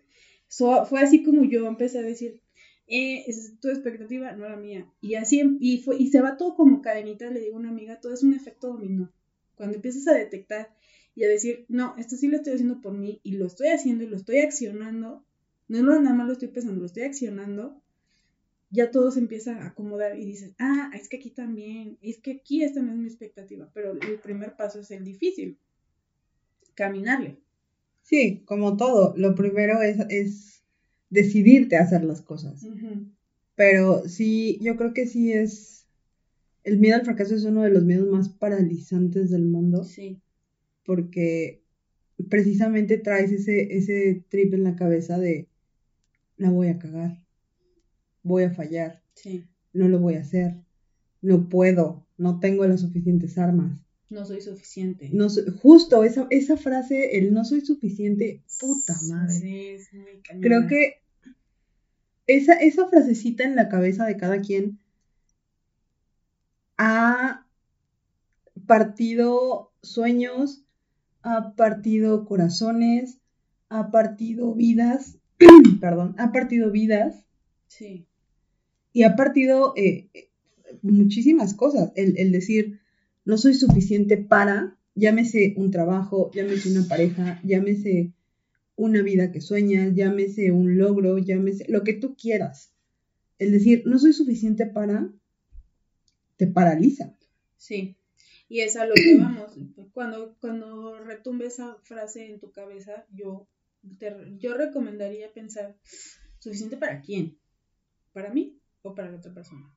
fue 0.88 1.02
así 1.02 1.24
como 1.24 1.44
yo 1.44 1.68
empecé 1.68 2.00
a 2.00 2.04
decir, 2.04 2.42
eh, 2.88 3.24
es 3.28 3.60
tu 3.60 3.70
expectativa, 3.70 4.32
no 4.34 4.48
la 4.48 4.56
mía. 4.58 4.92
Y 5.02 5.16
así, 5.16 5.58
y, 5.60 5.80
fue, 5.80 5.98
y 5.98 6.10
se 6.10 6.22
va 6.22 6.38
todo 6.38 6.56
como 6.56 6.82
cadenita, 6.82 7.30
le 7.30 7.40
digo 7.40 7.56
a 7.56 7.60
una 7.60 7.70
amiga, 7.70 8.00
todo 8.00 8.14
es 8.14 8.24
un 8.24 8.34
efecto 8.34 8.68
dominó. 8.68 9.12
Cuando 9.56 9.76
empiezas 9.76 10.08
a 10.08 10.14
detectar 10.14 10.76
y 11.16 11.24
a 11.24 11.30
decir, 11.30 11.66
no, 11.68 11.96
esto 11.98 12.16
sí 12.16 12.28
lo 12.28 12.38
estoy 12.38 12.54
haciendo 12.54 12.82
por 12.82 12.94
mí 12.94 13.22
y 13.24 13.34
lo 13.34 13.48
estoy 13.48 13.70
haciendo 13.70 14.04
y 14.04 14.08
lo 14.08 14.18
estoy 14.18 14.40
accionando, 14.40 15.26
no, 15.68 15.82
no 15.82 16.00
nada 16.00 16.16
más 16.16 16.28
lo 16.28 16.34
estoy 16.34 16.50
pensando, 16.50 16.80
lo 16.80 16.86
estoy 16.86 17.04
accionando, 17.04 17.82
ya 18.76 18.92
todo 18.92 19.12
se 19.12 19.20
empieza 19.20 19.58
a 19.58 19.68
acomodar 19.68 20.20
y 20.20 20.26
dices, 20.26 20.54
ah, 20.60 20.92
es 20.94 21.08
que 21.08 21.18
aquí 21.18 21.32
también, 21.32 21.98
es 22.02 22.20
que 22.20 22.34
aquí 22.34 22.64
esta 22.64 22.82
no 22.82 22.92
es 22.92 22.98
mi 22.98 23.08
expectativa, 23.08 23.70
pero 23.74 23.94
el 23.94 24.20
primer 24.20 24.56
paso 24.56 24.80
es 24.80 24.92
el 24.92 25.04
difícil, 25.04 25.58
caminarle. 26.76 27.40
Sí, 28.04 28.44
como 28.46 28.78
todo, 28.78 29.16
lo 29.18 29.34
primero 29.34 29.82
es, 29.82 29.98
es 30.10 30.64
decidirte 31.10 31.78
a 31.78 31.82
hacer 31.82 32.04
las 32.04 32.22
cosas. 32.22 32.68
Pero 33.56 34.08
sí, 34.08 34.60
yo 34.62 34.76
creo 34.76 34.94
que 34.94 35.08
sí 35.08 35.32
es, 35.32 35.88
el 36.64 36.78
miedo 36.78 36.98
al 36.98 37.06
fracaso 37.06 37.34
es 37.34 37.46
uno 37.46 37.64
de 37.64 37.72
los 37.72 37.84
miedos 37.84 38.08
más 38.10 38.30
paralizantes 38.30 39.32
del 39.32 39.46
mundo. 39.46 39.84
Sí. 39.84 40.22
Porque 40.86 41.64
precisamente 42.30 42.98
traes 42.98 43.32
ese, 43.32 43.76
ese 43.76 44.24
trip 44.30 44.54
en 44.54 44.64
la 44.64 44.76
cabeza 44.76 45.18
de, 45.18 45.48
la 46.38 46.52
voy 46.52 46.68
a 46.68 46.78
cagar 46.78 47.25
voy 48.26 48.44
a 48.44 48.52
fallar, 48.52 49.02
no 49.72 49.88
lo 49.88 50.00
voy 50.00 50.16
a 50.16 50.22
hacer, 50.22 50.56
no 51.22 51.48
puedo, 51.48 52.06
no 52.18 52.40
tengo 52.40 52.66
las 52.66 52.82
suficientes 52.82 53.38
armas, 53.38 53.86
No 54.10 54.26
soy 54.26 54.42
suficiente. 54.42 55.10
No 55.14 55.28
justo 55.62 56.04
esa, 56.04 56.28
esa 56.32 56.58
frase, 56.58 57.18
el 57.18 57.34
no 57.34 57.46
soy 57.46 57.62
suficiente, 57.62 58.44
puta 58.60 58.96
madre. 59.10 59.34
Sí, 59.34 59.68
es 59.68 59.94
muy 59.94 60.42
Creo 60.42 60.68
que 60.68 61.02
esa, 62.28 62.54
esa 62.54 62.88
frasecita 62.88 63.44
en 63.44 63.56
la 63.56 63.70
cabeza 63.70 64.06
de 64.06 64.18
cada 64.18 64.42
quien 64.42 64.80
ha 66.78 67.46
partido 68.66 69.72
sueños, 69.84 70.64
ha 71.22 71.54
partido 71.56 72.26
corazones, 72.26 73.20
ha 73.70 73.92
partido 73.92 74.56
vidas, 74.56 75.20
perdón, 75.80 76.16
ha 76.18 76.32
partido 76.32 76.72
vidas. 76.72 77.24
Sí. 77.68 78.08
Y 78.96 79.04
ha 79.04 79.18
partido 79.18 79.74
eh, 79.76 80.08
muchísimas 80.82 81.54
cosas. 81.54 81.92
El, 81.96 82.32
decir, 82.32 82.80
no 83.26 83.38
soy 83.38 83.54
suficiente 83.54 84.16
para, 84.16 84.80
llámese 84.96 85.54
un 85.58 85.70
trabajo, 85.70 86.32
llámese 86.34 86.72
una 86.72 86.88
pareja, 86.88 87.42
llámese 87.44 88.14
una 88.78 89.02
vida 89.02 89.34
que 89.34 89.42
sueñas, 89.42 89.94
llámese 89.96 90.54
un 90.54 90.78
logro, 90.78 91.18
llámese 91.18 91.66
lo 91.68 91.84
que 91.84 91.92
tú 91.92 92.16
quieras. 92.16 92.72
El 93.38 93.52
decir, 93.52 93.84
no 93.86 94.00
soy 94.00 94.14
suficiente 94.14 94.66
para, 94.66 95.12
te 96.38 96.48
paraliza. 96.48 97.18
Sí, 97.58 97.98
y 98.48 98.62
es 98.62 98.78
a 98.78 98.86
lo 98.86 98.94
que 98.94 99.18
vamos. 99.18 99.58
Cuando, 99.92 100.38
cuando 100.40 101.04
retumbe 101.04 101.48
esa 101.48 101.76
frase 101.84 102.28
en 102.28 102.40
tu 102.40 102.54
cabeza, 102.54 103.06
yo, 103.12 103.46
yo 104.40 104.54
recomendaría 104.54 105.34
pensar, 105.34 105.76
¿suficiente 106.40 106.78
para 106.78 107.02
quién? 107.02 107.38
¿Para 108.14 108.32
mí 108.32 108.58
o 108.86 108.96
para 108.96 109.12
la 109.12 109.18
otra 109.18 109.34
persona? 109.34 109.74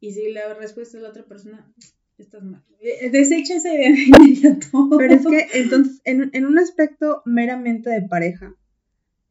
Y 0.00 0.12
si 0.12 0.30
la 0.32 0.54
respuesta 0.54 0.96
es 0.96 1.02
la 1.02 1.10
otra 1.10 1.24
persona, 1.24 1.72
estás 2.18 2.42
mal. 2.42 2.64
Eh, 2.80 3.10
desecha 3.10 3.56
esa 3.56 3.74
idea 3.74 3.92
Pero 4.98 5.14
es 5.14 5.26
que 5.26 5.46
entonces, 5.58 6.00
en, 6.04 6.30
en 6.32 6.46
un 6.46 6.58
aspecto 6.58 7.22
meramente 7.24 7.90
de 7.90 8.02
pareja, 8.02 8.54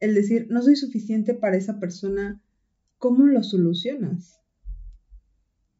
el 0.00 0.14
decir, 0.14 0.46
no 0.50 0.62
soy 0.62 0.76
suficiente 0.76 1.34
para 1.34 1.56
esa 1.56 1.80
persona, 1.80 2.40
¿cómo 2.98 3.26
lo 3.26 3.42
solucionas? 3.42 4.40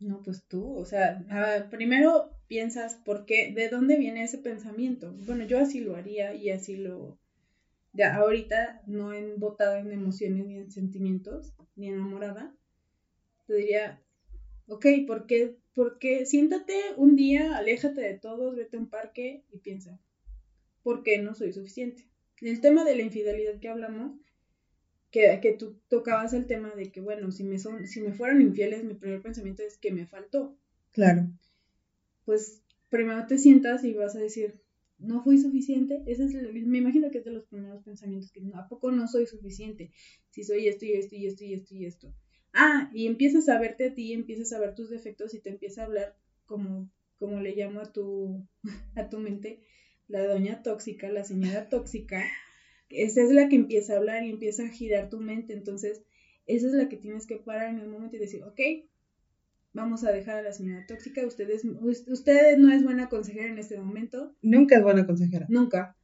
No, 0.01 0.23
pues 0.23 0.45
tú, 0.45 0.75
o 0.75 0.85
sea, 0.85 1.25
primero 1.71 2.31
piensas 2.47 2.95
por 2.95 3.27
qué, 3.27 3.53
de 3.53 3.69
dónde 3.69 3.97
viene 3.97 4.23
ese 4.23 4.39
pensamiento. 4.39 5.13
Bueno, 5.27 5.45
yo 5.45 5.59
así 5.59 5.81
lo 5.81 5.97
haría 5.97 6.35
y 6.35 6.51
así 6.51 6.77
lo, 6.77 7.19
ya 7.99 8.15
ahorita 8.15 8.81
no 8.87 9.13
embotado 9.13 9.75
en 9.77 9.91
emociones 9.91 10.47
ni 10.47 10.57
en 10.57 10.71
sentimientos, 10.71 11.53
ni 11.75 11.89
enamorada, 11.89 12.55
te 13.49 13.57
diría, 13.57 14.01
ok, 14.69 14.87
¿por 15.05 15.27
qué? 15.27 15.57
Porque 15.75 16.25
siéntate 16.25 16.81
un 16.97 17.17
día, 17.17 17.57
aléjate 17.57 18.01
de 18.01 18.17
todos, 18.17 18.55
vete 18.55 18.77
a 18.77 18.81
un 18.81 18.89
parque 18.89 19.43
y 19.51 19.59
piensa, 19.59 19.99
¿por 20.85 21.03
qué 21.03 21.19
no 21.19 21.35
soy 21.35 21.53
suficiente? 21.53 22.09
El 22.41 22.61
tema 22.61 22.85
de 22.85 22.95
la 22.95 23.03
infidelidad 23.03 23.59
que 23.59 23.69
hablamos, 23.69 24.13
que, 25.11 25.41
que 25.43 25.53
tú 25.55 25.81
tocabas 25.89 26.33
el 26.35 26.47
tema 26.47 26.71
de 26.77 26.93
que, 26.93 27.01
bueno, 27.01 27.33
si 27.33 27.43
me, 27.43 27.59
son, 27.59 27.89
si 27.89 28.01
me 28.01 28.13
fueran 28.13 28.41
infieles, 28.41 28.85
mi 28.85 28.95
primer 28.95 29.21
pensamiento 29.21 29.65
es 29.65 29.77
que 29.77 29.91
me 29.91 30.07
faltó. 30.07 30.57
Claro. 30.93 31.27
Pues 32.25 32.63
primero 32.91 33.27
te 33.27 33.39
sientas 33.39 33.83
y 33.83 33.93
vas 33.93 34.15
a 34.15 34.21
decir, 34.21 34.61
no 34.99 35.23
fui 35.23 35.39
suficiente. 35.39 36.03
Ese 36.07 36.25
es 36.25 36.35
me 36.35 36.79
imagino 36.79 37.11
que 37.11 37.19
es 37.19 37.25
de 37.25 37.31
los 37.31 37.45
primeros 37.47 37.83
pensamientos 37.83 38.31
que 38.31 38.43
¿a 38.55 38.69
poco 38.69 38.91
no 38.91 39.07
soy 39.07 39.27
suficiente? 39.27 39.91
Si 40.31 40.45
soy 40.45 40.69
esto 40.69 40.85
y 40.85 40.93
esto 40.93 41.15
y 41.17 41.27
esto 41.27 41.45
y 41.45 41.55
esto 41.55 41.75
y 41.75 41.85
esto. 41.87 42.15
Ah, 42.53 42.91
y 42.93 43.07
empiezas 43.07 43.49
a 43.49 43.59
verte 43.59 43.87
a 43.87 43.95
ti, 43.95 44.13
empiezas 44.13 44.53
a 44.53 44.59
ver 44.59 44.75
tus 44.75 44.91
defectos 44.91 45.35
y 45.35 45.41
te 45.41 45.51
empieza 45.51 45.83
a 45.83 45.85
hablar 45.85 46.17
como, 46.47 46.91
como 47.17 47.41
le 47.41 47.53
llamo 47.53 47.81
a 47.81 47.93
tu, 47.93 48.45
a 48.97 49.09
tu 49.09 49.19
mente, 49.19 49.61
la 50.09 50.27
doña 50.27 50.63
tóxica, 50.63 51.11
la 51.11 51.25
señora 51.25 51.69
tóxica, 51.69 52.25
esa 52.91 53.23
es 53.23 53.31
la 53.31 53.49
que 53.49 53.57
empieza 53.57 53.93
a 53.93 53.97
hablar 53.97 54.25
y 54.25 54.31
empieza 54.31 54.65
a 54.65 54.71
girar 54.71 55.11
tu 55.11 55.21
mente. 55.21 55.53
Entonces, 55.53 56.03
esa 56.47 56.67
es 56.67 56.73
la 56.73 56.89
que 56.89 56.97
tienes 56.97 57.27
que 57.27 57.37
parar 57.37 57.69
en 57.69 57.79
el 57.79 57.89
momento 57.89 58.17
y 58.17 58.21
decir, 58.21 58.43
ok, 58.43 58.61
vamos 59.79 60.05
a 60.05 60.13
dejar 60.13 60.37
a 60.37 60.43
la 60.43 60.53
señora 60.53 60.85
tóxica. 60.87 61.27
Ustedes, 61.27 61.63
usted 61.65 62.59
no 62.59 62.73
es 62.73 62.85
buena 62.85 63.09
consejera 63.09 63.49
en 63.49 63.59
este 63.59 63.79
momento. 63.79 64.35
Nunca 64.43 64.77
es 64.77 64.83
buena 64.83 65.07
consejera. 65.07 65.47
Nunca. 65.49 65.97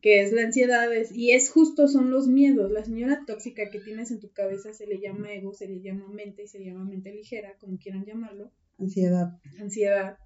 Que 0.00 0.22
es 0.22 0.32
la 0.32 0.42
ansiedad, 0.42 0.88
y 1.12 1.32
es 1.32 1.50
justo, 1.50 1.88
son 1.88 2.10
los 2.10 2.28
miedos. 2.28 2.70
La 2.70 2.84
señora 2.84 3.24
tóxica 3.26 3.68
que 3.70 3.80
tienes 3.80 4.12
en 4.12 4.20
tu 4.20 4.30
cabeza 4.30 4.72
se 4.72 4.86
le 4.86 5.00
llama 5.00 5.32
ego, 5.32 5.52
se 5.52 5.66
le 5.66 5.80
llama 5.80 6.08
mente 6.08 6.44
y 6.44 6.48
se 6.48 6.60
le 6.60 6.66
llama 6.66 6.84
mente 6.84 7.10
ligera, 7.10 7.56
como 7.58 7.78
quieran 7.78 8.04
llamarlo. 8.04 8.52
Ansiedad. 8.78 9.40
Ansiedad. 9.58 10.18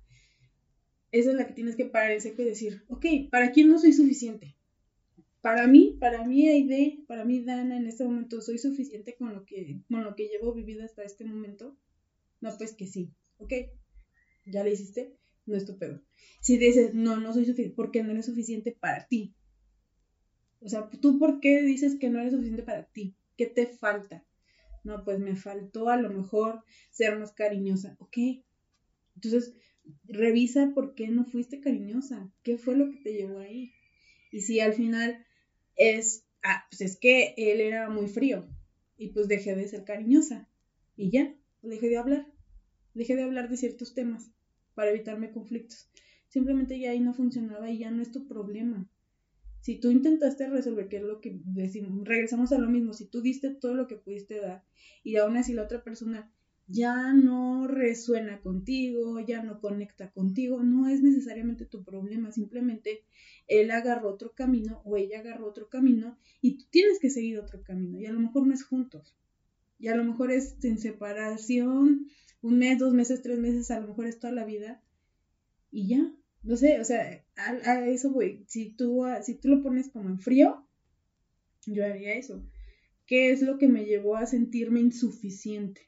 Esa 1.10 1.30
es 1.30 1.36
la 1.36 1.46
que 1.46 1.54
tienes 1.54 1.76
que 1.76 1.86
parar 1.86 2.10
en 2.10 2.20
seco 2.20 2.42
y 2.42 2.46
decir, 2.46 2.82
ok, 2.88 3.06
¿para 3.30 3.52
quién 3.52 3.68
no 3.68 3.78
soy 3.78 3.92
suficiente? 3.92 4.56
para 5.42 5.66
mí, 5.66 5.96
para 5.98 6.24
mí 6.24 6.48
Aide, 6.48 7.00
para 7.08 7.24
mí 7.24 7.44
Dana, 7.44 7.76
en 7.76 7.86
este 7.86 8.04
momento, 8.04 8.40
¿soy 8.40 8.58
suficiente 8.58 9.16
con 9.16 9.34
lo 9.34 9.44
que, 9.44 9.82
con 9.90 10.04
lo 10.04 10.14
que 10.14 10.28
llevo 10.28 10.54
vivido 10.54 10.84
hasta 10.84 11.02
este 11.02 11.24
momento? 11.24 11.76
No, 12.42 12.50
pues 12.58 12.74
que 12.74 12.86
sí, 12.86 13.14
ok, 13.38 13.52
ya 14.44 14.62
lo 14.64 14.70
hiciste, 14.70 15.16
no 15.46 15.56
es 15.56 15.64
tu 15.64 15.78
pedo. 15.78 16.02
Si 16.40 16.58
dices, 16.58 16.92
no, 16.92 17.16
no 17.16 17.32
soy 17.32 17.46
suficiente, 17.46 17.74
porque 17.74 18.02
no 18.02 18.10
eres 18.10 18.26
suficiente 18.26 18.72
para 18.72 19.06
ti. 19.06 19.34
O 20.60 20.68
sea, 20.68 20.90
¿tú 21.00 21.18
por 21.18 21.40
qué 21.40 21.62
dices 21.62 21.96
que 21.98 22.10
no 22.10 22.20
eres 22.20 22.32
suficiente 22.32 22.64
para 22.64 22.84
ti? 22.84 23.16
¿Qué 23.36 23.46
te 23.46 23.66
falta? 23.66 24.24
No, 24.84 25.04
pues 25.04 25.20
me 25.20 25.36
faltó 25.36 25.88
a 25.88 25.96
lo 25.96 26.10
mejor 26.10 26.64
ser 26.90 27.16
más 27.18 27.32
cariñosa, 27.32 27.96
ok. 28.00 28.18
Entonces, 29.14 29.54
revisa 30.04 30.72
por 30.74 30.94
qué 30.94 31.08
no 31.08 31.24
fuiste 31.24 31.60
cariñosa, 31.60 32.32
qué 32.42 32.58
fue 32.58 32.76
lo 32.76 32.90
que 32.90 32.98
te 32.98 33.12
llevó 33.12 33.38
ahí. 33.38 33.72
Y 34.32 34.40
si 34.40 34.58
al 34.58 34.72
final 34.72 35.24
es, 35.76 36.26
ah, 36.42 36.64
pues 36.70 36.80
es 36.80 36.96
que 36.96 37.34
él 37.36 37.60
era 37.60 37.88
muy 37.88 38.08
frío 38.08 38.48
y 38.96 39.08
pues 39.08 39.28
dejé 39.28 39.54
de 39.54 39.68
ser 39.68 39.84
cariñosa 39.84 40.48
y 40.96 41.10
ya, 41.10 41.34
dejé 41.62 41.88
de 41.88 41.98
hablar, 41.98 42.31
dejé 42.94 43.16
de 43.16 43.22
hablar 43.22 43.48
de 43.48 43.56
ciertos 43.56 43.94
temas 43.94 44.30
para 44.74 44.90
evitarme 44.90 45.30
conflictos. 45.30 45.90
Simplemente 46.28 46.78
ya 46.78 46.90
ahí 46.90 47.00
no 47.00 47.14
funcionaba 47.14 47.70
y 47.70 47.78
ya 47.78 47.90
no 47.90 48.02
es 48.02 48.10
tu 48.10 48.26
problema. 48.26 48.88
Si 49.60 49.78
tú 49.78 49.90
intentaste 49.90 50.48
resolver, 50.48 50.88
qué 50.88 50.96
es 50.96 51.02
lo 51.02 51.20
que 51.20 51.40
decimos, 51.44 52.04
regresamos 52.04 52.52
a 52.52 52.58
lo 52.58 52.68
mismo, 52.68 52.94
si 52.94 53.06
tú 53.06 53.20
diste 53.20 53.50
todo 53.50 53.74
lo 53.74 53.86
que 53.86 53.96
pudiste 53.96 54.40
dar 54.40 54.64
y 55.04 55.16
aún 55.16 55.36
así 55.36 55.52
la 55.52 55.62
otra 55.62 55.84
persona 55.84 56.32
ya 56.66 57.12
no 57.12 57.68
resuena 57.68 58.40
contigo, 58.40 59.20
ya 59.20 59.42
no 59.42 59.60
conecta 59.60 60.10
contigo, 60.10 60.62
no 60.62 60.88
es 60.88 61.02
necesariamente 61.02 61.66
tu 61.66 61.84
problema, 61.84 62.32
simplemente 62.32 63.04
él 63.46 63.70
agarró 63.70 64.10
otro 64.10 64.32
camino 64.32 64.80
o 64.84 64.96
ella 64.96 65.20
agarró 65.20 65.46
otro 65.48 65.68
camino 65.68 66.18
y 66.40 66.58
tú 66.58 66.64
tienes 66.70 66.98
que 66.98 67.10
seguir 67.10 67.38
otro 67.38 67.62
camino 67.62 67.98
y 68.00 68.06
a 68.06 68.12
lo 68.12 68.20
mejor 68.20 68.46
no 68.46 68.54
es 68.54 68.64
juntos 68.64 69.14
y 69.78 69.88
a 69.88 69.96
lo 69.96 70.04
mejor 70.04 70.30
es 70.30 70.56
en 70.64 70.78
separación, 70.78 72.06
un 72.42 72.58
mes, 72.58 72.78
dos 72.78 72.92
meses, 72.92 73.22
tres 73.22 73.38
meses, 73.38 73.70
a 73.70 73.80
lo 73.80 73.88
mejor 73.88 74.06
es 74.06 74.18
toda 74.18 74.32
la 74.32 74.44
vida 74.44 74.82
y 75.70 75.88
ya, 75.88 76.14
no 76.42 76.56
sé, 76.56 76.80
o 76.80 76.84
sea, 76.84 77.24
a, 77.36 77.86
eso 77.86 78.10
voy, 78.10 78.44
si 78.46 78.70
tú, 78.70 79.04
si 79.22 79.34
tú 79.34 79.48
lo 79.48 79.62
pones 79.62 79.88
como 79.88 80.10
en 80.10 80.18
frío, 80.18 80.66
yo 81.66 81.84
haría 81.84 82.14
eso. 82.14 82.44
¿Qué 83.06 83.30
es 83.30 83.42
lo 83.42 83.58
que 83.58 83.68
me 83.68 83.84
llevó 83.84 84.16
a 84.16 84.26
sentirme 84.26 84.80
insuficiente? 84.80 85.82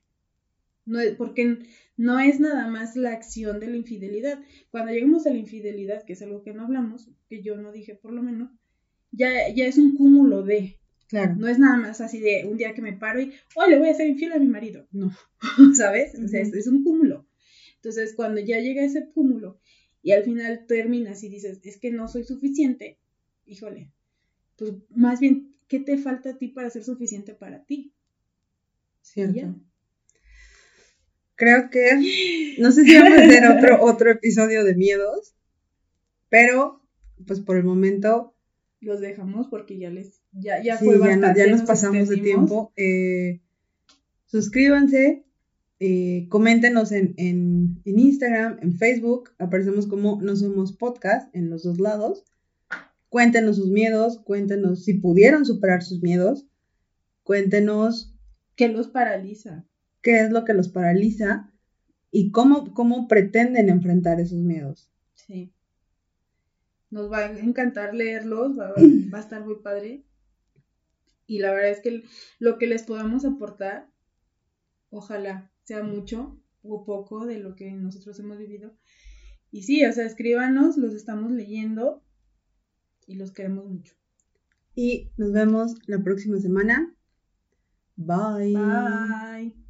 No 0.87 1.01
porque 1.17 1.59
no 1.97 2.19
es 2.19 2.41
nada 2.41 2.67
más 2.69 2.97
la 2.97 3.13
acción 3.13 3.61
de 3.61 3.69
la 3.69 3.77
infidelidad. 3.77 4.43
Cuando 4.71 4.93
llegamos 4.93 5.27
a 5.27 5.31
la 5.31 5.39
infidelidad, 5.39 6.05
que 6.05 6.13
es 6.13 6.23
algo 6.23 6.43
que 6.43 6.53
no 6.53 6.65
hablamos, 6.65 7.11
que 7.29 7.43
yo 7.43 7.57
no 7.57 7.73
dije 7.73 7.95
por 7.95 8.13
lo 8.13 8.23
menos, 8.23 8.51
ya, 9.11 9.49
ya 9.55 9.67
es 9.67 9.79
un 9.79 9.97
cúmulo 9.97 10.43
de. 10.43 10.79
Claro. 11.15 11.37
No 11.37 11.47
es 11.47 11.61
nada 11.61 11.77
más 11.77 12.01
así 12.01 12.19
de 12.19 12.45
un 12.45 12.57
día 12.57 12.75
que 12.75 12.83
me 12.83 12.93
paro 12.93 13.21
y, 13.21 13.33
oh, 13.55 13.69
le 13.69 13.79
voy 13.79 13.87
a 13.87 13.93
hacer 13.93 14.09
infiel 14.09 14.33
a 14.33 14.41
mi 14.41 14.49
marido. 14.49 14.89
No, 14.91 15.13
¿sabes? 15.77 16.13
O 16.19 16.27
sea, 16.27 16.41
es, 16.41 16.67
un 16.67 16.83
cúmulo. 16.83 17.25
Entonces, 17.77 18.15
cuando 18.17 18.41
ya 18.41 18.59
llega 18.59 18.83
ese 18.83 19.09
cúmulo 19.13 19.61
y 20.03 20.11
al 20.11 20.25
final 20.25 20.67
terminas 20.67 21.23
y 21.23 21.29
dices, 21.29 21.61
es 21.63 21.79
que 21.79 21.93
no 21.93 22.09
soy 22.09 22.25
suficiente, 22.25 22.99
híjole, 23.47 23.93
pues 24.57 24.73
más 24.91 25.21
bien, 25.21 25.55
¿qué 25.69 25.79
te 25.79 25.99
falta 25.99 26.31
a 26.31 26.37
ti 26.37 26.49
para 26.49 26.69
ser 26.69 26.83
suficiente 26.83 27.33
para 27.33 27.65
ti? 27.65 27.95
Cierto 29.01 29.55
creo 31.37 31.71
que 31.71 32.57
no 32.59 32.73
sé 32.73 32.85
si 32.85 32.97
vamos 32.97 33.19
a 33.19 33.25
hacer 33.25 33.47
otro, 33.47 33.79
otro 33.85 34.11
episodio 34.11 34.65
de 34.65 34.75
miedos, 34.75 35.37
pero 36.29 36.83
pues 37.25 37.41
por 37.41 37.57
el 37.57 37.63
momento 37.63 38.35
los 38.81 39.01
dejamos 39.01 39.47
porque 39.47 39.79
ya 39.79 39.91
les 39.91 40.24
ya, 40.35 40.63
ya 40.63 40.77
fue 40.77 40.99
ya, 40.99 41.47
nos, 41.47 41.63
pasamos 41.63 42.09
de 42.09 42.19
tiempo. 42.19 42.73
Eh, 42.77 43.41
suscríbanse, 44.27 45.25
eh, 45.81 46.27
coméntenos 46.29 46.93
en, 46.93 47.15
en, 47.17 47.81
en, 47.85 47.99
Instagram, 47.99 48.59
en 48.61 48.77
Facebook, 48.77 49.31
aparecemos 49.39 49.87
como 49.87 50.21
No 50.21 50.37
Somos 50.37 50.73
Podcast 50.73 51.35
en 51.35 51.51
los 51.51 51.63
dos 51.63 51.81
lados. 51.81 52.25
Cuéntenos 53.09 53.57
sus 53.57 53.71
miedos, 53.71 54.19
cuéntenos 54.19 54.85
si 54.85 54.95
pudieron 54.95 55.47
superar 55.47 55.83
sus 55.83 56.03
miedos, 56.03 56.47
cuéntenos 57.23 58.13
qué 58.57 58.69
los 58.69 58.89
paraliza 58.89 59.65
qué 60.05 60.21
es 60.21 60.31
lo 60.31 60.45
que 60.45 60.53
los 60.53 60.69
paraliza 60.69 61.51
y 62.13 62.31
cómo, 62.31 62.73
cómo 62.75 63.09
pretenden 63.09 63.71
enfrentar 63.71 64.21
esos 64.21 64.39
miedos. 64.39 64.89
Sí. 65.15 65.51
Nos 66.91 67.11
va 67.11 67.21
a 67.21 67.33
encantar 67.33 67.95
leerlos, 67.95 68.57
va, 68.57 68.75
va 69.13 69.19
a 69.19 69.21
estar 69.21 69.45
muy 69.45 69.57
padre. 69.57 70.05
Y 71.27 71.39
la 71.39 71.53
verdad 71.53 71.71
es 71.71 71.81
que 71.81 72.05
lo 72.39 72.59
que 72.59 72.67
les 72.67 72.83
podamos 72.83 73.25
aportar, 73.25 73.89
ojalá 74.91 75.51
sea 75.65 75.83
mucho 75.83 76.39
o 76.63 76.85
poco 76.85 77.27
de 77.27 77.39
lo 77.39 77.55
que 77.55 77.71
nosotros 77.73 78.19
hemos 78.19 78.39
vivido. 78.39 78.75
Y 79.51 79.63
sí, 79.63 79.85
o 79.85 79.93
sea, 79.93 80.05
escríbanos, 80.05 80.77
los 80.77 80.95
estamos 80.95 81.31
leyendo 81.31 82.03
y 83.07 83.15
los 83.15 83.33
queremos 83.33 83.67
mucho. 83.67 83.95
Y 84.75 85.11
nos 85.17 85.33
vemos 85.33 85.77
la 85.87 86.03
próxima 86.03 86.39
semana. 86.39 86.95
Bye. 87.97 88.55
Bye. 88.55 89.64